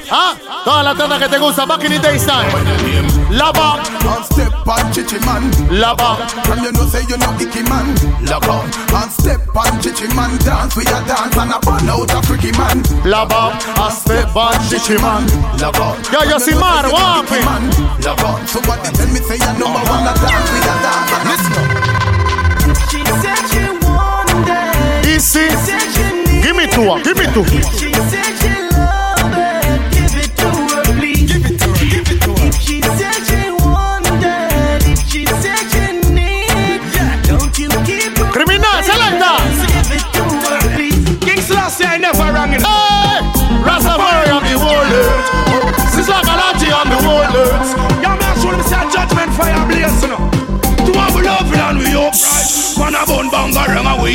¿Ah? 0.09 0.33
Toda 0.63 0.81
la 0.83 0.95
tanda 0.95 1.19
que 1.19 1.27
te 1.27 1.37
gusta, 1.37 1.65
the 1.65 1.99
Days 1.99 2.25
time. 2.25 3.07
Lava. 3.29 3.83
And 3.83 4.23
step 4.23 4.65
on 4.65 4.93
chichi 4.93 5.19
man. 5.25 5.51
Lava. 5.69 6.23
And 6.49 6.61
you 6.63 6.71
know 6.71 6.87
say 6.87 7.03
you 7.09 7.17
know 7.17 7.35
icky 7.35 7.61
man. 7.63 7.93
Lava. 8.23 8.63
And 8.95 9.11
step 9.11 9.53
on 9.53 9.81
chichi 9.81 10.07
man. 10.15 10.37
Dance 10.39 10.75
with 10.77 10.89
your 10.89 11.03
dance 11.05 11.35
and 11.35 11.51
a 11.51 11.59
burn 11.59 11.89
out 11.89 12.13
a 12.13 12.21
freaky 12.23 12.51
man. 12.57 12.81
Lava. 13.03 13.51
And 13.51 13.93
step 13.93 14.33
on 14.33 14.55
chichi 14.69 14.95
man. 15.01 15.27
Lava. 15.59 15.99
Yo, 16.13 16.23
yo, 16.23 16.37
Simar, 16.39 16.85
wapi. 16.87 17.43
Lava. 18.05 18.47
Somebody 18.47 18.89
tell 18.95 19.07
me 19.07 19.19
say 19.19 19.35
you 19.35 19.59
number 19.59 19.83
one 19.91 20.07
a 20.07 20.13
dance 20.15 20.51
with 20.53 20.63
your 20.63 20.79
dance 20.79 21.11
and 21.11 21.29
let's 21.29 21.96
Easy. 25.18 25.47
Give 26.43 26.55
me 26.55 26.68
two. 26.68 27.01
Give 27.01 27.18
me 27.18 27.26
two. 27.34 28.86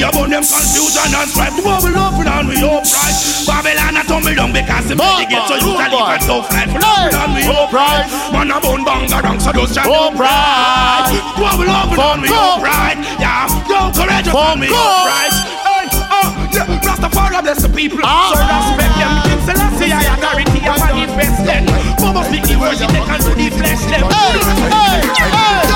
Banga 0.02 0.10
rang 0.10 0.10
away, 0.10 0.10
a 0.10 0.10
bun 0.10 0.30
them 0.30 0.42
confusion 0.42 1.14
and 1.14 1.30
strife. 1.30 1.54
What 1.64 1.82
we 1.84 1.90
love 1.90 2.18
and 2.18 2.48
we 2.48 2.56
upright. 2.58 3.14
Babylon 3.46 3.96
a 3.96 4.02
tumble 4.04 4.34
down 4.34 4.52
because 4.52 4.88
the 4.88 4.96
money 4.96 5.26
get 5.26 5.46
so 5.46 5.54
you 5.54 5.74
can 5.78 5.90
live 5.90 6.10
a 6.10 6.18
tough 6.18 6.50
life. 6.50 6.68
We 6.68 6.80
it 6.82 7.14
and 7.14 7.34
we 7.34 7.42
upright. 7.46 8.10
Man, 8.32 8.50
a 8.50 8.60
bun 8.60 8.84
banga 8.84 9.22
rang, 9.22 9.40
so 9.40 9.52
just 9.52 9.74
chant 9.74 9.86
Upright. 9.86 11.14
We 11.38 11.66
love 11.66 11.92
it 11.92 11.98
and 11.98 12.22
we 12.22 12.28
upright. 12.28 12.98
Yeah, 13.20 13.46
yo, 13.68 13.90
courageous 13.94 14.34
and 14.34 14.60
we 14.60 14.68
upright. 14.70 15.34
Hey, 15.62 15.86
oh, 16.10 16.28
yeah, 16.50 16.66
Rastafari 16.82 17.42
bless 17.42 17.62
the 17.62 17.68
people. 17.70 18.02
So 18.02 18.42
respect 18.42 18.94
them. 18.98 19.12
King 19.26 19.42
Selassie, 19.46 19.92
I 19.92 20.02
authority, 20.14 20.58
I 20.66 20.74
manifest 20.78 21.38
them. 21.46 21.64
Mama 22.00 22.24
speak 22.26 22.44
the 22.46 22.56
words, 22.58 22.80
take 22.80 23.06
and 23.06 23.22
do 23.22 23.32
the 23.34 23.46
flesh 23.54 23.82
them. 23.86 24.06
Hey, 24.10 24.42
hey, 24.70 25.30
hey. 25.30 25.71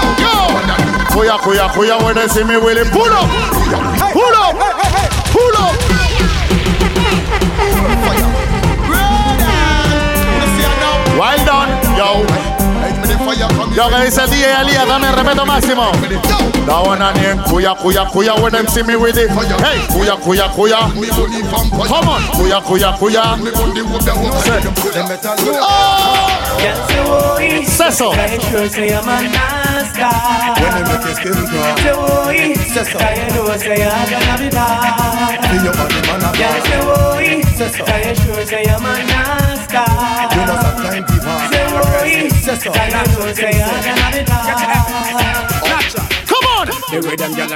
Kuya, 1.17 1.39
kuya, 1.39 1.67
kuya, 1.71 1.97
when 2.05 2.15
they 2.15 2.29
see 2.29 2.45
me, 2.45 2.61
pull 2.61 3.09
up. 3.09 3.27
Pull 4.13 4.35
up. 4.37 4.55
Pull 5.33 5.57
up. 5.57 5.75
Well 11.19 11.45
done, 11.47 11.97
yo. 11.97 12.56
Yo, 13.75 13.89
que 13.89 14.05
dice 14.05 14.27
DJ 14.27 14.53
Alía, 14.53 14.85
dame 14.85 15.09
el 15.09 15.15
respeto 15.15 15.47
máximo. 15.47 15.93
That 16.67 16.87
one 16.87 17.01
and 17.01 17.19
him, 17.19 17.39
kuya, 17.45 17.75
kuya, 17.77 18.05
kuya, 18.07 18.35
when 18.41 18.53
them 18.53 18.67
see 18.67 18.83
me 18.83 18.97
with 18.97 19.17
it. 19.17 19.31
Hey, 19.31 19.79
kuya, 19.89 20.17
kuya, 20.17 20.49
kuya. 20.51 20.79
Come 21.87 22.09
on, 22.09 22.23
kuya, 22.35 22.61
kuya, 22.63 22.93
kuya. 22.99 23.37
Say 27.67 27.91
so. 27.91 28.13
Sure 28.13 28.69
Come 46.27 46.47
on. 46.47 46.67
The 46.67 47.01
way 47.07 47.17
them 47.17 47.33
gyal 47.35 47.49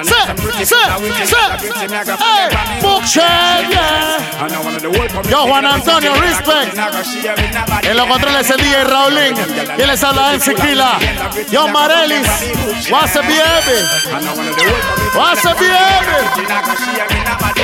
yeah. 3.70 4.00
Yo, 5.30 5.46
Juan 5.46 5.64
Antonio, 5.64 6.14
respect. 6.14 6.76
En 7.82 7.96
los 7.96 8.06
controles 8.06 8.50
el 8.50 8.56
DJ 8.58 8.84
Raulín. 8.84 9.34
Y 9.78 9.86
les 9.86 10.02
habla 10.02 10.32
MC 10.34 10.54
Kila. 10.54 10.98
Yo, 11.50 11.68
Marelis. 11.68 12.28
What's 12.90 13.16
up, 13.16 13.22
baby? 13.22 13.82
What's 15.14 15.44
up, 15.46 15.58
baby? 15.58 15.74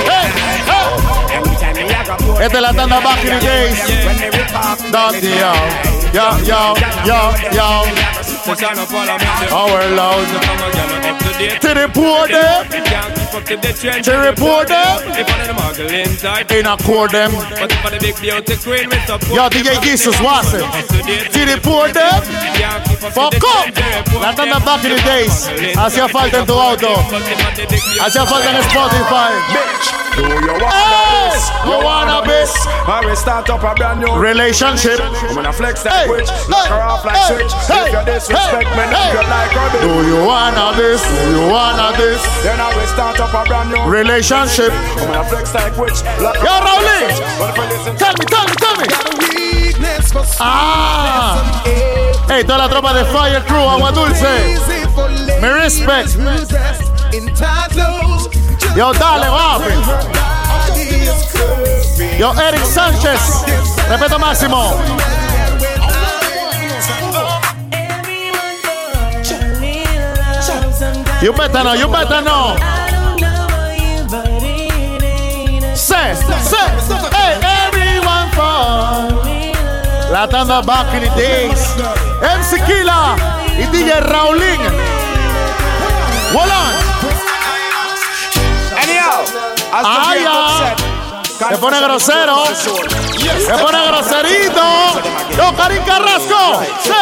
Hey, 0.05 0.31
hey. 0.67 1.56
Anytime 1.77 2.27
me 2.27 2.41
a 2.41 2.45
Esta 2.45 2.57
es 2.57 2.63
la 2.63 2.73
tanda 2.73 3.01
back 3.01 3.25
in 3.25 3.31
the 3.31 3.41
days. 3.41 3.79
Dante, 4.91 5.39
yo. 5.39 5.53
Yo, 6.13 6.39
yo, 6.45 6.75
yo, 7.05 7.35
yo. 7.53 7.85
Our 9.53 9.91
loud. 9.91 10.27
To 11.61 11.75
the 11.75 11.89
poor 11.93 12.29
them. 12.29 12.67
To 14.03 14.13
report 14.13 14.69
them. 14.69 14.99
In 16.51 16.67
a 16.67 16.77
court 16.79 17.13
them. 17.13 17.33
Yo, 19.33 19.49
DJ 19.51 19.83
Jesus, 19.83 20.19
what's 20.21 20.55
it? 20.55 20.65
To 21.33 21.45
report 21.45 21.93
them. 21.93 22.23
Fuck 23.13 23.35
up. 23.35 23.67
La 24.23 24.33
tanda 24.33 24.61
back 24.61 24.85
in 24.85 24.97
the 24.97 25.03
days. 25.03 25.51
Hacía 25.77 26.09
falta 26.09 26.39
en 26.39 26.47
tu 26.47 26.55
auto. 26.55 26.95
Hacía 28.01 28.25
falta 28.25 28.51
en 28.51 28.57
Spotify. 28.65 30.06
Do 30.17 30.23
you 30.23 30.57
want 30.57 30.73
Hey, 30.73 31.29
this? 31.31 31.51
you 31.69 31.77
wanna 31.85 32.23
be? 32.25 32.37
I 32.89 33.03
will 33.05 33.17
start 33.17 33.51
up 33.51 33.63
a 33.63 33.75
brand 33.75 34.01
new 34.01 34.15
Relationship. 34.17 34.99
I'm 35.01 35.35
gonna 35.35 35.53
flex 35.53 35.83
that 35.83 35.93
Hey, 35.93 36.07
switch, 36.07 36.31
hey, 36.31 36.49
lock 36.49 36.69
her 36.69 36.81
off 36.81 37.05
like 37.05 37.17
hey, 37.17 37.37
switch. 37.37 37.53
hey, 37.69 37.85
if 37.85 37.93
you 37.93 38.03
disrespect 38.09 38.71
me, 38.79 38.85
hey, 38.89 39.13
you 39.13 39.23
like 39.29 39.53
her. 39.53 39.69
Do 39.85 39.93
you 40.09 40.19
wanna 40.25 40.73
this? 40.79 41.03
Do 41.05 41.31
you 41.37 41.45
wanna 41.53 41.93
this? 42.01 42.23
Then 42.43 42.59
I 42.61 42.73
will 42.75 42.87
start 42.89 43.21
up 43.21 43.35
a 43.35 43.45
brand 43.45 43.69
new 43.71 43.83
Relationship. 43.85 44.73
I'm 44.73 45.11
gonna 45.13 45.25
flex 45.29 45.53
like 45.53 45.77
witch, 45.77 46.01
lock 46.23 46.37
her 46.41 46.49
off 46.49 46.81
like 46.81 47.13
switch. 47.13 47.21
But 47.37 47.51
if 47.53 47.59
I 47.61 47.65
listen 47.69 47.97
Tell 48.01 48.15
me, 48.17 48.25
tell 48.25 48.47
me, 48.47 48.55
tell 48.57 48.77
me. 48.81 48.87
Ah. 50.41 51.63
Hey, 52.29 52.43
toda 52.43 52.59
la 52.59 52.69
tropa 52.69 52.93
de 52.93 53.05
Fire 53.07 53.43
Crew, 53.47 53.67
Agua 53.69 53.93
Dulce. 53.93 54.57
Me 55.41 55.49
respect. 55.49 56.17
Yo, 58.77 58.93
dale, 58.93 59.27
papi. 59.27 59.73
Yo, 62.19 62.33
Eric 62.39 62.65
Sánchez. 62.67 63.43
Respeto 63.89 64.19
máximo. 64.19 64.75
You 71.23 71.33
better 71.33 71.65
know, 71.65 71.73
you 71.73 71.89
better 71.89 72.21
know. 72.21 72.57
Say, 75.75 76.15
say, 76.15 76.69
hey, 77.13 77.41
everyone 77.65 78.29
for 78.33 79.09
La 80.13 80.27
tanda 80.29 80.61
back 80.61 80.93
in 80.95 81.03
the 81.03 81.11
days. 81.17 81.75
MC 82.21 82.61
Kila 82.67 83.17
y 83.59 83.67
DJ 83.73 84.01
Raulín. 84.01 84.61
Hold 86.35 86.51
on. 86.51 86.86
Anyhow, 89.77 89.81
as 89.81 89.83
the 89.83 89.89
Ah, 89.89 90.09
great 90.09 90.23
ya. 90.23 90.33
book 90.33 90.49
said, 90.59 91.51
Se 91.51 91.57
pone 91.59 91.81
grosero. 91.83 92.37
Se 93.47 93.53
pone 93.59 93.87
groserito. 93.89 94.65
Yo, 95.37 95.55
Karim 95.57 95.83
Carrasco. 95.85 96.63
Sí. 96.83 96.93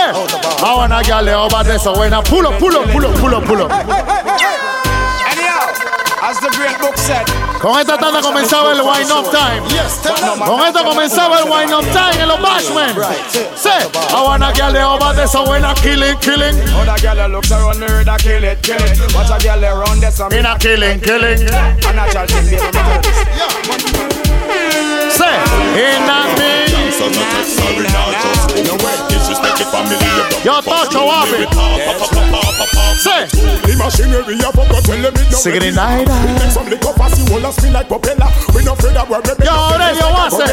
Vamos 0.60 0.90
a 0.90 1.02
darle 1.02 1.34
over 1.34 1.64
de 1.64 1.76
eso. 1.76 1.92
Buena. 1.94 2.20
Pulo, 2.22 2.50
pulo, 2.58 2.82
pulo, 2.92 3.10
pulo, 3.12 3.40
pulo. 3.42 3.68
anyhow, 3.68 4.63
as 6.24 6.40
the 6.40 6.48
great 6.56 6.78
book 6.80 6.96
said, 6.96 7.26
Con 7.60 7.78
esta 7.78 7.98
tanda 7.98 8.20
comenzaba 8.20 8.72
el 8.72 8.80
Wine 8.80 9.12
Up 9.12 9.30
Time. 9.30 9.62
Con 10.46 10.60
esta 10.66 10.82
comenzaba 10.82 11.38
el 11.40 11.50
Wine 11.50 11.74
Up 11.74 11.84
Time 11.92 12.22
en 12.22 12.28
los 12.28 12.40
Bashmen. 12.40 12.96
Sí. 13.28 13.68
I 13.68 14.22
wanna 14.22 14.52
get 14.52 14.72
the 14.72 14.82
over 14.82 15.14
de 15.14 15.24
eso. 15.24 15.44
Buena. 15.44 15.74
Killing, 15.74 16.16
killing. 16.18 16.56
other 16.76 16.96
girl 17.02 17.16
that 17.16 17.30
looks 17.30 17.50
around 17.50 17.78
the 17.78 17.86
road, 17.86 18.08
I 18.08 18.16
kill 18.16 18.44
it, 18.44 18.62
kill 18.62 18.76
it. 18.76 19.14
Watch 19.14 19.30
a 19.30 19.38
girl 19.44 19.64
around 19.64 20.00
there, 20.00 20.10
some 20.10 20.32
In 20.32 20.46
a 20.46 20.58
killing, 20.58 21.00
killing. 21.00 21.40
a 21.42 21.92
natural 21.92 22.26
thing, 22.26 22.46
baby, 22.46 22.64
me 22.64 22.70
tell 22.72 23.02
this. 23.02 24.13
Say, 25.10 25.34
ain't 25.78 26.06
that 26.06 26.28
me? 26.38 26.54
Your 30.44 30.60
family, 30.60 30.84
you 30.84 30.90
don't 30.92 31.64
Say, 33.00 33.26
the 33.26 33.74
machinery 33.80 34.36
of 34.44 34.54
God 34.54 34.84
tell 34.84 34.96
me 35.00 35.22
no. 35.32 35.36
Sing 35.40 35.56
it 35.56 35.64
in 35.64 35.74
night. 35.74 36.06
Some 36.52 36.68
liquor 36.68 36.92
pass 36.94 37.16
you 37.16 37.26
all 37.32 37.52
spin 37.52 37.72
like 37.72 37.88
propeller. 37.88 38.28
We 38.54 38.62
no 38.62 38.76
afraid 38.76 38.94
that 38.94 39.08
we're. 39.08 39.24
Yo, 39.40 39.50
already 39.50 39.98
you 39.98 40.08
want 40.08 40.30
oh. 40.30 40.36
ah. 40.36 40.44
say. 40.44 40.52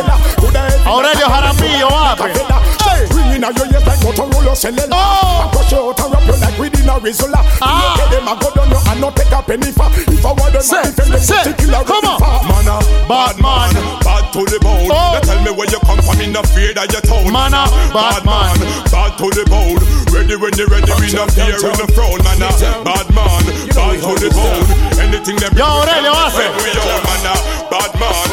Already 0.87 1.21
had 1.27 1.43
a 1.43 1.51
me, 1.59 1.69
you 1.77 1.91
have 1.91 2.23
it. 2.23 3.13
Ringing 3.13 3.43
out 3.43 3.55
your 3.55 3.67
ears 3.67 3.85
like 3.85 3.99
Motorola 3.99 4.55
cellular. 4.55 4.95
I 4.95 5.49
push 5.51 5.71
you 5.71 5.91
out 5.91 5.99
and 5.99 6.27
you 6.27 6.35
like 6.39 6.57
within 6.57 6.89
a 6.89 6.95
rizola. 6.97 7.43
Ah. 7.61 7.99
You 7.99 8.15
them 8.15 8.27
a 8.27 8.33
go 8.39 8.49
down 8.55 8.71
your 8.71 8.81
and 8.87 9.01
not 9.01 9.15
take 9.15 9.31
a 9.31 9.43
penny 9.43 9.71
for. 9.75 9.91
If 10.07 10.25
I 10.25 10.31
want 10.31 10.55
them, 10.55 10.63
I'm. 10.63 11.85
Come 11.85 12.07
on, 12.07 12.47
man, 12.47 13.07
bad 13.07 13.35
man. 13.43 13.90
Bad 13.99 14.31
to 14.33 14.41
the 14.47 14.59
bone. 14.63 14.87
Oh. 14.87 15.15
Now 15.15 15.19
tell 15.19 15.41
me 15.43 15.51
where 15.51 15.67
you 15.67 15.79
come 15.83 15.99
from 15.99 16.19
in 16.23 16.31
the 16.31 16.43
fear 16.55 16.73
that 16.73 16.87
you 16.91 17.01
told. 17.03 17.27
Man 17.31 17.51
a 17.51 17.67
bad 17.91 18.23
man. 18.23 18.55
Bad 18.87 19.17
to 19.19 19.27
the 19.27 19.43
bone. 19.51 19.79
Ready 20.13 20.35
when 20.39 20.55
you 20.55 20.67
ready, 20.71 20.91
we 20.99 21.11
not 21.11 21.31
fear 21.35 21.59
in 21.59 21.75
the 21.75 21.87
throne. 21.91 22.23
Man 22.23 22.39
a 22.39 22.49
bad 22.83 23.07
man. 23.11 23.43
Bad 23.75 23.99
to 23.99 24.11
the 24.15 24.29
bone. 24.31 24.65
Anything 24.99 25.37
that 25.43 25.51
Yo, 25.51 25.67
Aurelio, 25.67 26.15
hace. 26.15 26.47
Man 26.47 27.27
a 27.27 27.35
bad 27.67 27.91
man. 27.99 28.27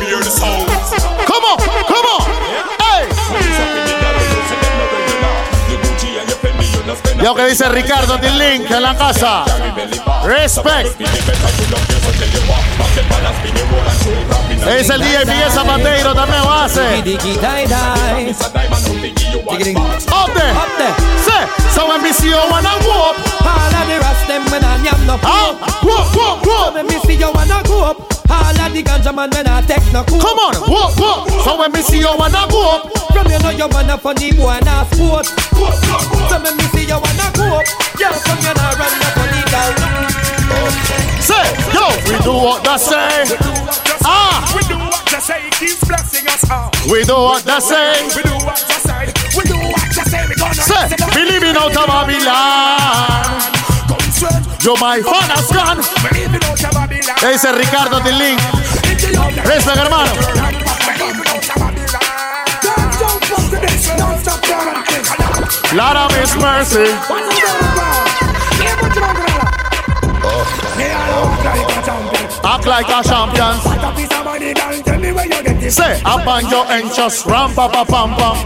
We 0.00 0.08
fear 0.08 0.20
the 0.24 0.32
sound. 0.32 0.68
Come 1.28 1.44
on, 1.44 1.58
come 1.84 2.06
on. 2.16 2.24
Hey. 2.80 3.04
Yo, 7.22 7.34
que 7.34 7.46
dice 7.46 7.68
Ricardo 7.68 8.18
Link 8.18 8.70
en 8.70 8.82
la 8.82 8.96
casa. 8.96 9.44
Respect. 10.24 11.00
Es 14.68 14.88
el 14.90 15.00
DJ 15.00 15.24
Miguel 15.26 15.50
Zapateiro 15.50 16.14
también 16.14 16.40
lo 16.42 16.52
hace. 16.52 16.80
Up 16.80 17.02
there. 20.34 20.52
Up 20.52 20.68
there. 20.78 20.94
Say, 21.24 21.46
so 21.74 21.88
when 21.88 22.00
we 22.02 22.12
see 22.12 22.28
you 22.28 22.36
wanna 22.50 22.70
go 22.84 22.92
up. 23.10 23.16
All 23.42 23.74
of 23.74 23.86
the 23.88 23.98
rest 23.98 24.26
them 24.28 24.44
when 24.50 24.64
I 24.64 24.76
yam 24.84 25.06
no 25.06 25.18
Ah, 25.22 25.54
whoop, 25.82 26.14
whoop, 26.14 26.46
whoop. 26.46 26.74
When 26.74 26.86
me 26.86 26.98
see 27.04 27.14
you 27.18 27.30
wanna 27.34 27.62
go 27.64 27.84
up. 27.84 27.96
All 28.30 28.60
of 28.60 28.72
the 28.72 28.82
ganja 28.82 29.12
man 29.14 29.30
when 29.30 29.46
I 29.46 29.60
take 29.62 29.92
no 29.92 30.04
cool. 30.04 30.20
Come 30.20 30.38
on, 30.38 30.54
whoop, 30.70 30.96
whoop. 30.98 31.28
So 31.44 31.56
when 31.58 31.72
we 31.72 31.82
see 31.82 31.98
you 31.98 32.14
wanna 32.16 32.46
go 32.48 32.70
up. 32.76 32.90
From 33.12 33.26
you 33.30 33.38
know 33.40 33.50
you 33.50 33.66
wanna 33.68 33.98
funny 33.98 34.32
boy 34.32 34.50
and 34.50 34.68
a 34.68 34.84
sport. 34.94 35.26
So 35.26 36.38
when 36.38 36.56
me 36.56 36.64
see 36.72 36.84
you 36.86 36.98
wanna 37.02 37.30
go 37.34 37.44
up. 37.58 37.64
Yeah, 37.98 38.12
from 38.12 38.38
you 38.38 38.54
know 38.54 38.72
run 38.78 38.92
no 39.00 39.08
funny 39.16 39.42
girl. 39.50 39.72
Say, 41.22 41.46
yo, 41.72 41.86
we 42.08 42.16
do 42.24 42.32
what 42.34 42.64
they 42.64 42.76
say. 42.78 43.36
Ah, 44.04 44.42
We 44.56 44.62
do 44.66 44.76
what 44.78 45.10
you 45.12 45.20
say, 45.20 45.40
keeps 45.58 45.84
blessing 45.86 46.26
us 46.28 46.50
all. 46.50 46.70
we 46.90 47.04
do 47.04 47.14
what 47.14 47.44
they 47.44 47.60
say. 47.60 48.08
We 48.16 48.22
do 48.22 48.34
what 48.44 48.58
you 48.58 48.78
say, 48.82 49.06
we 49.36 49.42
do 49.46 49.56
what 49.70 49.86
you 49.96 50.04
say. 50.04 50.26
We 50.28 50.34
gonna 50.34 50.54
Say, 50.54 50.84
we 51.14 51.22
living 51.30 51.56
out 51.56 51.70
of 51.76 51.86
Babylon. 51.86 53.40
Yo, 54.62 54.76
my 54.76 55.00
father's 55.02 55.50
gone. 55.50 55.78
We 55.78 56.10
living 56.26 56.44
out 56.44 56.64
of 56.64 56.70
Babylon. 56.72 57.16
Ese 57.32 57.44
es 57.48 57.54
Ricardo 57.56 57.98
Link. 58.10 58.40
Respect, 59.46 59.78
hermano. 59.78 60.10
Lord 65.74 65.96
of 65.96 66.12
His 66.14 66.36
mercy. 66.36 68.11
Act 72.44 72.66
like 72.66 72.88
a 72.88 73.02
champion. 73.02 73.54
Say, 75.70 76.02
up 76.04 76.26
on 76.26 76.48
your 76.50 76.66
and 76.66 76.92
just 76.92 77.26
ram 77.26 77.54
pa 77.54 77.68
pa 77.68 77.84
pam 77.84 78.14
pam. 78.16 78.36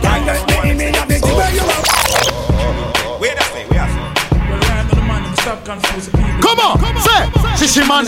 Come 6.40 6.60
on, 6.60 6.78
say, 7.00 7.22
Shishi 7.56 7.82
man, 7.88 8.04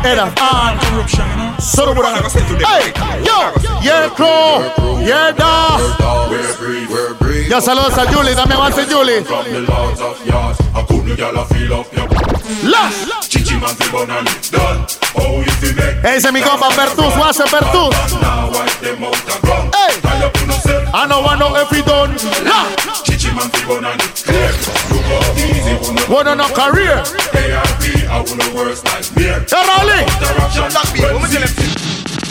head 0.00 0.18
of. 0.18 0.34
So 1.62 1.86
do 1.94 2.02
Hey, 2.66 2.92
yo, 3.24 3.52
yeah, 3.82 4.08
crow, 4.14 5.00
yeah, 5.00 5.32
da. 5.32 5.78
Yo, 7.48 7.60
saludos 7.60 7.96
a 7.98 8.06
Julie, 8.10 8.34
también 8.34 8.60
va 8.60 8.66
a 8.66 8.72
ser 8.72 8.88
Julie. 8.88 9.24
Lash. 12.62 13.39
Ese 16.02 16.28
es 16.28 16.32
mi 16.32 16.40
compa 16.40 16.68
a 16.68 17.32
ser 17.32 17.50
Bertus. 17.50 17.94
Hey, 19.74 20.00
I 20.92 21.06
know, 21.06 21.24
I 21.24 21.36
know 21.36 21.54
if 21.56 21.68
he 21.70 21.82
done. 21.82 22.16
La. 22.44 22.66
Bueno, 26.08 26.34
no 26.34 26.48
career. 26.54 27.02
Hey, 27.32 27.52
Rolly. 29.66 30.04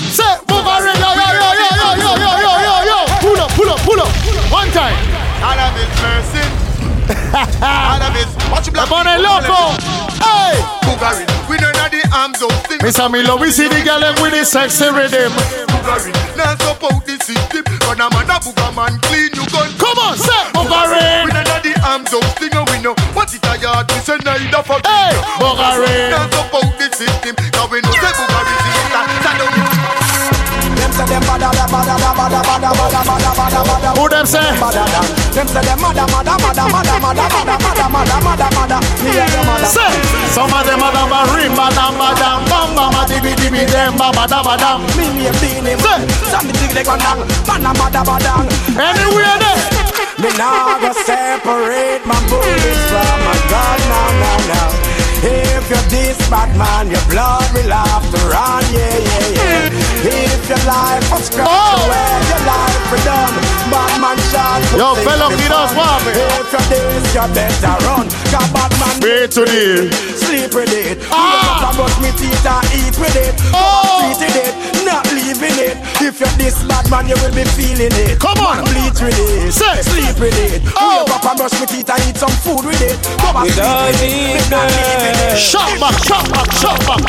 Say, 0.09 0.37
Bugari, 0.47 0.93
yo, 0.97 1.13
yo, 1.13 1.27
yo, 1.31 1.53
yo, 1.59 1.79
yo, 1.79 1.93
yo, 1.95 2.11
yo, 2.17 2.31
yo, 2.41 2.53
yo, 2.59 2.75
yo. 2.85 2.97
Pull 3.21 3.39
up, 3.39 3.51
pull 3.51 3.69
up, 3.69 3.79
pull 3.81 3.99
up. 4.01 4.09
One 4.51 4.71
time. 4.71 4.95
Out 5.43 5.59
of 5.59 5.75
his 5.77 5.89
mercy. 6.01 6.68
Out 7.09 8.01
people, 8.65 9.03
loco. 9.17 9.73
Hey. 10.21 10.61
We 11.49 11.57
know 11.57 11.71
the 11.71 12.03
arms 12.13 12.41
of 12.41 12.51
things. 12.67 12.83
Miss 12.83 12.99
Amilo, 12.99 13.39
we 13.39 13.49
see 13.51 13.67
the 13.67 13.81
girl 13.81 14.03
with 14.21 14.33
the 14.33 14.45
sexy 14.45 14.85
rhythm. 14.91 15.31
Bugari. 15.71 16.11
Now 16.37 16.53
support 16.59 17.05
the 17.05 17.17
system. 17.23 17.63
But 17.87 17.97
I'm 17.97 18.13
a 18.13 18.21
booger 18.27 18.71
man 18.75 18.99
clean 19.07 19.31
you 19.33 19.45
gun. 19.49 19.71
Come 19.79 19.97
on, 19.97 20.17
say 20.17 20.43
Bugari. 20.53 21.25
We 21.25 21.31
don't 21.31 21.47
know 21.47 21.59
the 21.63 21.73
arms 21.87 22.13
of 22.13 22.21
things. 22.37 22.53
We 22.53 22.77
know 22.83 22.93
what 23.15 23.33
it 23.33 23.41
a 23.41 23.57
yard. 23.57 23.89
We 23.89 23.99
say 24.05 24.17
neither 24.21 24.61
for 24.61 24.77
Hey, 24.85 25.15
Bugari. 25.41 26.13
Now 26.13 26.29
support 26.29 26.77
the 26.77 26.91
system. 26.93 27.35
Cause 27.55 27.69
we 27.71 27.81
know 27.81 27.95
say 27.95 28.13
is 28.13 29.18
Who 32.39 34.07
them 34.09 34.25
say? 34.25 34.39
Them 35.33 35.47
say 35.47 35.61
them 35.61 35.79
mada 35.81 36.05
mada 36.07 36.35
mada 36.39 36.65
mada 36.71 36.95
mada 36.99 37.25
mada 38.23 38.47
mada. 38.55 38.77
Me 39.03 39.11
hear 39.11 39.27
them. 39.27 39.47
Say, 39.65 39.91
some 40.31 40.51
of 40.51 40.63
them 40.65 40.81
are 40.81 40.91
the 40.91 41.03
marim, 41.11 41.55
madam, 41.55 41.97
madam, 41.99 42.45
bam, 42.47 42.75
bam, 42.75 42.95
a 42.95 43.03
dibi, 43.05 43.35
dibi, 43.35 43.67
dem, 43.67 43.97
bam, 43.97 44.15
madam, 44.15 44.43
madam. 44.45 44.81
Me 44.95 45.07
name 45.13 45.35
Beenie 45.41 45.75
Man. 45.83 46.07
Some 46.31 46.47
me 46.47 46.53
dig 46.53 46.71
they 46.71 46.83
go 46.83 46.95
down. 46.97 47.27
Mada 47.47 47.71
mada 47.75 48.01
mada. 48.07 48.33
Anywhere 48.75 49.37
there. 49.39 49.89
Me 50.19 50.29
nah 50.37 50.79
go 50.79 50.91
separate 50.91 52.05
my 52.05 52.19
bullets 52.27 52.83
from 52.91 53.19
my 53.23 53.35
now. 54.47 54.88
If 55.21 55.69
you're 55.69 55.87
this 55.91 56.17
bad 56.29 56.55
man, 56.55 56.89
your 56.89 57.03
blood 57.11 57.43
will 57.53 57.71
have 57.71 58.05
to 58.07 58.19
run, 58.31 58.63
yeah, 58.71 58.95
yeah, 58.95 59.35
yeah. 59.35 59.69
If 59.99 60.47
your 60.47 60.63
life 60.63 61.03
was 61.11 61.27
scratched 61.27 61.51
Oh. 61.51 61.83
away, 61.83 62.11
your 62.31 62.43
life 62.47 62.83
will 62.91 63.03
done. 63.03 63.35
Bad 63.67 63.93
man 63.99 64.17
shot. 64.31 64.63
Yo, 64.79 64.95
fellow 65.03 65.29
fun. 65.29 65.75
mami. 65.75 66.11
If 66.15 66.51
you're 66.55 66.67
this, 66.71 67.03
you 67.13 67.25
better 67.35 67.75
run. 67.85 68.07
Cause 68.31 68.49
bad 68.55 68.71
man 68.79 68.95
Way 69.03 69.27
to 69.27 69.41
the 69.43 69.91
sleep 70.15 70.53
with 70.55 70.71
it. 70.73 70.97
Ah. 71.11 71.19
Wake 71.19 71.67
up 71.67 71.75
brush 71.75 71.97
me 71.99 72.09
teeth 72.19 72.45
and 72.47 72.65
eat 72.79 72.95
with 72.99 73.15
it. 73.15 73.35
Oh. 73.53 73.99
Treat 73.99 74.19
with 74.23 74.39
it, 74.47 74.53
not 74.89 75.05
leaving 75.13 75.53
it. 75.61 75.77
If 76.01 76.17
you're 76.19 76.35
this 76.41 76.57
bad 76.65 76.89
man, 76.89 77.05
you 77.07 77.15
will 77.21 77.33
be 77.33 77.45
feeling 77.53 77.93
it. 77.93 78.17
Come 78.19 78.41
on. 78.41 78.65
bleach 78.65 78.97
with 78.97 79.13
it. 79.13 79.53
Say. 79.53 79.85
Sleep 79.85 80.17
with 80.17 80.37
it. 80.49 80.65
Oh. 80.75 81.05
Wake 81.05 81.13
up 81.15 81.25
and 81.29 81.37
brush 81.37 81.53
me 81.61 81.65
teeth 81.69 81.89
and 81.89 82.01
eat 82.09 82.17
some 82.17 82.33
food 82.41 82.65
with 82.65 82.81
it. 82.81 82.97
Go 83.21 83.29
back 83.31 83.45
With 83.45 83.53
sleep 83.53 83.69
all 83.69 83.85
with 83.85 84.01
it. 84.01 84.01
these 84.01 84.33
Me 84.33 84.41
not 84.49 84.65
leaving 84.73 85.17
it. 85.29 85.37
Shot 85.37 85.69
back, 85.77 85.95
shot 86.01 86.25
back, 86.33 86.49
shot 86.57 86.79
back. 86.89 87.01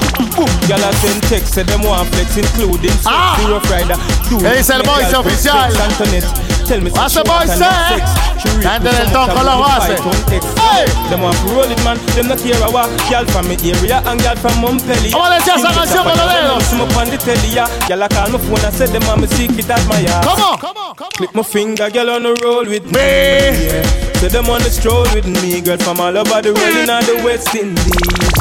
Y'all 0.68 0.85
a 0.85 0.93
send 1.01 1.22
text, 1.33 1.55
say 1.57 1.64
them 1.64 1.83
want 1.83 2.09
flex, 2.12 2.37
including 2.37 2.93
Ah. 3.07 3.35
sexy 3.41 3.51
rough 3.51 3.70
rider. 3.72 3.97
Hey, 4.45 4.61
it's 4.61 4.70
el 4.70 4.78
make 4.85 4.87
voice 4.87 5.11
y'all 5.12 5.22
put 5.24 5.33
oficial. 5.33 5.57
sex 5.72 5.81
Antoinette. 5.81 6.59
Tell 6.71 6.79
me, 6.81 6.91
What's 6.95 7.18
the 7.18 7.25
boy 7.27 7.51
say? 7.51 7.59
sex. 7.66 8.07
She 8.39 8.47
read 8.55 8.62
And 8.62 8.87
then 8.87 8.95
me 8.95 9.03
el 9.03 9.07
some 9.11 9.27
tonko 9.27 9.43
time 9.43 9.47
lo 9.51 9.55
with 9.59 9.75
hace. 9.75 9.91
fight 9.91 10.07
on 10.07 10.21
text. 10.31 10.51
Hey. 10.55 10.87
Them 11.11 11.21
want 11.27 11.35
to 11.43 11.47
roll 11.51 11.66
it, 11.66 11.83
man. 11.83 11.99
Them 12.14 12.27
not 12.31 12.39
care 12.39 12.62
a 12.62 12.71
walk. 12.71 12.91
Y'all 13.11 13.27
from 13.35 13.51
me 13.51 13.59
area 13.59 13.99
and 14.07 14.23
y'all 14.23 14.39
from 14.39 14.55
Montpellier. 14.62 15.11
Oh, 15.18 15.27
Vamos 15.27 15.35
a 15.35 15.39
decir 15.43 15.55
esa 15.59 15.71
canción 15.75 16.05
con 16.07 16.14
los 16.14 16.31
dedos. 16.31 16.62
Some 16.71 16.83
up 16.87 16.95
on 16.97 17.11
the 17.11 17.18
telly. 17.18 17.51
Y'all 17.59 18.03
a 18.03 18.09
call 18.09 18.31
my 18.31 18.39
phone 18.39 18.62
and 18.62 18.75
say 18.75 18.87
them 18.87 19.03
want 19.11 19.21
me 19.21 19.27
secret 19.35 19.66
at 19.68 19.83
my 19.91 19.99
yard. 19.99 20.23
Come 20.23 20.41
on, 20.41 20.59
come 20.62 20.77
on, 20.79 20.95
come 20.95 21.11
on. 21.11 21.18
Click 21.18 21.35
my 21.35 21.43
finger, 21.43 21.91
girl 21.91 22.11
on 22.11 22.23
the 22.23 22.39
roll 22.39 22.62
with 22.64 22.87
me. 22.87 22.95
Me. 22.95 23.66
Yeah. 23.66 24.23
Say 24.23 24.29
them 24.31 24.47
on 24.47 24.62
the 24.62 24.71
stroll 24.71 25.03
with 25.11 25.27
me, 25.27 25.61
girl 25.61 25.77
from 25.79 25.99
all 25.99 26.14
over 26.16 26.39
the 26.41 26.55
world 26.55 26.77
in 26.79 26.89
all 26.89 27.03
the 27.03 27.18
West 27.27 27.51
Indies. 27.51 27.91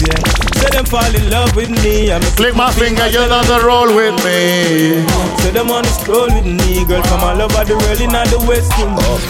Yeah. 0.05 0.48
Say 0.59 0.69
them 0.71 0.85
fall 0.85 1.15
in 1.15 1.29
love 1.29 1.55
with 1.55 1.69
me. 1.83 2.11
I'm 2.11 2.21
Click 2.35 2.55
my 2.55 2.71
finger, 2.71 3.07
you 3.07 3.19
on 3.19 3.45
the 3.47 3.59
roll 3.63 3.87
with 3.95 4.15
me. 4.23 5.07
Say 5.39 5.51
them 5.51 5.71
on 5.71 5.83
the 5.83 5.89
stroll 5.89 6.27
with 6.27 6.45
me, 6.45 6.85
girl 6.85 7.03
from 7.03 7.23
all 7.23 7.41
over 7.41 7.63
the 7.63 7.75
world 7.79 8.01
in 8.01 8.15
all 8.15 8.27
the 8.27 8.39
West 8.47 8.71
Indies. 8.77 9.23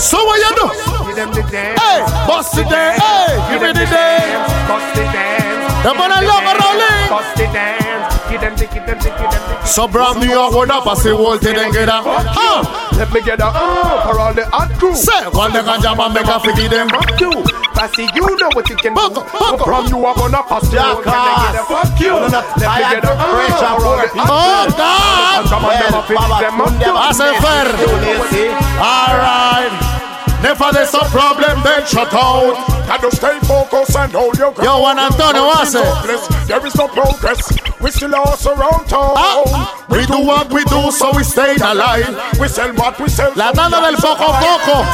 So 0.00 0.18
what 0.24 0.38
you 0.44 0.52
do? 0.60 0.66
Give 1.06 1.16
them 1.16 1.30
the 1.32 1.42
dance. 1.50 1.80
Hey, 1.80 2.00
bust 2.26 2.58
it 2.58 2.68
there. 2.68 2.92
Hey, 2.92 3.32
give 3.50 3.62
me 3.62 3.72
the 3.72 3.86
dance. 3.86 4.52
Bust 4.68 4.94
the 4.94 5.04
dance. 5.08 5.84
They 5.84 5.92
wanna 5.96 6.20
love 6.20 6.44
a 6.44 6.54
rolling. 6.60 7.08
Bust 7.08 7.36
the 7.36 7.44
dance. 7.52 7.83
So 9.66 9.88
brand 9.88 10.20
new 10.20 10.30
and 10.38 10.54
one 10.54 10.70
up, 10.70 10.86
I 10.86 10.94
say 10.94 11.10
all 11.12 11.38
to 11.38 11.44
them 11.52 11.72
get 11.72 11.88
up. 11.88 12.04
Let 12.94 13.12
me 13.12 13.20
get 13.22 13.40
up 13.40 13.54
for 14.06 14.20
all 14.20 14.32
the 14.34 14.44
hot 14.46 14.70
crew. 14.78 14.94
Say, 14.94 15.24
one 15.32 15.52
the 15.52 15.60
ganja 15.60 15.96
man 15.96 16.12
make 16.14 16.26
a 16.26 16.38
figgy 16.38 16.68
them. 16.70 16.88
Fuck 16.88 17.20
you. 17.20 17.30
Passy, 17.74 18.06
you 18.14 18.22
know 18.38 18.48
what 18.54 18.68
you 18.68 18.76
can 18.76 18.94
do. 18.94 19.00
So 19.10 19.56
brand 19.64 19.90
new 19.90 20.06
and 20.06 20.16
one 20.16 20.34
up, 20.34 20.46
I 20.50 20.60
say 20.60 20.78
all 20.78 21.02
to 21.02 21.10
them. 21.10 21.64
Fuck 21.66 21.98
you. 22.00 22.14
Let 22.14 22.32
me 22.54 22.84
get 22.94 23.04
up 23.04 23.18
uh, 23.18 23.74
for 23.74 23.84
all 23.86 23.98
the 23.98 24.08
hot 24.14 24.28
crew. 24.28 24.30
Oh, 24.30 24.66
God. 24.78 25.50
I 26.94 27.10
say 27.12 27.34
fair. 27.42 27.66
All 28.78 29.14
right. 29.18 30.03
Never 30.44 30.76
there's 30.76 30.92
a 30.92 31.00
problem, 31.08 31.56
then 31.64 31.86
shut 31.86 32.12
out. 32.12 32.52
Gotta 32.84 33.08
stay 33.16 33.40
focused 33.48 33.96
and 33.96 34.12
hold 34.12 34.36
your 34.36 34.52
ground. 34.52 34.68
Yo, 34.68 34.80
Juan 34.84 34.98
Antonio, 34.98 35.48
what's 35.48 35.72
it? 35.72 35.80
Hopeless, 35.80 36.28
There 36.44 36.60
is 36.66 36.76
no 36.76 36.86
progress. 36.86 37.40
We 37.80 37.90
still 37.90 38.14
also 38.14 38.52
around 38.52 38.84
town. 38.84 39.16
Ah, 39.16 39.40
ah. 39.40 39.86
We 39.88 40.04
do 40.04 40.20
what 40.20 40.52
we 40.52 40.62
do, 40.68 40.92
so 40.92 41.16
we 41.16 41.24
stay 41.24 41.56
alive. 41.56 42.12
We 42.38 42.48
sell 42.48 42.76
what 42.76 43.00
we 43.00 43.08
sell. 43.08 43.32
La 43.36 43.52
tanda 43.56 43.80
del 43.80 43.96
poco 43.96 44.28
poco. 44.36 44.84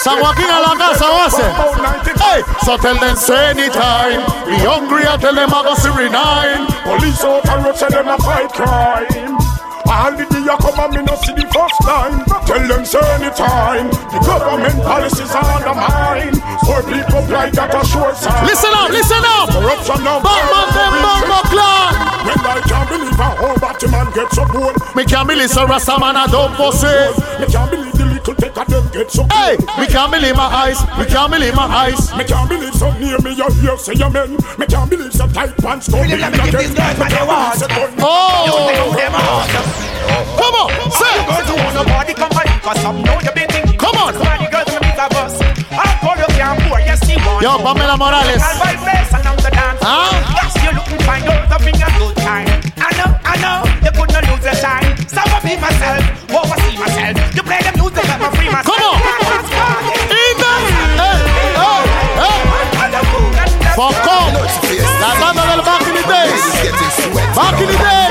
San 0.00 0.16
Joaquín 0.24 0.48
a 0.48 0.64
la 0.64 0.72
casa, 0.80 1.04
base. 1.20 2.16
Hey, 2.16 2.40
so 2.64 2.78
tell 2.78 2.96
them 2.96 3.16
say 3.16 3.50
anytime. 3.52 4.24
We 4.48 4.56
hungry, 4.56 5.04
I 5.04 5.18
tell 5.20 5.34
them 5.34 5.52
I 5.52 5.62
go 5.68 5.74
see 5.76 5.92
nine. 6.08 6.64
Police 6.88 7.22
out 7.24 7.46
and 7.46 7.64
road 7.66 7.76
say 7.76 7.88
them 7.88 8.08
a 8.08 8.16
fight 8.16 8.48
crime. 8.56 9.41
All 10.02 10.10
the 10.18 10.26
day 10.26 10.42
you 10.42 10.56
come 10.58 10.82
and 10.82 10.90
me 10.98 11.00
no 11.06 11.14
see 11.22 11.30
the 11.30 11.46
first 11.54 11.78
time. 11.86 12.26
Tell 12.42 12.58
them 12.58 12.82
say 12.82 12.98
anytime. 13.22 13.86
The 14.10 14.18
government 14.26 14.82
policies 14.82 15.30
are 15.30 15.46
undermined. 15.46 16.42
Poor 16.66 16.82
people 16.82 17.22
blind 17.30 17.54
that 17.54 17.70
a 17.70 17.86
short 17.86 18.18
sign. 18.18 18.42
Listen 18.42 18.74
up, 18.74 18.90
listen 18.90 19.22
up. 19.22 19.54
Corruption 19.54 20.02
now. 20.02 20.18
Batman, 20.18 20.68
them 20.74 20.94
Bumbo 21.06 21.38
clan. 21.54 21.94
When 22.26 22.34
I 22.34 22.58
can't 22.66 22.88
believe 22.90 23.14
a 23.14 23.30
whole 23.30 23.58
Batman 23.62 24.10
gets 24.10 24.34
so 24.34 24.42
bold. 24.50 24.74
Me 24.98 25.06
can't 25.06 25.28
believe 25.30 25.54
so 25.54 25.70
Rasta 25.70 25.94
man 25.94 26.18
a 26.18 26.26
don't 26.26 26.50
pussy. 26.58 26.90
Me 27.38 27.46
can't 27.46 27.70
believe 27.70 28.01
the 28.54 28.64
little 28.68 28.68
take 28.68 28.68
them 28.68 28.84
get 28.92 29.10
so 29.10 29.24
Hey, 29.32 29.56
we 29.78 29.86
can't 29.86 30.12
believe 30.12 30.36
my 30.36 30.48
eyes. 30.48 30.78
We 30.98 31.04
can't 31.06 31.30
believe 31.32 31.54
my 31.54 31.66
eyes. 31.66 32.12
Me 32.16 32.24
can't 32.24 32.48
believe 32.48 32.74
so 32.74 32.92
near 32.98 33.18
me 33.20 33.32
you 33.32 33.48
hear 33.60 33.76
say 33.76 33.94
you 33.94 34.10
men. 34.10 34.36
Me 34.58 34.66
can't 34.66 34.88
believe 34.88 35.12
so 35.12 35.26
tight 35.28 35.56
pants 35.58 35.88
go 35.88 36.02
me 36.02 36.16
let 36.16 36.32
me 36.32 36.38
give 36.50 36.60
these 36.60 36.74
guys 36.74 36.98
what 36.98 37.10
they 37.10 37.24
want. 37.24 37.62
Oh. 38.00 38.92
Come 40.36 40.54
on, 40.54 40.70
say. 40.90 41.12
You 41.16 41.26
girls 41.28 41.48
who 41.48 41.54
want 41.56 41.74
nobody 41.74 42.14
company 42.14 42.50
Cause 42.60 42.80
some 42.82 43.02
know 43.02 43.18
you 43.20 43.32
been 43.32 43.48
thinking 43.48 43.78
Come 43.78 43.96
on. 43.96 44.12
Somebody 44.12 44.50
girls 44.50 44.68
in 44.68 44.74
the 44.74 44.80
big 44.80 44.98
of 44.98 45.12
us 45.16 45.40
I'll 45.72 45.98
call 46.00 46.16
you 46.18 46.28
can't 46.36 46.60
pour 46.68 46.80
Yes, 46.80 47.00
you 47.08 47.16
want 47.24 47.42
Yo, 47.42 47.56
Pamela 47.58 47.96
Morales. 47.96 48.42
I'll 48.42 48.58
buy 48.58 48.76
face 48.76 49.12
along 49.14 49.36
the 49.36 49.50
dance 49.50 49.78
Huh? 49.80 50.12
Yes, 50.36 50.52
you 50.62 50.70
looking 50.76 50.98
fine 51.06 51.24
You're 51.24 51.32
up 51.32 51.62
in 51.62 51.74
a 51.80 51.98
good 51.98 52.16
time 52.16 52.71
I 52.82 52.90
know, 52.98 53.10
I 53.22 53.34
know 53.38 53.58
You 53.84 53.92
could 53.94 54.10
not 54.10 54.26
lose 54.26 54.42
your 54.42 54.58
shine 54.58 54.90
So 55.06 55.22
I 55.22 55.38
be 55.46 55.54
myself 55.54 56.02
Oversee 56.26 56.76
myself 56.78 57.14
You 57.34 57.42
play 57.46 57.62
the 57.62 57.72
music 57.78 58.04
Let 58.10 58.18
me 58.18 58.28
free 58.34 58.50
myself 58.50 58.74
Come 58.74 58.82
on. 58.82 58.98
In 60.10 60.34
the 60.42 60.52
hey, 60.98 61.22
hey, 61.62 61.86
hey. 62.18 62.52
Fuck 63.78 64.06
off. 64.06 64.34
La 65.00 65.10
tanda 65.16 65.62
back 65.64 65.86
in 65.88 65.94
the 65.94 66.02
days. 66.02 66.44
Back 67.34 67.60
in 67.60 67.66
the 67.68 67.78
days. 67.78 68.01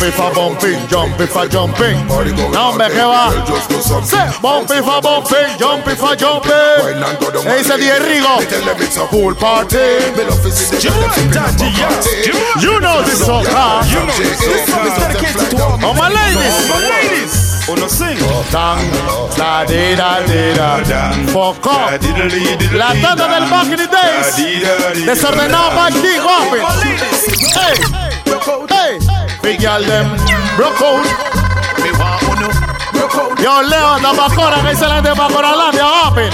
Hey, 0.00 0.08
bumpy 0.08 0.16
for 0.16 0.32
bumping, 0.34 0.88
jumpy 0.88 1.26
for 1.26 1.46
jumping. 1.46 1.94
No, 2.52 2.72
hombre, 2.72 2.88
¿qué 2.88 3.04
va? 3.04 3.30
Say, 4.02 4.30
bumpy 4.40 4.80
for 4.80 5.00
bumping, 5.02 5.58
jumpy 5.58 5.94
for 5.94 6.16
jumping. 6.16 6.50
Hey, 7.44 7.58
dice 7.58 7.76
Diez 7.76 8.00
Rigo. 8.00 8.40
Pool 9.10 9.34
party. 9.34 9.76
You 12.60 12.80
know 12.80 13.02
this 13.02 13.24
song, 13.24 13.44
huh? 13.48 13.84
You 13.92 14.00
know 14.06 14.16
this 14.16 14.38
song. 14.40 14.84
This 14.84 14.96
is 14.96 15.02
dedicated 15.02 15.50
to 15.50 15.56
all 15.62 15.78
Oh, 15.82 15.92
my 15.92 16.08
ladies. 16.08 16.68
my 16.70 16.80
ladies. 16.80 17.68
Uno 17.68 17.86
sing. 17.86 18.16
Oh, 18.22 18.42
dang, 18.50 18.80
da 19.36 19.64
di 19.66 19.94
da 19.96 20.20
di 20.26 20.54
da. 20.54 20.80
Fuck 21.28 21.66
off. 21.66 21.92
La 22.72 22.94
tanda 23.02 23.28
del 23.28 23.48
back 23.50 23.66
in 23.66 23.76
the 23.76 23.86
days. 23.86 25.04
Desordenado 25.04 25.70
by 25.76 25.90
D. 25.90 26.18
Wapping. 26.24 26.64
Hey, 27.52 27.76
hey. 28.70 29.09
Big 29.42 29.60
girl 29.60 29.82
them 29.82 30.06
broke 30.56 30.80
out. 30.82 31.04
Me 31.82 31.90
want 31.98 32.22
uno. 32.24 32.48
Broke 32.92 33.14
out. 33.14 33.38
Yo, 33.40 33.62
Leo, 33.62 33.98
the 33.98 34.12
Bacora, 34.16 34.60
que 34.62 34.70
dice 34.70 34.86
la 34.86 35.00
de 35.00 35.12
Bacoralandia, 35.14 35.86
Wapping. 35.86 36.32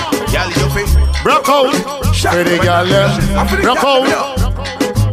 Broke 1.22 1.48
out. 1.48 1.74
Pretty 2.32 2.58
girl 2.58 2.84
them 2.86 3.10
broke 3.62 3.84
out. 3.84 4.06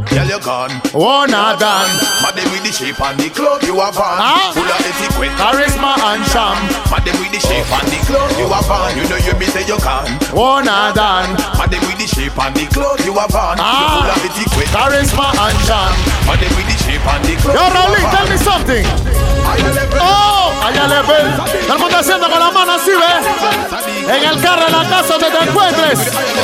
Girl, 0.10 0.28
you 0.28 0.40
gone. 0.40 0.72
One 0.94 1.34
are 1.34 1.58
done. 1.58 1.90
Madam 2.34 2.50
with 2.50 2.66
the 2.66 2.74
shape 2.74 2.98
and 2.98 3.14
the 3.22 3.30
clothes 3.30 3.62
you 3.62 3.78
have 3.78 3.94
on. 3.94 4.18
Huh? 4.18 4.58
Full 4.58 4.66
of 4.66 4.82
etiquette. 4.82 5.38
Charisma 5.38 5.94
and 6.02 6.26
charm. 6.34 6.58
Madam 6.90 7.14
with 7.22 7.30
the 7.30 7.38
shape 7.38 7.70
and 7.70 7.86
the 7.94 8.00
clothes 8.10 8.34
you 8.42 8.50
have 8.50 8.74
on. 8.74 8.90
You 8.98 9.06
know 9.06 9.22
you 9.22 9.38
me 9.38 9.46
say 9.54 9.62
you 9.70 9.78
can. 9.78 10.10
One 10.34 10.66
are 10.66 10.90
done. 10.98 11.38
Madam 11.62 11.86
with 11.86 12.02
the 12.02 12.10
shape 12.10 12.34
and 12.34 12.58
the 12.58 12.66
clothes 12.74 13.06
you 13.06 13.14
have 13.22 13.30
on. 13.38 13.62
Ah. 13.62 14.02
full 14.02 14.10
of 14.10 14.26
etiquette. 14.26 14.66
Charisma 14.74 15.30
and 15.30 15.58
charm. 15.70 15.94
Madam 16.26 16.50
with 16.58 16.66
the 16.74 16.78
shape 16.82 17.06
and 17.06 17.22
the 17.22 17.34
clothes 17.38 17.54
Yo, 17.54 17.70
you 17.70 17.78
Raulín, 17.78 18.06
tell 18.10 18.26
me 18.26 18.38
something. 18.42 18.86
Oh, 20.02 20.50
allá 20.66 20.90
le 20.90 21.06
ven. 21.06 21.38
Todo 21.38 21.74
el 21.78 21.80
mundo 21.86 21.98
haciendo 22.02 22.26
con 22.34 22.40
la 22.42 22.50
mano 22.50 22.82
así, 22.82 22.98
¿ves? 22.98 23.30
En 24.10 24.22
el 24.26 24.42
carro, 24.42 24.66
en 24.66 24.74
la 24.74 24.90
casa 24.90 25.22
donde 25.22 25.30
te 25.30 25.38
encuentres. 25.38 26.00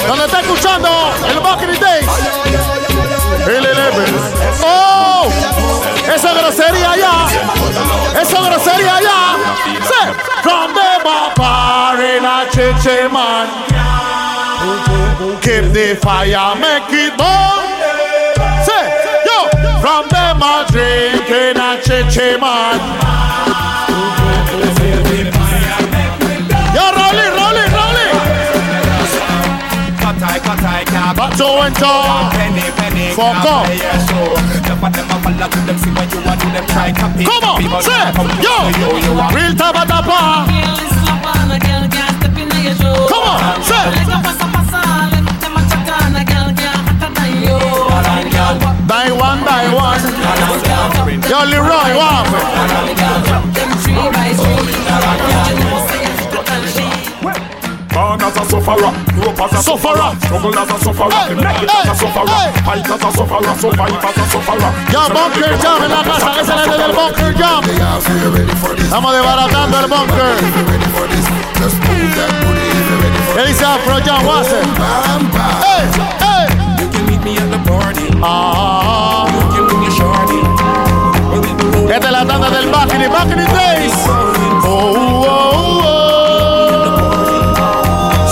Donde 0.05 0.25
está 0.25 0.37
escuchando 0.41 0.89
el 1.25 1.41
the 1.41 1.81
Days. 1.81 2.09
El 3.49 3.65
Eleven. 3.65 4.38
Oh, 4.63 5.31
esa 6.13 6.33
grosería 6.33 6.91
allá. 6.91 7.27
Esa 8.21 8.41
grosería 8.41 8.95
allá. 8.95 9.37
Say, 9.83 10.13
from 10.43 10.73
the 10.73 11.01
bar 11.35 11.99
in 12.01 12.25
a 12.25 12.45
chiche 12.51 13.09
man. 13.11 13.47
Keep 15.41 15.73
the 15.73 15.95
fire, 16.01 16.55
make 16.59 16.91
it 16.91 17.17
burn. 17.17 17.63
Say, 18.65 18.85
yo, 19.25 19.49
from 19.81 20.07
them 20.09 20.41
a 20.41 20.65
drinking 20.69 21.57
a 21.57 21.79
chichi 21.81 22.37
man. 22.39 22.79
Cut 30.49 30.65
I, 30.65 30.81
can't 30.81 31.13
Back 31.13 31.37
to 31.37 31.45
to. 31.77 31.93
Penny, 32.33 32.65
penny, 32.73 33.13
can't 33.13 33.45
off. 33.45 33.69
pay 33.69 33.77
your. 34.09 34.33
The 34.65 34.73
part 34.81 34.97
them 34.97 35.05
to 35.53 35.61
them, 35.61 35.77
see 35.77 35.93
when 35.93 36.09
you 36.09 36.25
want 36.25 36.41
to 36.41 36.49
them 36.49 36.65
try 36.65 36.89
copy. 36.89 37.21
Come 37.21 37.45
on, 37.45 37.61
say, 37.85 38.09
yo, 38.41 38.73
real 39.29 39.53
tabatapa. 39.53 40.49
Come 43.13 43.29
on, 43.29 43.61
say. 43.61 43.93
Die 48.89 49.11
one, 49.13 49.45
die 49.45 49.69
one. 49.69 50.01
Yo, 51.29 51.45
Leroy, 51.45 51.93
what? 51.93 52.25
Born 57.99 58.21
as 58.21 58.31
a 58.31 58.45
sufferer, 58.45 58.85
up 59.27 59.41
as 59.43 59.51
a 59.51 59.61
Sufferer. 59.61 60.15
struggle 60.23 60.57
as 60.57 60.71
a 60.71 60.77
sufferer, 60.79 61.11
as 61.11 61.89
a 61.91 61.95
sufferer, 61.99 62.39
fight 62.63 62.87
as 62.87 63.03
a 63.03 63.11
sufferer, 63.11 63.55
survive 63.59 64.05
as 64.07 64.17
a 64.17 64.25
sufferer. 64.31 64.71
Bunker 65.11 65.53
Jam 65.59 65.83
en 65.83 65.91
la 65.91 66.01
casa, 66.07 66.31
que 66.63 66.85
el 66.85 66.93
Bunker 66.93 67.33
Jam. 67.35 67.61
Estamos 68.79 69.11
desbaratando 69.11 69.79
el 69.81 69.87
bunker. 69.87 70.35
¿Qué 73.35 73.47
dice 73.47 73.65
Afro 73.65 73.99
Jam 74.05 74.25
Watson? 74.25 74.63
Hey, 75.61 75.83
hey. 76.21 76.47
You 76.79 76.87
can 76.89 77.05
meet 77.05 77.21
me 77.21 77.37
at 77.37 77.51
the 77.51 77.59
party. 77.69 78.07
Ah, 78.23 79.27
You 79.27 79.41
can 79.55 79.67
bring 79.67 79.83
your 79.83 79.91
shorty. 79.91 80.39
esta 81.93 82.07
es 82.07 82.11
la 82.13 82.25
tanda 82.25 82.49
del 82.49 82.69
back 82.71 82.93
in 82.93 83.01
the 83.01 83.09
back 83.09 83.25
in 83.29 83.39
the 83.39 83.45
days. 83.45 84.18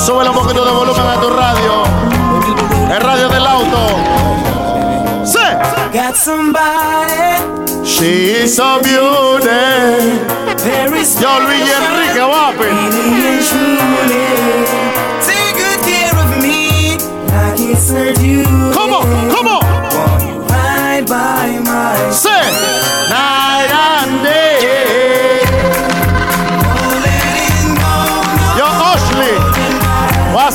Sube 0.07 0.25
un 0.25 0.33
poquito 0.33 0.63
de 0.63 0.71
volumen 0.71 1.05
a 1.05 1.19
tu 1.19 1.29
radio. 1.29 1.83
El 2.89 3.01
radio 3.01 3.27
del 3.27 3.45
auto. 3.45 3.87
Sí. 5.25 5.37
Got 5.91 6.15
somebody. 6.15 7.43
She 7.83 8.43
is 8.43 8.57
a 8.57 8.79
beauty. 8.81 9.49
Yo, 11.19 11.39
Luis 11.41 11.69
Enrique, 11.75 12.21
guapi. 12.21 12.63
Really 12.63 13.27
and 13.27 13.43
truly. 13.49 14.27
Take 15.25 15.57
good 15.57 15.85
care 15.85 16.17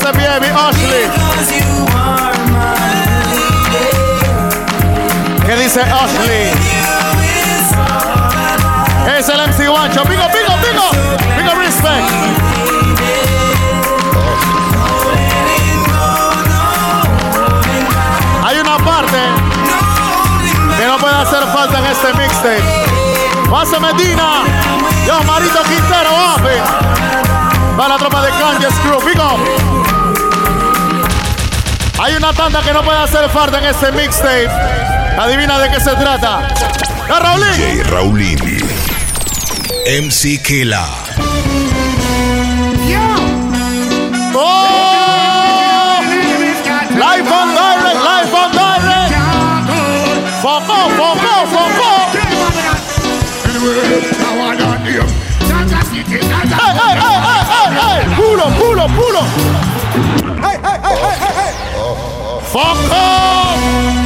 Up, 0.05 0.15
baby, 0.15 0.49
Ashley? 0.49 1.11
¿Qué 5.47 5.57
dice 5.57 5.81
Ashley? 5.81 6.51
Es 9.17 9.29
el 9.29 9.41
MC 9.49 9.69
Wancho. 9.69 10.03
Pico, 10.03 10.27
pico, 10.33 10.55
pico. 10.61 10.91
Pico, 11.37 11.55
respect. 11.55 12.05
Hay 18.45 18.59
una 18.59 18.79
parte 18.79 19.19
que 20.79 20.87
no 20.87 20.99
puede 20.99 21.15
hacer 21.15 21.45
falta 21.53 21.79
en 21.79 21.87
este 21.87 22.13
mixtape. 22.15 22.63
Pase 23.51 23.79
Medina. 23.79 24.43
Yo, 25.07 25.23
Marito 25.25 25.63
Quintero, 25.63 26.11
papi. 26.11 27.79
Va 27.79 27.89
la 27.89 27.97
tropa 27.99 28.23
de 28.23 28.31
Kanye's 28.31 28.75
Crew, 28.81 29.01
big 29.07 29.19
up. 29.21 29.82
Hay 32.03 32.17
una 32.17 32.33
tanda 32.33 32.61
que 32.63 32.73
no 32.73 32.83
puede 32.83 32.99
hacer 32.99 33.31
falta 33.31 33.61
en 33.61 33.67
este 33.67 33.93
mixtape. 33.93 34.49
Adivina 35.21 35.57
de 35.61 35.71
qué 35.71 35.79
se 35.79 35.95
trata. 35.95 36.49
¡Ya, 37.09 37.21
Raulín! 37.21 38.37
MC 39.87 40.43
Killa. 40.43 40.85
¡Oh! 44.35 46.01
Live 46.91 47.31
on 47.31 47.55
direct, 47.55 48.01
live 48.03 48.35
on 48.35 48.51
direct. 48.51 49.15
Foco, 50.43 50.91
foco, 50.99 51.47
foco. 51.53 51.91
Hey, 56.51 56.73
hey, 56.75 56.95
hey, 56.99 57.19
hey, 57.23 57.69
hey. 57.71 57.99
Pulo, 58.17 58.47
pulo, 58.59 58.89
pulo. 58.89 59.21
Hey, 60.43 60.59
hey, 60.65 60.79
hey, 60.83 60.97
hey, 61.01 61.17
hey, 61.21 61.42
hey. 62.55 62.73
Foco. 62.93 64.02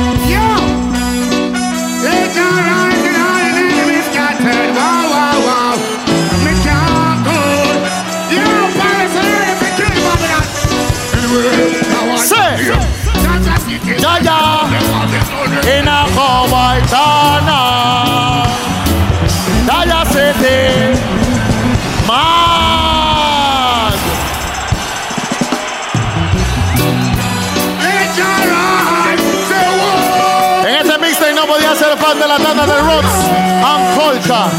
Culture. 33.96 34.50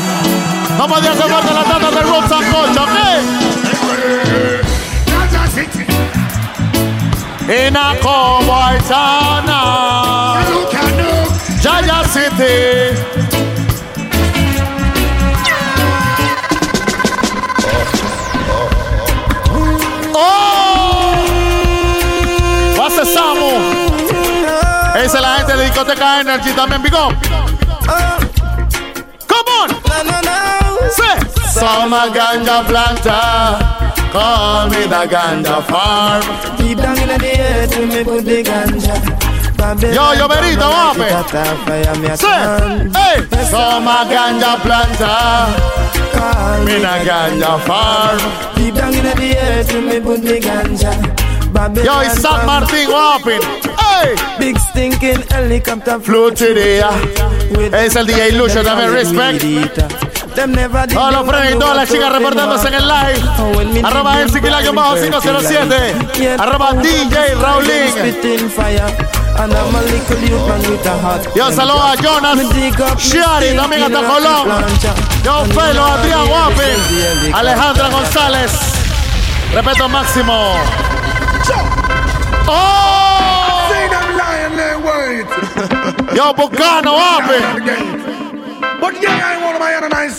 No 0.79 0.87
podía 0.87 1.13
ser 1.13 1.29
la 1.29 1.63
tanda 1.63 1.91
de 1.91 2.01
Roots 2.01 2.31
and 2.31 2.51
Culture, 2.51 2.81
¿ok? 2.81 2.97
In 7.47 7.77
a 7.77 7.95
cowboy 8.01 8.77
them. 8.89 9.45
Jaya 11.61 12.03
City. 12.05 12.95
¡Oh! 20.15 21.15
What's 22.75 22.95
the 22.95 23.05
Samu? 23.05 23.51
Esa 24.95 25.17
es 25.17 25.21
la 25.21 25.35
gente 25.37 25.57
de 25.57 25.63
Discoteca 25.65 26.21
Energy 26.21 26.51
también, 26.53 26.81
Big 26.81 26.93
Say. 31.57 31.65
Summer 31.65 32.09
ganja 32.13 32.63
planter. 32.67 33.57
Call 34.11 34.69
me 34.69 34.81
the 34.85 35.07
ganja 35.09 35.63
farm. 35.65 36.21
Deep 36.57 36.77
down 36.77 36.97
in 36.99 37.07
the 37.07 37.39
earth, 37.39 37.77
we 37.77 37.85
me 37.85 38.03
put 38.03 38.25
the 38.25 38.43
ganja. 38.43 38.95
Yo, 39.93 40.13
yo, 40.13 40.27
Berito, 40.27 40.69
wape. 40.93 41.09
Say. 42.17 42.29
Hey. 42.93 43.45
Summer 43.49 44.05
ganja 44.05 44.53
planter. 44.61 45.17
Call 46.13 46.63
me 46.63 46.73
the 46.73 46.95
ganja 47.07 47.59
farm. 47.65 48.19
Deep 48.55 48.75
down 48.75 48.93
in 48.93 49.03
the 49.03 49.37
earth, 49.37 49.73
we 49.73 49.81
me 49.81 49.99
put 49.99 50.21
the 50.21 50.39
ganja. 50.39 50.93
Yo, 51.83 51.99
it's 52.01 52.21
San 52.21 52.45
Martin 52.45 52.87
Wapping. 52.87 53.41
Hey. 53.79 54.15
Big 54.37 54.59
stinking 54.59 55.21
helicopter 55.29 55.99
Flew 55.99 56.29
to 56.29 56.53
the 56.53 56.83
air. 56.83 57.27
Uh, 57.49 57.75
es 57.77 57.95
el 57.95 58.05
DJ 58.05 58.33
Lucho, 58.33 58.61
también 58.63 58.91
respect. 58.91 60.06
Them 60.37 60.51
never 60.51 60.85
did 60.85 60.93
Todos 60.93 61.13
los 61.13 61.25
them 61.25 61.33
frenes 61.33 61.49
y 61.49 61.57
know 61.57 61.61
todas 61.61 61.71
how 61.71 61.77
las 61.77 61.87
to 61.89 61.93
chicas 61.95 62.09
open 62.09 62.21
reportándose 62.21 62.67
en 62.67 62.73
el 62.75 62.87
door. 62.87 63.73
live. 63.73 63.87
Arroba 63.87 64.19
MC 64.19 64.39
Kilayo 64.39 64.71
bajo 64.71 64.95
507. 64.95 66.37
Arroba 66.37 66.73
DJ 66.73 67.33
Raulín. 67.41 67.89
Spitting 67.89 68.49
fire. 68.51 68.85
And 69.39 69.51
I'm 69.51 69.75
a 69.75 69.81
little 69.81 70.29
youth 70.29 70.47
man 70.47 70.61
with 70.61 70.85
a 70.85 70.97
hot 70.99 71.35
Yo 71.35 71.51
saludo 71.51 71.81
a 71.81 71.95
Jonas 71.95 72.37
Shiari, 72.99 73.55
también 73.55 73.81
hasta 73.81 73.99
Colón. 73.99 74.63
Yo 75.23 75.43
Felo, 75.45 75.85
Adrián 75.85 76.29
Wapping. 76.29 77.33
Alejandra 77.33 77.89
González. 77.89 78.51
Respeto 79.55 79.89
máximo. 79.89 80.53
¡Oh! 82.47 83.69
See 83.71 83.87
them 83.89 84.17
lying 84.17 84.55
there, 84.55 84.77
wait. 84.77 86.15
Yo, 86.15 86.31
Bucano 86.35 86.93
Wapping. 86.93 88.17
But 88.79 89.01
yeah, 89.01 89.17
I 89.17 89.43
want 89.43 89.59
my 89.59 89.73
other 89.73 89.89
nice 89.89 90.15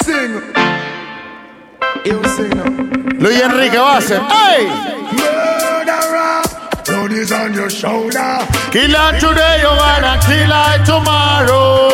Luis 3.18 3.40
Enrique 3.42 3.76
Base. 3.76 4.14
¡Ey! 4.14 4.66
Murderer, 5.12 6.42
blood 6.86 7.12
is 7.12 7.32
on 7.32 7.52
your 7.52 7.68
shoulder. 7.68 8.38
Kill 8.70 8.94
her 8.94 9.18
today, 9.18 9.60
you 9.60 9.68
wanna 9.68 10.18
kill 10.24 10.50
her 10.50 10.84
tomorrow. 10.84 11.90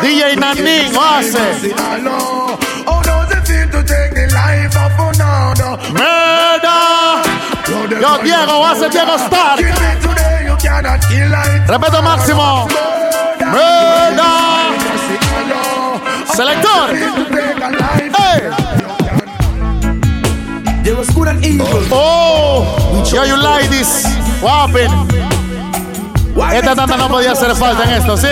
DJ 0.00 0.36
Nanin 0.36 0.92
Base. 0.94 1.72
Hello. 1.74 2.56
Oh, 2.86 3.02
does 3.02 3.32
it 3.32 3.42
feel 3.48 3.68
to 3.74 3.82
take 3.82 4.14
the 4.14 4.26
life 4.32 4.76
of 4.76 4.92
another? 5.10 5.76
Murder. 5.92 6.82
Yo, 8.00 8.22
Diego 8.22 8.54
Diego 8.86 9.16
today, 10.00 10.44
you 10.46 10.56
cannot 10.56 11.00
kill 11.08 11.28
life. 11.30 11.66
Respeto 11.68 12.00
máximo. 12.02 12.68
Murder. 13.40 14.43
Selector. 16.34 16.96
Hey. 18.18 18.50
There 20.82 20.96
was 20.96 21.08
good 21.10 21.28
and 21.28 21.44
evil. 21.44 21.66
Oh, 21.92 23.04
yo, 23.06 23.22
you 23.22 23.36
like 23.40 23.68
this. 23.70 24.04
Wapping. 24.42 24.90
Esta 26.52 26.74
tanda 26.74 26.96
no 26.96 27.08
podía 27.08 27.32
hacer 27.32 27.54
falta 27.54 27.84
en 27.84 27.90
esto, 27.90 28.16
¿sí? 28.16 28.26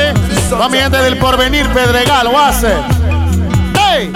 Va 0.52 0.68
mi 0.68 0.78
gente 0.78 0.96
del 0.98 1.16
porvenir, 1.18 1.68
Pedregal, 1.68 2.26
Oase. 2.26 2.74
Hey. 3.78 4.10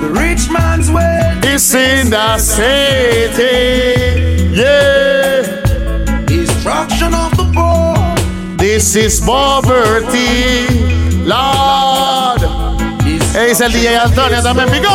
The 0.00 0.08
rich 0.08 0.48
man's 0.48 0.90
way 0.90 1.38
is 1.54 1.74
in 1.74 2.08
the 2.08 2.38
city. 2.38 3.44
Yeah. 4.54 5.42
Destruction 6.24 7.12
of 7.12 7.36
the 7.36 7.44
poor. 7.52 8.56
This 8.56 8.96
is 8.96 9.20
poverty, 9.20 10.66
Lord. 11.26 11.91
Es 13.34 13.60
el 13.60 13.72
DJ 13.72 13.96
Antonio 13.98 14.42
también, 14.42 14.68
pico. 14.70 14.88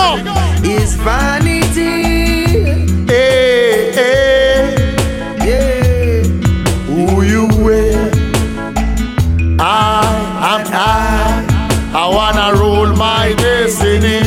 Is 0.64 0.96
vanity. 0.98 2.86
Eh, 3.10 3.92
eh. 3.96 4.96
Yeah. 5.44 6.24
Who 6.88 7.24
you 7.24 7.48
were? 7.64 8.12
I 9.60 10.06
am 10.42 10.64
I. 10.72 11.44
I 11.94 12.08
wanna 12.10 12.54
rule 12.60 12.96
my 12.96 13.34
destiny. 13.38 14.22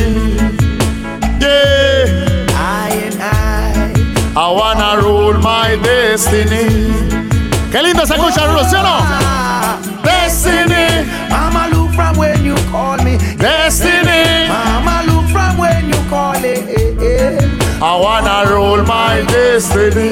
Yeah. 1.39 2.45
I 2.57 2.89
and 3.05 3.21
I. 3.21 3.93
I 4.35 4.51
wanna 4.51 5.01
rule 5.01 5.37
my 5.39 5.77
destiny. 5.81 6.91
Qué 7.71 7.81
lindo 7.81 8.05
se 8.05 8.15
escucha, 8.15 8.45
Rulo, 8.47 8.63
¿sí 8.69 8.75
o 8.75 8.83
no? 8.83 10.01
Destiny. 10.03 11.07
Mama 11.29 11.69
look 11.71 11.91
from 11.93 12.17
when 12.17 12.43
you 12.43 12.55
call. 12.71 13.00
Destiny. 13.41 14.47
Mama 14.47 15.03
look 15.07 15.25
from 15.33 15.57
when 15.57 15.87
you 15.89 15.99
call 16.09 16.35
it. 16.37 16.61
I 17.81 17.95
wanna 17.97 18.45
rule 18.53 18.83
my 18.85 19.25
destiny. 19.27 20.11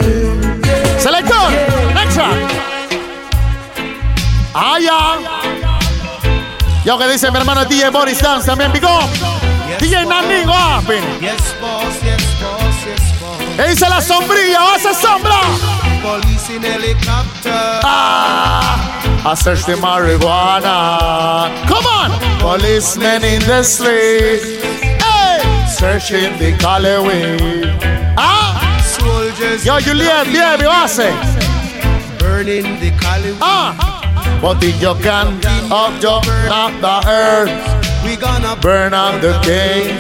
Selector, 0.98 1.46
next 1.94 2.16
track. 2.16 2.38
Ah, 4.56 4.80
ya. 4.80 5.18
Yo 6.84 6.98
que 6.98 7.08
dice 7.08 7.30
mi 7.30 7.38
hermano 7.38 7.66
DJ 7.66 7.92
Boris 7.92 8.20
Dance 8.20 8.48
también, 8.48 8.72
pico. 8.72 8.90
DJ 9.80 10.06
Nanin 10.08 10.48
Wapping. 10.50 11.04
Yes, 11.22 11.54
boss, 11.62 12.02
yes, 12.04 12.24
boss, 12.42 12.86
yes, 12.88 13.22
boss. 13.22 13.60
E 13.60 13.70
dice 13.70 13.88
la 13.88 14.02
sombrilla, 14.02 14.74
hace 14.74 14.94
sombra. 14.96 15.40
Police 16.02 16.50
in 16.56 16.64
helicopter. 16.64 17.80
Ah, 17.84 18.99
I 19.26 19.34
search 19.36 19.66
the 19.66 19.74
marijuana. 19.74 21.52
Come 21.68 21.86
on, 21.86 22.10
policemen 22.40 23.24
in 23.24 23.42
the 23.42 23.64
street. 23.64 24.40
Hey, 25.04 25.44
searching 25.68 26.38
the 26.40 26.56
alleyway. 26.66 27.38
Ah, 28.18 28.80
Soldiers. 28.82 29.66
yo 29.66 29.78
Juliet, 29.80 30.26
bien, 30.28 30.58
mi 30.60 30.66
base. 30.66 31.12
Burning 32.18 32.80
the 32.80 32.92
Cali. 32.98 33.36
Ah, 33.42 33.76
but 34.42 34.64
if 34.64 34.82
you 34.82 34.96
can 35.04 35.28
up, 35.70 36.02
you 36.02 36.16
up 36.50 36.74
the 36.80 37.04
earth. 37.10 37.52
We 38.06 38.16
gonna 38.16 38.56
Burn 38.62 38.94
up 38.94 39.20
the 39.22 39.38
cave. 39.44 39.92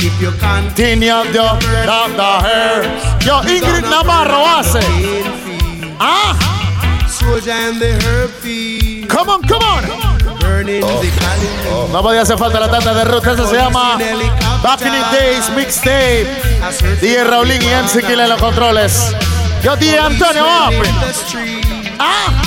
If 0.00 0.20
you 0.20 0.30
continue 0.40 1.22
the, 1.32 1.52
the, 1.60 2.00
the 2.16 2.32
hair. 2.40 2.82
Yo, 3.24 3.40
Ingrid 3.42 3.82
Navarro 3.90 4.44
hace. 4.44 4.80
Ah. 6.00 6.55
Soldier 7.16 7.50
and 7.50 7.80
the 7.80 8.28
field. 8.40 9.08
Come 9.08 9.30
on, 9.30 9.42
come 9.42 9.62
on. 9.62 9.84
Burning 10.38 10.82
the 10.82 11.10
calendar. 11.18 11.92
No 11.92 12.02
podía 12.02 12.22
hacer 12.22 12.36
falta 12.36 12.60
la 12.60 12.70
tanda 12.70 12.92
de 12.92 13.04
Ruth. 13.04 13.26
Esa 13.26 13.46
se 13.46 13.56
llama 13.56 13.96
Back 14.62 14.82
in 14.82 14.92
the 14.92 15.16
Days 15.16 15.48
Mixtape. 15.56 16.26
DJ 17.00 17.24
Raulín 17.24 17.62
y 17.62 17.66
MC 17.66 18.04
Killa 18.06 18.24
en 18.24 18.30
los 18.30 18.40
controles. 18.40 19.14
Yo, 19.62 19.76
DJ 19.76 19.98
Antonio 19.98 20.44
Open. 20.44 20.94
Ah. 21.98 22.42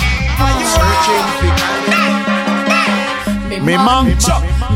Me 3.64 3.76
man, 3.78 4.16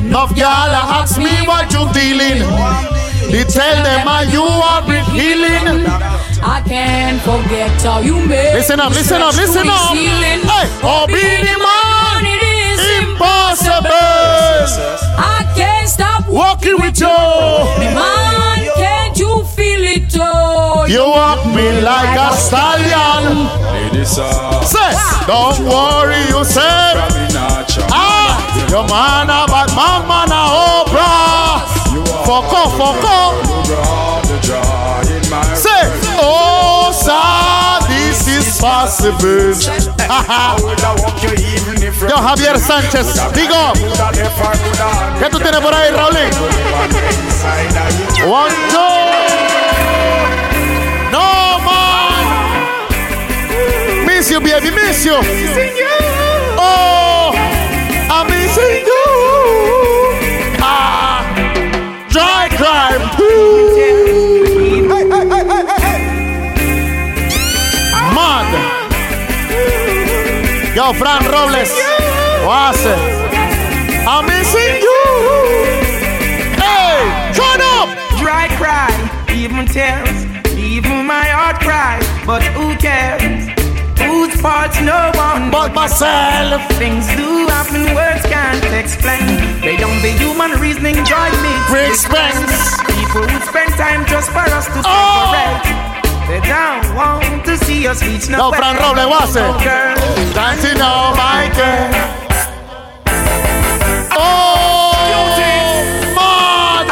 enough 0.06 0.36
y'all 0.36 0.74
ask 0.74 1.18
me 1.20 1.46
what 1.46 1.72
you 1.72 1.88
dealing. 1.94 2.42
They 3.32 3.44
tell 3.44 3.84
them 3.84 4.08
how 4.08 4.22
you 4.22 4.44
are 4.44 4.82
been 4.88 5.06
healing. 5.06 5.86
I 6.46 6.62
can't 6.68 7.22
forget 7.22 7.72
how 7.82 8.00
you 8.00 8.16
made 8.28 8.54
Listen 8.54 8.80
up, 8.80 8.92
listen 8.92 9.22
up, 9.22 9.34
listen 9.36 9.68
up. 9.70 9.92
ceiling. 9.96 10.42
Hey, 10.44 10.68
oh, 10.84 11.08
be 11.08 11.24
the 11.48 11.56
man, 11.56 12.26
it 12.28 12.44
is 12.68 12.82
impossible. 13.00 13.90
I 15.18 15.48
can't 15.56 15.88
stop 15.90 16.28
Walking 16.28 16.76
with 16.82 17.00
you. 17.00 17.08
Man, 17.08 18.68
can't 18.76 19.18
you 19.18 19.44
feel 19.56 19.84
it? 19.96 20.12
Oh, 20.20 20.86
You 20.90 21.06
walk 21.06 21.46
me 21.46 21.82
like 21.82 22.18
a 22.18 22.36
stallion. 22.36 23.48
Say, 24.04 24.92
don't 25.28 25.60
worry, 25.64 26.20
you 26.28 26.44
say. 26.44 26.98
Ah, 27.90 28.36
your 28.70 28.84
man 28.90 29.30
a 29.30 29.46
bad 29.48 29.70
man, 29.78 30.02
man 30.10 30.32
a 30.32 30.42
Oprah. 30.84 31.62
Fuck 32.26 32.52
off, 32.52 32.72
fuck 32.78 33.04
off. 33.06 33.34
Say, 35.56 35.73
Yo, 42.10 42.18
Javier 42.18 42.60
Sánchez, 42.60 43.08
digo. 43.34 43.74
¿Qué 45.20 45.30
tú 45.30 45.40
tienes 45.40 45.62
por 45.62 45.74
ahí, 45.74 45.92
Raúl? 45.92 46.16
One, 48.26 48.54
two. 48.72 48.78
No, 51.12 51.60
man. 51.60 52.14
Miss 54.06 54.30
you, 54.30 54.40
baby, 54.40 54.72
miss 54.72 55.04
you. 55.04 55.16
Oh, 56.58 57.34
I'm 58.10 58.28
missing 58.28 58.86
you. 58.86 59.06
Ah, 60.62 61.24
dry 62.10 62.50
crime. 62.56 63.73
Fran 71.00 71.24
Robles. 71.32 71.72
What 72.46 72.76
hace? 72.76 72.96
I'm 74.08 74.26
missing 74.26 74.76
you. 74.88 75.02
Hey, 76.60 76.98
turn 77.38 77.60
up. 77.78 77.90
Dry 78.20 78.48
cry, 78.60 78.92
even 79.34 79.66
tears, 79.66 80.18
even 80.58 81.06
my 81.06 81.26
heart 81.38 81.60
cries. 81.62 82.06
But 82.26 82.44
who 82.56 82.76
cares? 82.78 83.50
Whose 84.00 84.36
fault's 84.42 84.80
no 84.82 85.12
one 85.16 85.50
but 85.52 85.74
myself? 85.74 86.62
Things 86.82 87.08
do 87.16 87.48
happen, 87.48 87.96
words 87.96 88.24
can't 88.28 88.64
explain. 88.74 89.26
They 89.62 89.78
don't 89.78 90.02
be 90.02 90.12
human 90.24 90.52
reasoning, 90.60 90.96
joy 91.06 91.30
makes 91.46 92.04
expense. 92.04 92.82
People 92.88 93.24
who 93.28 93.40
spend 93.48 93.72
time 93.76 94.06
just 94.06 94.30
for 94.32 94.46
us 94.58 94.66
to 94.68 94.80
Oh. 94.86 95.32
separate. 95.32 95.64
They 95.64 95.93
don't 96.28 96.96
want 96.96 97.46
to 97.46 97.58
see 97.58 97.88
us 97.88 98.02
reach 98.04 98.28
Yo, 98.30 98.38
nowhere. 98.38 98.60
Fran 98.60 98.76
Robles, 98.78 99.08
what 99.08 99.22
hace? 99.24 99.38
Oh, 99.38 99.58
girl. 99.64 99.96
Don't 100.34 100.64
you 100.64 100.74
know 100.76 101.14
my 101.16 101.50
girl? 101.56 101.92
Oh, 104.16 104.94
mad. 106.16 106.86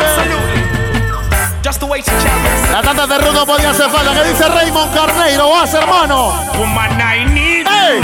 Just 1.64 1.80
the 1.80 1.86
way 1.86 2.00
she 2.02 2.12
challenge. 2.12 2.72
La 2.72 2.82
tanda 2.82 3.08
de 3.08 3.18
Rudo 3.20 3.46
podía 3.46 3.70
hacer 3.72 3.90
falta. 3.90 4.14
¿Qué 4.14 4.30
dice 4.30 4.48
Raymond 4.50 4.94
Carneiro? 4.94 5.48
¿What 5.50 5.64
hace, 5.64 5.78
hermano? 5.78 6.34
Woman, 6.58 7.00
I 7.00 7.26
need 7.34 7.68
Hey, 7.68 8.02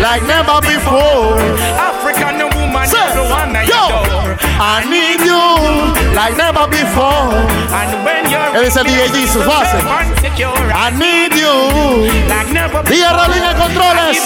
like 0.00 0.22
never 0.26 0.60
before. 0.60 1.38
African 1.78 2.42
woman, 2.58 2.86
Say, 2.88 2.98
the 3.14 3.22
one 3.32 3.56
I 3.56 3.64
yo, 3.64 3.86
adore. 3.86 4.05
I 4.58 4.88
need 4.88 5.20
you 5.20 5.36
like 6.16 6.36
never 6.36 6.64
before. 6.68 7.28
And 7.76 7.92
when 8.04 8.24
you're 8.30 8.40
¿Qué 8.56 8.64
dice 8.64 8.82
DJ 8.84 9.12
Jesus? 9.12 9.44
I 9.44 10.90
need 10.96 11.36
you. 11.36 12.08
like 12.28 12.50
never 12.52 12.82
Día 12.84 13.12
Rolling 13.12 13.44
en 13.44 13.56
controles. 13.56 14.16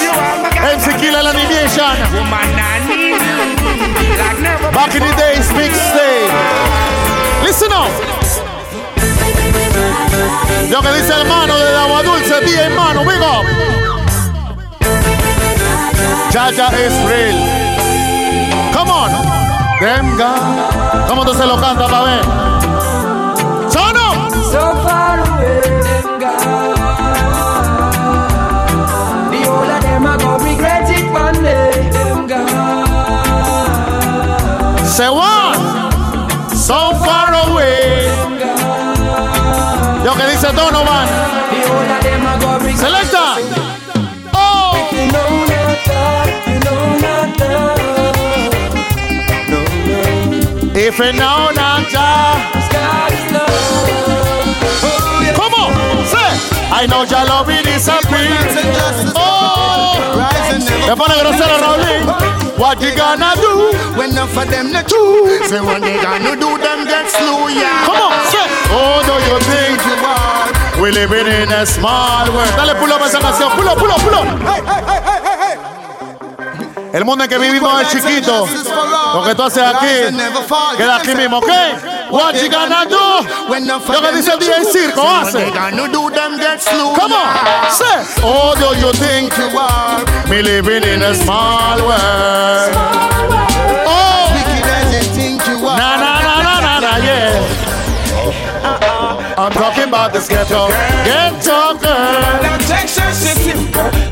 MC 0.63 0.97
Killa 1.01 1.23
la 1.23 1.31
animation. 1.31 1.97
Woman, 2.15 2.47
I 2.55 2.79
need 2.87 3.19
you 3.19 3.43
like 4.23 4.39
never 4.41 4.71
Back 4.71 4.95
in 4.95 5.03
the 5.03 5.15
days, 5.19 5.51
big 5.53 5.73
stay. 5.75 6.31
Listen 7.43 7.73
up. 7.73 7.91
Lo 10.71 10.81
que 10.81 10.93
dice 10.93 11.13
el 11.13 11.21
hermano 11.23 11.59
de 11.59 11.77
Agua 11.77 12.03
Dulce, 12.05 12.41
DJ 12.43 12.67
hermano, 12.67 13.05
big 13.05 13.21
up. 13.21 13.45
Chacha 16.31 16.71
is 16.79 16.95
real. 17.11 17.35
Come 18.73 18.91
on. 18.91 19.40
Guys. 19.81 21.09
¿Cómo 21.09 21.25
tú 21.25 21.33
se 21.33 21.47
lo 21.47 21.59
canta 21.59 21.87
para 21.87 22.03
ver? 22.03 22.23
Son 23.71 23.97
up. 23.97 24.31
So 24.53 24.75
far 24.83 25.21
away, 25.21 25.61
them. 25.81 26.19
The 29.31 29.41
whole 29.49 29.71
of 29.71 29.81
them 29.81 30.05
a 30.07 30.19
go 30.19 30.37
regret 30.37 30.91
it 30.91 31.11
one 31.11 31.43
day. 31.43 31.89
Them 31.93 32.27
gone. 32.27 32.45
Say 34.85 35.09
what? 35.09 35.57
So 36.55 36.95
far 36.97 37.33
away. 37.49 38.07
Lo 40.05 40.15
que 40.15 40.27
dice 40.27 40.53
Donovan. 40.53 41.40
If 50.91 50.99
you 50.99 51.13
know 51.15 51.55
not 51.55 51.87
that. 51.95 52.51
God's 52.67 53.23
love. 53.31 53.47
Come 55.39 55.55
on, 55.55 55.71
say. 56.03 56.35
I 56.67 56.83
know 56.91 57.07
your 57.07 57.23
love 57.31 57.47
will 57.47 57.63
disappear. 57.63 58.35
Oh, 59.15 59.95
grosero 60.91 61.63
Raulín. 61.63 62.11
What 62.59 62.83
you 62.83 62.91
gonna 62.99 63.39
do? 63.39 63.71
When 63.95 64.11
enough 64.11 64.35
of 64.35 64.51
them 64.51 64.75
not 64.75 64.91
true. 64.91 65.31
Say 65.47 65.63
what 65.63 65.79
they 65.79 65.95
gonna 66.03 66.35
do, 66.35 66.59
them 66.59 66.83
get 66.91 67.07
slow, 67.07 67.47
yeah. 67.47 67.87
Come 67.87 68.11
on, 68.11 68.27
say. 68.27 68.51
Oh, 68.75 68.99
do 69.07 69.15
you 69.31 69.39
think 69.47 69.79
you 69.87 69.95
are? 70.03 70.51
We 70.83 70.91
living 70.91 71.31
in 71.31 71.55
a 71.55 71.63
small 71.71 72.27
world. 72.35 72.51
Dale 72.59 72.75
pull 72.75 72.91
up 72.91 73.07
esa 73.07 73.23
canción. 73.23 73.55
Pull 73.55 73.69
up, 73.71 73.79
pull 73.79 73.95
up, 73.95 74.03
pull 74.03 74.19
up. 74.19 75.10
El 76.93 77.05
mundo 77.05 77.25
en 77.25 77.31
que 77.31 77.39
vivimos 77.39 77.83
es 77.83 77.89
chiquito. 77.89 78.47
Lo 79.15 79.23
que 79.23 79.35
tú 79.35 79.43
haces 79.45 79.63
aquí 79.63 80.17
queda 80.77 80.97
aquí 80.97 81.15
mismo, 81.15 81.39
¿ok? 81.39 81.49
What 82.11 82.35
you 82.35 82.51
gonna 82.51 82.85
do? 82.85 83.25
Lo 83.93 84.03
que 84.03 84.13
dice 84.13 84.33
el 84.33 84.39
DJ 84.41 84.65
Circo 84.65 85.03
hace. 85.09 85.45
Come 85.45 87.15
on, 87.15 87.71
say. 87.71 88.05
Oh, 88.23 88.55
do 88.59 88.75
you 88.79 88.93
think 88.93 89.33
you 89.39 89.59
are? 89.59 90.05
Me 90.29 90.43
living 90.43 90.83
in 90.83 91.03
a 91.03 91.15
small 91.15 91.79
world. 91.79 92.75
Oh, 93.87 94.27
na 95.77 95.97
na 95.97 96.21
na 96.21 96.43
na 96.43 96.61
na 96.61 96.81
na, 96.81 96.97
yeah. 96.99 97.39
I'm 99.39 99.53
talking 99.53 99.85
about 99.85 100.13
this 100.13 100.29
ghetto, 100.29 100.69
ghetto 101.05 101.75
girl. 101.79 102.41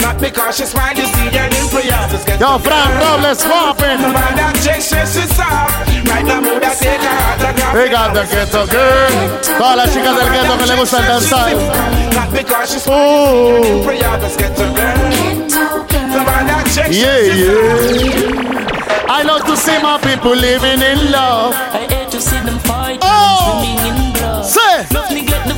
Now 0.01 0.13
Texas 0.15 0.15
is 0.15 0.15
simple, 0.15 0.15
not 0.15 0.21
because 0.21 0.57
she's 0.57 0.71
smile, 0.71 0.95
you 0.97 1.07
see 1.07 1.37
her 1.37 1.49
dimple, 1.49 1.81
yeah, 1.81 2.09
just 2.09 2.27
get 2.27 2.41
Yo, 2.41 2.59
Frank 2.59 2.91
Robles 3.01 3.39
swapping. 3.41 4.01
Man, 4.01 4.35
that 4.37 4.55
Texas 4.63 5.17
is 5.17 5.31
soft, 5.37 5.89
right 6.09 6.25
now, 6.25 6.41
mood 6.41 6.63
I 6.63 6.75
take 6.75 7.01
her 7.01 7.17
autograph. 7.29 7.75
We 7.75 7.89
got 7.91 8.15
the 8.15 8.25
ghetto 8.25 8.67
girl. 8.67 9.13
Todas 9.59 9.77
las 9.77 9.89
chicas 9.95 10.15
del 10.17 10.31
ghetto 10.31 10.57
que 10.59 10.67
le 10.67 10.77
gusta 10.77 10.99
el 10.99 11.07
danzar. 11.07 11.53
Not 12.15 12.33
because 12.33 12.73
she's 12.73 12.83
smile, 12.83 13.63
dimple, 13.63 13.93
yeah, 13.95 14.19
just 14.21 14.39
get 14.39 14.59
her 14.59 14.71
girl. 14.75 15.51
So 15.51 16.25
man, 16.25 16.47
that 16.47 16.65
Texas 16.73 16.97
Yeah, 16.97 17.19
is 17.19 18.03
yeah. 18.03 19.09
I 19.11 19.23
love 19.23 19.45
to 19.47 19.57
see 19.57 19.79
my 19.83 19.99
people 19.99 20.35
living 20.35 20.81
in 20.81 21.11
love. 21.11 21.55
I 21.55 21.87
hate 21.89 22.11
to 22.13 22.21
see 22.21 22.39
them 22.45 22.59
fight, 22.61 22.99
Oh. 23.03 23.61
swimming 23.61 23.81
in 23.89 24.13
blood. 24.13 24.45
Say. 24.45 24.87
Love 24.95 25.11
neglect 25.13 25.49
the 25.49 25.55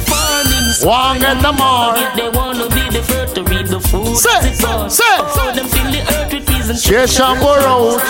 farming. 0.83 1.23
One 1.23 1.37
get 1.37 1.43
the 1.43 1.53
more. 1.53 1.97
Yet 1.97 2.17
they 2.17 2.29
wanna 2.31 2.69
be 2.69 2.85
the 2.91 3.03
first 3.03 3.35
to 3.35 3.43
reap 3.45 3.67
the 3.67 3.81
food. 3.81 4.17
Say, 4.17 4.31
as 4.39 4.45
it 4.47 4.63
goes. 4.63 4.97
say. 4.97 5.05
Oh, 5.19 5.53
them 5.55 5.67
fill 5.69 5.91
the 5.91 6.01
earth 6.15 6.33
with 6.33 6.47
peas 6.47 6.71
and 6.71 6.79
Cheshire 6.81 7.35
Road. 7.37 8.01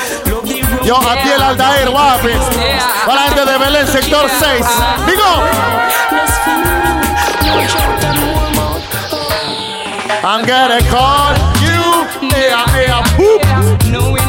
Yo, 0.85 0.95
Atiel 0.97 1.43
Aldair, 1.43 1.89
guapi. 1.91 2.35
Para 3.07 3.29
gente 3.29 3.45
de 3.45 3.59
Belén, 3.59 3.87
sector 3.87 4.29
6. 4.29 4.67
Digo. 5.07 5.31
I'm 10.23 10.45
gonna 10.45 10.81
call 10.91 11.33
you. 11.65 11.81
Eh, 12.23 12.37
eh, 12.37 12.45
eh, 12.45 12.49
yeah, 12.51 12.81
yeah, 12.87 13.03
boop. 13.17 13.41
Knowing 13.91 14.20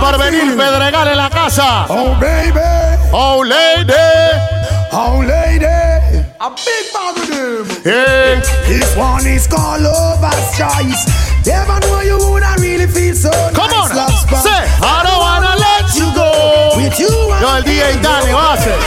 porvenir, 0.00 0.56
Pedregal 0.56 1.08
en 1.08 1.16
la 1.16 1.30
casa. 1.30 1.86
Oh, 1.88 2.16
baby. 2.18 2.60
Oh, 3.12 3.42
lady. 3.44 3.92
Oh, 4.92 5.22
lady. 5.22 5.66
A 6.40 6.50
big 6.50 6.84
bag 6.92 7.16
of 7.18 7.28
them. 7.28 7.66
Yeah. 7.84 8.40
This 8.66 8.96
one 8.96 9.26
is 9.26 9.46
called 9.46 9.82
Lover's 9.82 10.56
Choice. 10.56 11.04
Never 11.46 11.78
know 11.80 12.00
you 12.00 12.16
woulda 12.18 12.54
really 12.58 12.86
feel 12.86 13.14
so 13.14 13.30
Come 13.52 13.70
on. 13.72 13.94
Love. 13.94 14.10
Say, 14.42 14.62
I 14.80 15.02
don't 15.04 15.20
wanna 15.20 15.54
let 15.56 15.94
you 15.94 16.08
go. 16.14 16.76
With 16.76 16.98
you, 16.98 17.10
Yo, 17.40 17.56
el 17.56 17.62
DJ 17.62 18.00
Danny, 18.02 18.32
va 18.32 18.52
a 18.52 18.56
hacer. 18.56 18.78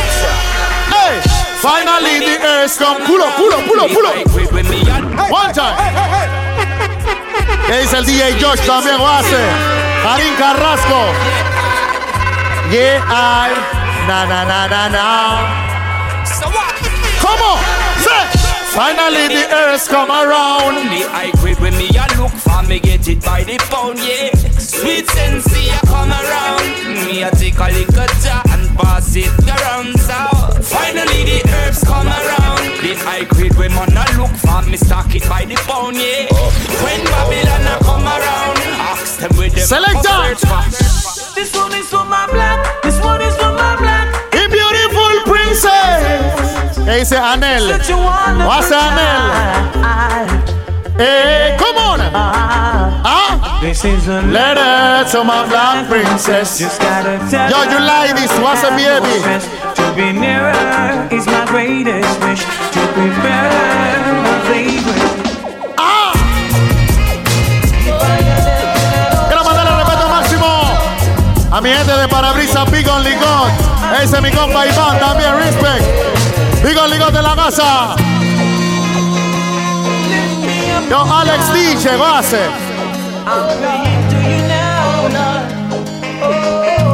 Hey, 0.90 1.22
finally 1.62 2.20
the 2.20 2.42
earth 2.44 2.78
come. 2.78 3.04
Pulo, 3.06 3.26
pulo, 3.38 3.58
pulo, 3.68 3.88
pulo. 3.88 4.12
One 5.30 5.54
time. 5.54 6.43
¿Qué 7.68 7.82
dice 7.82 7.98
el 7.98 8.06
DJ 8.06 8.42
Josh 8.42 8.60
también 8.66 8.98
hacer? 9.02 9.50
Karim 10.04 10.36
Carrasco. 10.36 11.14
Yeah, 12.72 13.04
I. 13.08 13.52
Na, 14.08 14.26
na, 14.26 14.44
na, 14.46 14.68
na, 14.68 14.90
na. 14.90 15.64
Come 17.22 17.42
on. 17.42 17.84
Finally 18.74 19.28
the 19.28 19.46
earth 19.54 19.88
come 19.88 20.10
around. 20.10 20.90
The 20.90 21.06
I 21.14 21.30
quit 21.38 21.60
when 21.60 21.78
me 21.78 21.90
a 21.90 22.08
look 22.18 22.32
for 22.32 22.64
me 22.64 22.80
get 22.80 23.08
it 23.08 23.22
by 23.24 23.44
the 23.44 23.58
pound, 23.70 24.00
yeah. 24.00 24.34
Sweet 24.58 25.08
sensei 25.12 25.70
a 25.70 25.80
come 25.86 26.10
around, 26.10 27.06
me 27.06 27.22
a 27.22 27.30
take 27.30 27.60
a 27.60 27.70
little 27.70 28.02
and 28.52 28.76
pass 28.76 29.16
it 29.16 29.30
around. 29.46 29.94
So 30.00 30.18
finally 30.64 31.24
the 31.24 31.48
herbs 31.54 31.84
come 31.84 32.08
around. 32.08 32.43
The 32.84 33.00
I 33.08 33.24
quit 33.24 33.56
when 33.56 33.72
man 33.72 33.96
a 33.96 34.04
look 34.20 34.36
for 34.44 34.62
me 34.70 34.76
stock 34.76 35.16
it 35.16 35.24
by 35.30 35.46
the 35.46 35.56
pound, 35.56 35.96
yeah. 35.96 36.28
When 36.84 37.00
Babylon 37.06 37.64
a 37.64 37.80
come 37.80 38.04
around, 38.04 38.60
ask 38.92 39.20
them 39.20 39.32
with 39.38 39.56
them 39.56 39.64
Selector. 39.64 40.36
This 41.34 41.56
one 41.56 41.72
is 41.76 41.88
for 41.88 42.04
my 42.04 42.28
black. 42.28 42.84
This 42.84 43.00
one 43.00 43.22
is 43.22 43.34
for 43.38 43.54
my 43.54 43.78
black. 43.80 44.12
The 44.32 44.50
beautiful 44.52 45.16
princess. 45.32 46.76
¿Qué 46.84 47.00
dice 47.00 47.18
Anel? 47.18 47.72
Va 47.72 48.58
a 48.58 48.62
ser 48.62 48.76
Anel. 48.76 50.53
Hey, 50.98 51.56
come 51.58 51.78
on. 51.78 52.00
Ah. 52.14 53.60
This 53.62 53.84
is 53.84 54.08
a 54.08 54.22
Letter 54.22 55.10
to 55.10 55.24
my 55.24 55.48
black 55.50 55.90
princess. 55.90 56.60
Just 56.60 56.80
gotta 56.80 57.18
tell 57.32 57.50
Yo, 57.50 57.64
you 57.72 57.80
like 57.82 58.14
this? 58.14 58.30
What's 58.38 58.62
a 58.62 58.70
baby? 58.70 59.10
To 59.74 59.86
be 59.96 60.14
nearer 60.14 60.54
is 61.10 61.26
my 61.26 61.46
greatest 61.50 62.14
wish. 62.22 62.46
To 62.46 62.82
be 62.94 63.10
better, 63.26 64.14
my 64.22 64.38
favorite. 64.46 65.14
Ah. 65.82 66.14
Quiero 69.28 69.44
mandarle 69.44 69.74
respeto 69.82 70.10
máximo 70.10 70.52
a 71.52 71.62
mi 71.62 71.70
gente 71.70 71.92
de 71.92 72.08
Parabrisas 72.08 72.70
Big 72.70 72.88
on 72.88 73.04
Ligot. 73.04 73.52
Ese 74.04 74.18
es 74.18 74.22
mi 74.22 74.30
compa 74.30 74.68
Iván 74.68 75.00
también, 75.00 75.36
respect. 75.38 75.86
Big 76.64 76.78
on 76.78 76.90
Ligot 76.92 77.12
de 77.12 77.22
la 77.24 77.36
casa. 77.36 77.96
Yo, 80.90 81.00
Alex 81.02 81.54
DJ, 81.54 81.90
hacer. 82.18 82.50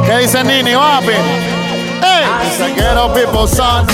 ¿Qué 0.06 0.16
dice 0.18 0.44
Nini, 0.44 0.74
papi? 0.74 1.12
Hey, 2.02 2.24
dice 2.44 2.72
quiero 2.74 3.12
people 3.12 3.46
son. 3.46 3.86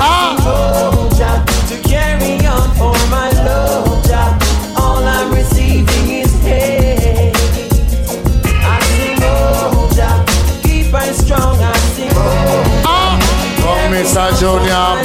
Ah. 0.00 0.34
I 0.38 0.42
hold 0.42 1.18
ya 1.18 1.42
to 1.68 1.76
carry 1.88 2.38
on 2.46 2.70
for 2.76 2.94
my 3.08 3.30
love. 3.44 4.08
ya. 4.08 4.36
All 4.76 5.02
I'm 5.04 5.32
receiving 5.32 6.10
is 6.10 6.32
hate. 6.42 7.32
I 8.44 8.80
sing 8.82 9.22
oh 9.22 9.88
ja, 9.96 10.24
keep 10.62 10.92
on 10.92 11.14
strong, 11.14 11.56
I 11.60 11.72
sing 11.94 12.10
oh. 12.14 12.84
Ah. 12.84 13.18
Con 13.62 13.90
Mr. 13.90 14.32
Junior 14.38 14.96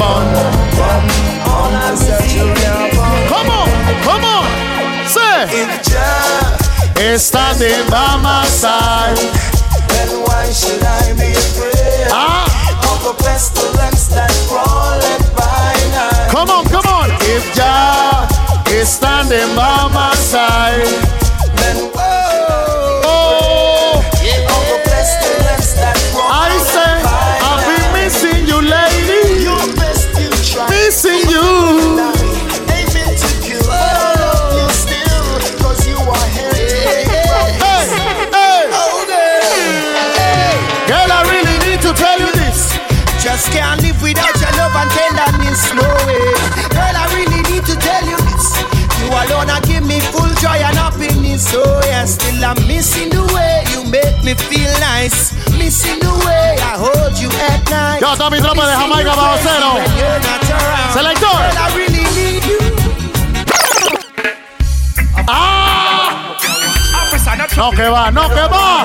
Jah 5.50 6.58
is 7.00 7.26
standing 7.26 7.90
by 7.90 8.16
my 8.22 8.46
side. 8.46 9.18
Then 9.90 10.10
why 10.22 10.46
should 10.54 10.84
I 10.84 11.14
be 11.18 11.32
afraid 11.34 12.08
Ah. 12.12 12.46
of 12.94 13.04
the 13.04 13.24
pestilence 13.24 14.08
that 14.10 14.30
crawleth 14.48 15.36
by 15.36 15.74
night? 15.98 16.30
Come 16.30 16.50
on, 16.52 16.66
come 16.66 16.86
on. 16.86 17.10
If 17.22 17.44
Jah 17.56 18.28
is 18.70 18.88
standing 18.88 19.56
by 19.56 19.90
my 19.92 20.14
side. 20.14 20.86
Then 21.58 21.90
oh, 21.90 21.90
No 67.62 67.70
que 67.70 67.88
va, 67.88 68.10
no 68.10 68.28
que 68.28 68.42
va. 68.42 68.84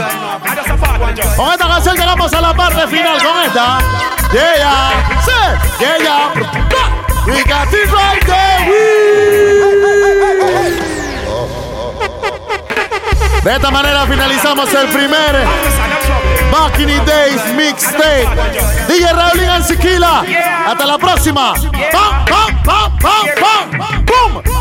Con 1.34 1.50
esta 1.50 1.66
canción 1.66 1.96
llegamos 1.96 2.30
a 2.30 2.42
la 2.42 2.52
parte 2.52 2.86
final. 2.88 3.16
Con 3.22 3.42
esta. 3.42 3.78
Yeah. 4.32 4.92
Sí. 5.24 5.32
Yeah. 5.80 6.30
We 7.26 7.42
got 7.44 7.72
it 7.72 7.90
right 7.90 8.22
there. 8.26 8.66
De 13.42 13.54
esta 13.54 13.70
manera 13.70 14.06
finalizamos 14.06 14.74
el 14.74 14.88
primer 14.88 15.46
Back 16.52 16.78
in 16.78 16.88
the 16.88 17.00
Days 17.06 17.40
Mixtape. 17.56 18.28
DJ 18.88 19.10
Raulín 19.14 19.48
Ansiquila. 19.48 20.22
Hasta 20.66 20.84
la 20.84 20.98
próxima. 20.98 21.54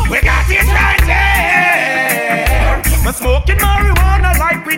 We 0.08 0.20
got 0.22 0.48
it 0.48 0.66
right 0.72 1.04
there. 1.04 1.46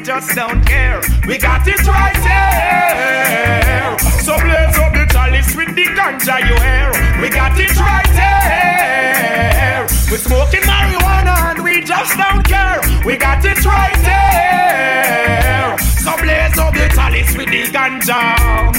Just 0.08 0.34
don't 0.34 0.64
care. 0.64 1.02
We 1.26 1.36
got 1.36 1.68
it 1.68 1.86
right 1.86 2.16
there. 2.24 3.98
So 4.24 4.40
blaze 4.40 4.78
up 4.78 4.94
the 4.94 5.06
chalice 5.12 5.54
with 5.54 5.74
the 5.76 5.84
ganja 5.84 6.38
you 6.48 6.56
hear. 6.64 7.20
We 7.20 7.28
got 7.28 7.52
it 7.60 7.76
right 7.78 8.08
there. 8.16 9.86
We're 10.10 10.16
smoking 10.16 10.62
marijuana 10.62 11.50
and 11.50 11.62
we 11.62 11.84
just 11.84 12.16
don't 12.16 12.42
care. 12.42 12.80
We 13.04 13.18
got 13.18 13.44
it 13.44 13.62
right 13.66 13.98
there. 14.08 15.76
So 15.78 16.16
blaze 16.16 16.56
up 16.56 16.72
the 16.72 16.88
chalice 16.94 17.36
with 17.36 17.50
the 17.50 17.64
ganja. 17.64 18.77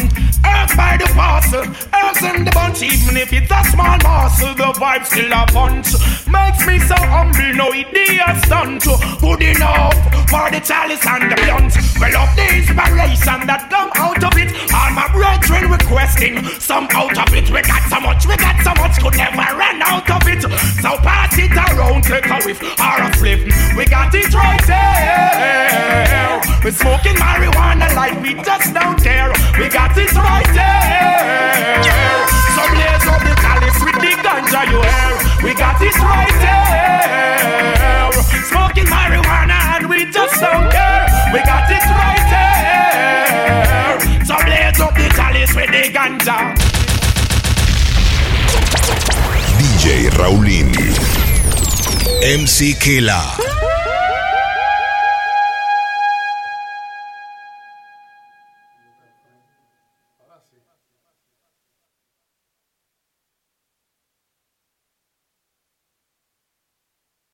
Parcel, 1.20 1.68
earth 1.68 2.24
in 2.24 2.46
the 2.46 2.52
bunch, 2.56 2.82
even 2.82 3.18
if 3.18 3.34
it's 3.34 3.52
a 3.52 3.60
small 3.76 4.00
morsel, 4.08 4.56
the 4.56 4.72
vibe 4.80 5.04
still 5.04 5.28
a 5.36 5.44
punch. 5.52 5.92
Makes 6.24 6.64
me 6.64 6.80
so 6.80 6.96
humble, 6.96 7.52
no 7.60 7.68
idiot 7.76 8.40
stunt. 8.48 8.88
Good 9.20 9.44
enough 9.44 10.00
for 10.32 10.48
the 10.48 10.64
chalice 10.64 11.04
and 11.04 11.28
the 11.28 11.36
blunt. 11.36 11.76
Well, 12.00 12.24
of 12.24 12.32
the 12.40 12.48
inspiration 12.56 13.52
that 13.52 13.68
come 13.68 13.92
out 14.00 14.24
of 14.24 14.32
it. 14.40 14.56
All 14.72 14.92
my 14.96 15.12
brethren 15.12 15.68
requesting 15.68 16.40
some 16.56 16.88
out 16.96 17.20
of 17.20 17.36
it. 17.36 17.52
We 17.52 17.68
got 17.68 17.84
so 17.92 18.00
much, 18.00 18.24
we 18.24 18.40
got 18.40 18.56
so 18.64 18.72
much, 18.80 18.96
could 19.04 19.20
never 19.20 19.44
run 19.60 19.84
out 19.84 20.08
of 20.08 20.24
it. 20.24 20.48
So 20.80 20.96
pass 21.04 21.36
it 21.36 21.52
around, 21.52 22.08
take 22.08 22.32
a 22.32 22.40
whiff 22.48 22.64
or 22.64 22.96
a 23.04 23.12
flip. 23.20 23.44
We 23.76 23.84
got 23.92 24.16
it 24.16 24.32
right 24.32 24.64
there. 24.64 26.40
We 26.64 26.72
We 26.72 26.72
smoking 26.72 27.20
marijuana 27.20 27.92
like 27.92 28.16
we 28.24 28.40
just 28.40 28.72
don't 28.72 28.96
care. 29.04 29.36
We 29.60 29.68
got 29.68 29.98
it 29.98 30.16
right 30.16 30.48
there. 30.56 31.09
So 32.56 32.62
blaze 32.74 33.08
up 33.08 33.22
the 33.26 33.34
with 33.84 34.00
the 34.04 34.12
ganja 34.26 34.62
you. 34.72 34.82
We 35.44 35.54
got 35.54 35.82
it 35.82 35.96
right 36.00 36.36
there. 36.44 38.12
Smoking 38.50 38.86
marijuana 38.86 39.58
and 39.76 39.90
we 39.90 40.06
just 40.12 40.40
don't 40.40 40.70
care. 40.72 41.06
We 41.34 41.40
got 41.44 41.70
it 41.70 41.86
right 42.02 42.26
there. 42.34 44.00
So 44.26 44.36
blaze 44.46 44.80
up 44.80 44.94
the 44.96 45.08
with 45.56 45.72
the 45.72 45.84
ganja. 45.96 46.38
DJ 49.60 50.10
Raulín. 50.18 50.70
MC 52.22 52.76
Kila. 52.76 53.59